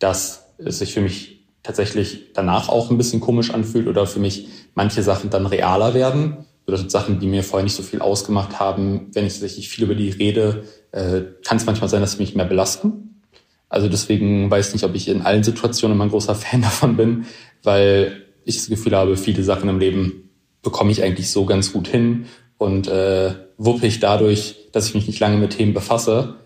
dass 0.00 0.52
es 0.58 0.78
sich 0.80 0.94
für 0.94 1.00
mich 1.00 1.35
tatsächlich 1.66 2.32
danach 2.32 2.68
auch 2.68 2.90
ein 2.90 2.96
bisschen 2.96 3.20
komisch 3.20 3.50
anfühlt 3.50 3.88
oder 3.88 4.06
für 4.06 4.20
mich 4.20 4.46
manche 4.74 5.02
Sachen 5.02 5.30
dann 5.30 5.46
realer 5.46 5.94
werden. 5.94 6.46
Bedeutet 6.64 6.90
Sachen, 6.90 7.20
die 7.20 7.26
mir 7.26 7.42
vorher 7.42 7.64
nicht 7.64 7.76
so 7.76 7.82
viel 7.82 8.00
ausgemacht 8.00 8.58
haben, 8.58 9.08
wenn 9.12 9.26
ich 9.26 9.34
tatsächlich 9.34 9.68
viel 9.68 9.84
über 9.84 9.94
die 9.94 10.10
rede, 10.10 10.64
äh, 10.92 11.22
kann 11.44 11.56
es 11.56 11.66
manchmal 11.66 11.90
sein, 11.90 12.00
dass 12.00 12.12
sie 12.12 12.18
mich 12.18 12.34
mehr 12.34 12.46
belasten. 12.46 13.22
Also 13.68 13.88
deswegen 13.88 14.50
weiß 14.50 14.68
ich 14.68 14.74
nicht, 14.74 14.84
ob 14.84 14.94
ich 14.94 15.08
in 15.08 15.22
allen 15.22 15.42
Situationen 15.42 15.96
immer 15.96 16.04
ein 16.04 16.10
großer 16.10 16.34
Fan 16.36 16.62
davon 16.62 16.96
bin, 16.96 17.26
weil 17.62 18.22
ich 18.44 18.56
das 18.56 18.68
Gefühl 18.68 18.96
habe, 18.96 19.16
viele 19.16 19.42
Sachen 19.42 19.68
im 19.68 19.80
Leben 19.80 20.30
bekomme 20.62 20.92
ich 20.92 21.02
eigentlich 21.02 21.30
so 21.30 21.44
ganz 21.46 21.72
gut 21.72 21.88
hin 21.88 22.26
und 22.58 22.88
äh, 22.88 23.34
wuppe 23.58 23.86
ich 23.86 24.00
dadurch, 24.00 24.68
dass 24.72 24.88
ich 24.88 24.94
mich 24.94 25.06
nicht 25.06 25.20
lange 25.20 25.36
mit 25.36 25.56
Themen 25.56 25.74
befasse, 25.74 26.36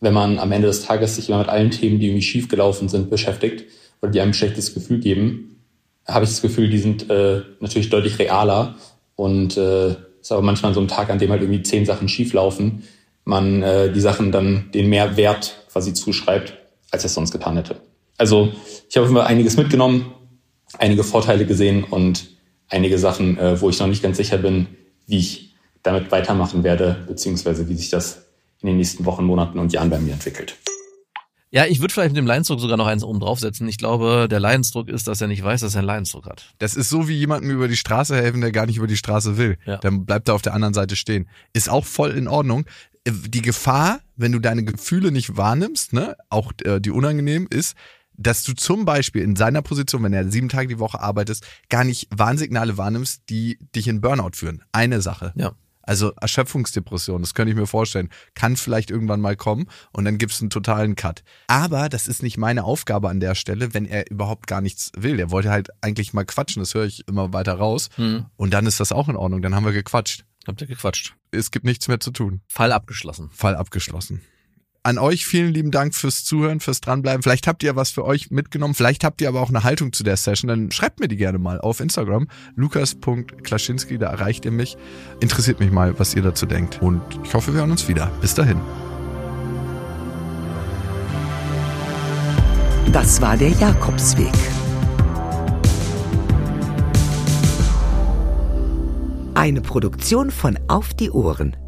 wenn 0.00 0.14
man 0.14 0.38
am 0.38 0.52
Ende 0.52 0.68
des 0.68 0.84
Tages 0.84 1.16
sich 1.16 1.28
immer 1.28 1.38
mit 1.38 1.48
allen 1.48 1.72
Themen, 1.72 1.98
die 1.98 2.06
irgendwie 2.06 2.22
schiefgelaufen 2.22 2.88
sind, 2.88 3.10
beschäftigt 3.10 3.64
oder 4.00 4.10
die 4.10 4.20
einem 4.20 4.30
ein 4.30 4.34
schlechtes 4.34 4.74
Gefühl 4.74 5.00
geben, 5.00 5.62
habe 6.06 6.24
ich 6.24 6.30
das 6.30 6.42
Gefühl, 6.42 6.70
die 6.70 6.78
sind 6.78 7.10
äh, 7.10 7.42
natürlich 7.60 7.90
deutlich 7.90 8.18
realer 8.18 8.76
und 9.16 9.56
äh, 9.56 9.96
ist 10.20 10.32
aber 10.32 10.42
manchmal 10.42 10.74
so 10.74 10.80
ein 10.80 10.88
Tag, 10.88 11.10
an 11.10 11.18
dem 11.18 11.30
halt 11.30 11.42
irgendwie 11.42 11.62
zehn 11.62 11.84
Sachen 11.84 12.08
schieflaufen, 12.08 12.84
man 13.24 13.62
äh, 13.62 13.92
die 13.92 14.00
Sachen 14.00 14.32
dann 14.32 14.70
den 14.72 14.88
mehr 14.88 15.16
Wert 15.16 15.64
quasi 15.70 15.92
zuschreibt, 15.92 16.56
als 16.90 17.04
es 17.04 17.14
sonst 17.14 17.30
getan 17.30 17.56
hätte. 17.56 17.80
Also 18.16 18.52
ich 18.88 18.96
habe 18.96 19.06
immer 19.06 19.26
einiges 19.26 19.56
mitgenommen, 19.56 20.12
einige 20.78 21.04
Vorteile 21.04 21.46
gesehen 21.46 21.84
und 21.84 22.28
einige 22.68 22.98
Sachen, 22.98 23.38
äh, 23.38 23.60
wo 23.60 23.68
ich 23.68 23.78
noch 23.78 23.86
nicht 23.86 24.02
ganz 24.02 24.16
sicher 24.16 24.38
bin, 24.38 24.66
wie 25.06 25.18
ich 25.18 25.54
damit 25.82 26.10
weitermachen 26.10 26.64
werde, 26.64 27.04
beziehungsweise 27.06 27.68
wie 27.68 27.74
sich 27.74 27.90
das 27.90 28.26
in 28.60 28.66
den 28.66 28.76
nächsten 28.76 29.04
Wochen, 29.04 29.24
Monaten 29.24 29.58
und 29.58 29.72
Jahren 29.72 29.90
bei 29.90 29.98
mir 29.98 30.14
entwickelt. 30.14 30.56
Ja, 31.50 31.66
ich 31.66 31.80
würde 31.80 31.94
vielleicht 31.94 32.10
mit 32.10 32.18
dem 32.18 32.26
Leidensdruck 32.26 32.60
sogar 32.60 32.76
noch 32.76 32.86
eins 32.86 33.02
oben 33.02 33.20
draufsetzen. 33.20 33.68
Ich 33.68 33.78
glaube, 33.78 34.28
der 34.30 34.40
Leidensdruck 34.40 34.88
ist, 34.88 35.08
dass 35.08 35.20
er 35.20 35.28
nicht 35.28 35.42
weiß, 35.42 35.62
dass 35.62 35.74
er 35.74 35.78
einen 35.78 35.86
Leidensdruck 35.86 36.26
hat. 36.26 36.52
Das 36.58 36.74
ist 36.74 36.90
so 36.90 37.08
wie 37.08 37.16
jemandem 37.16 37.50
über 37.50 37.68
die 37.68 37.76
Straße 37.76 38.16
helfen, 38.16 38.40
der 38.40 38.52
gar 38.52 38.66
nicht 38.66 38.76
über 38.76 38.86
die 38.86 38.96
Straße 38.96 39.38
will. 39.38 39.58
Ja. 39.64 39.78
Dann 39.78 40.04
bleibt 40.04 40.28
er 40.28 40.34
auf 40.34 40.42
der 40.42 40.54
anderen 40.54 40.74
Seite 40.74 40.96
stehen. 40.96 41.28
Ist 41.52 41.70
auch 41.70 41.84
voll 41.84 42.10
in 42.10 42.28
Ordnung. 42.28 42.66
Die 43.06 43.42
Gefahr, 43.42 44.00
wenn 44.16 44.32
du 44.32 44.38
deine 44.38 44.64
Gefühle 44.64 45.10
nicht 45.10 45.36
wahrnimmst, 45.36 45.94
ne, 45.94 46.16
auch 46.28 46.52
äh, 46.64 46.80
die 46.80 46.90
unangenehm 46.90 47.46
ist, 47.48 47.74
dass 48.18 48.42
du 48.42 48.52
zum 48.52 48.84
Beispiel 48.84 49.22
in 49.22 49.36
seiner 49.36 49.62
Position, 49.62 50.02
wenn 50.02 50.12
er 50.12 50.28
sieben 50.30 50.48
Tage 50.48 50.68
die 50.68 50.78
Woche 50.78 51.00
arbeitest, 51.00 51.46
gar 51.70 51.84
nicht 51.84 52.08
Warnsignale 52.10 52.76
wahrnimmst, 52.76 53.22
die 53.30 53.58
dich 53.74 53.88
in 53.88 54.00
Burnout 54.00 54.32
führen. 54.34 54.62
Eine 54.72 55.00
Sache. 55.00 55.32
Ja. 55.36 55.52
Also 55.88 56.12
Erschöpfungsdepression, 56.20 57.22
das 57.22 57.32
könnte 57.32 57.50
ich 57.50 57.56
mir 57.56 57.66
vorstellen, 57.66 58.10
kann 58.34 58.58
vielleicht 58.58 58.90
irgendwann 58.90 59.22
mal 59.22 59.36
kommen 59.36 59.68
und 59.90 60.04
dann 60.04 60.18
gibt's 60.18 60.42
einen 60.42 60.50
totalen 60.50 60.96
Cut. 60.96 61.22
Aber 61.46 61.88
das 61.88 62.08
ist 62.08 62.22
nicht 62.22 62.36
meine 62.36 62.64
Aufgabe 62.64 63.08
an 63.08 63.20
der 63.20 63.34
Stelle, 63.34 63.72
wenn 63.72 63.86
er 63.86 64.10
überhaupt 64.10 64.46
gar 64.46 64.60
nichts 64.60 64.92
will. 64.98 65.16
Der 65.16 65.30
wollte 65.30 65.48
halt 65.50 65.70
eigentlich 65.80 66.12
mal 66.12 66.26
quatschen, 66.26 66.60
das 66.60 66.74
höre 66.74 66.84
ich 66.84 67.08
immer 67.08 67.32
weiter 67.32 67.54
raus. 67.54 67.88
Hm. 67.94 68.26
Und 68.36 68.52
dann 68.52 68.66
ist 68.66 68.80
das 68.80 68.92
auch 68.92 69.08
in 69.08 69.16
Ordnung, 69.16 69.40
dann 69.40 69.54
haben 69.54 69.64
wir 69.64 69.72
gequatscht. 69.72 70.26
Habt 70.46 70.60
ihr 70.60 70.66
gequatscht? 70.66 71.14
Es 71.30 71.50
gibt 71.50 71.64
nichts 71.64 71.88
mehr 71.88 72.00
zu 72.00 72.10
tun. 72.10 72.42
Fall 72.48 72.72
abgeschlossen. 72.72 73.30
Fall 73.32 73.56
abgeschlossen. 73.56 74.20
An 74.88 74.96
euch 74.96 75.26
vielen 75.26 75.52
lieben 75.52 75.70
Dank 75.70 75.94
fürs 75.94 76.24
Zuhören, 76.24 76.60
fürs 76.60 76.80
Dranbleiben. 76.80 77.22
Vielleicht 77.22 77.46
habt 77.46 77.62
ihr 77.62 77.76
was 77.76 77.90
für 77.90 78.06
euch 78.06 78.30
mitgenommen, 78.30 78.72
vielleicht 78.72 79.04
habt 79.04 79.20
ihr 79.20 79.28
aber 79.28 79.42
auch 79.42 79.50
eine 79.50 79.62
Haltung 79.62 79.92
zu 79.92 80.02
der 80.02 80.16
Session, 80.16 80.48
dann 80.48 80.70
schreibt 80.70 80.98
mir 80.98 81.08
die 81.08 81.18
gerne 81.18 81.36
mal 81.36 81.60
auf 81.60 81.80
Instagram. 81.80 82.26
Lukas.Klaschinski, 82.56 83.98
da 83.98 84.08
erreicht 84.08 84.46
ihr 84.46 84.50
mich. 84.50 84.78
Interessiert 85.20 85.60
mich 85.60 85.70
mal, 85.70 85.98
was 85.98 86.14
ihr 86.14 86.22
dazu 86.22 86.46
denkt. 86.46 86.80
Und 86.80 87.02
ich 87.22 87.34
hoffe, 87.34 87.52
wir 87.52 87.60
hören 87.60 87.70
uns 87.70 87.86
wieder. 87.86 88.10
Bis 88.22 88.34
dahin. 88.34 88.62
Das 92.90 93.20
war 93.20 93.36
der 93.36 93.50
Jakobsweg. 93.50 94.32
Eine 99.34 99.60
Produktion 99.60 100.30
von 100.30 100.58
Auf 100.66 100.94
die 100.94 101.10
Ohren. 101.10 101.67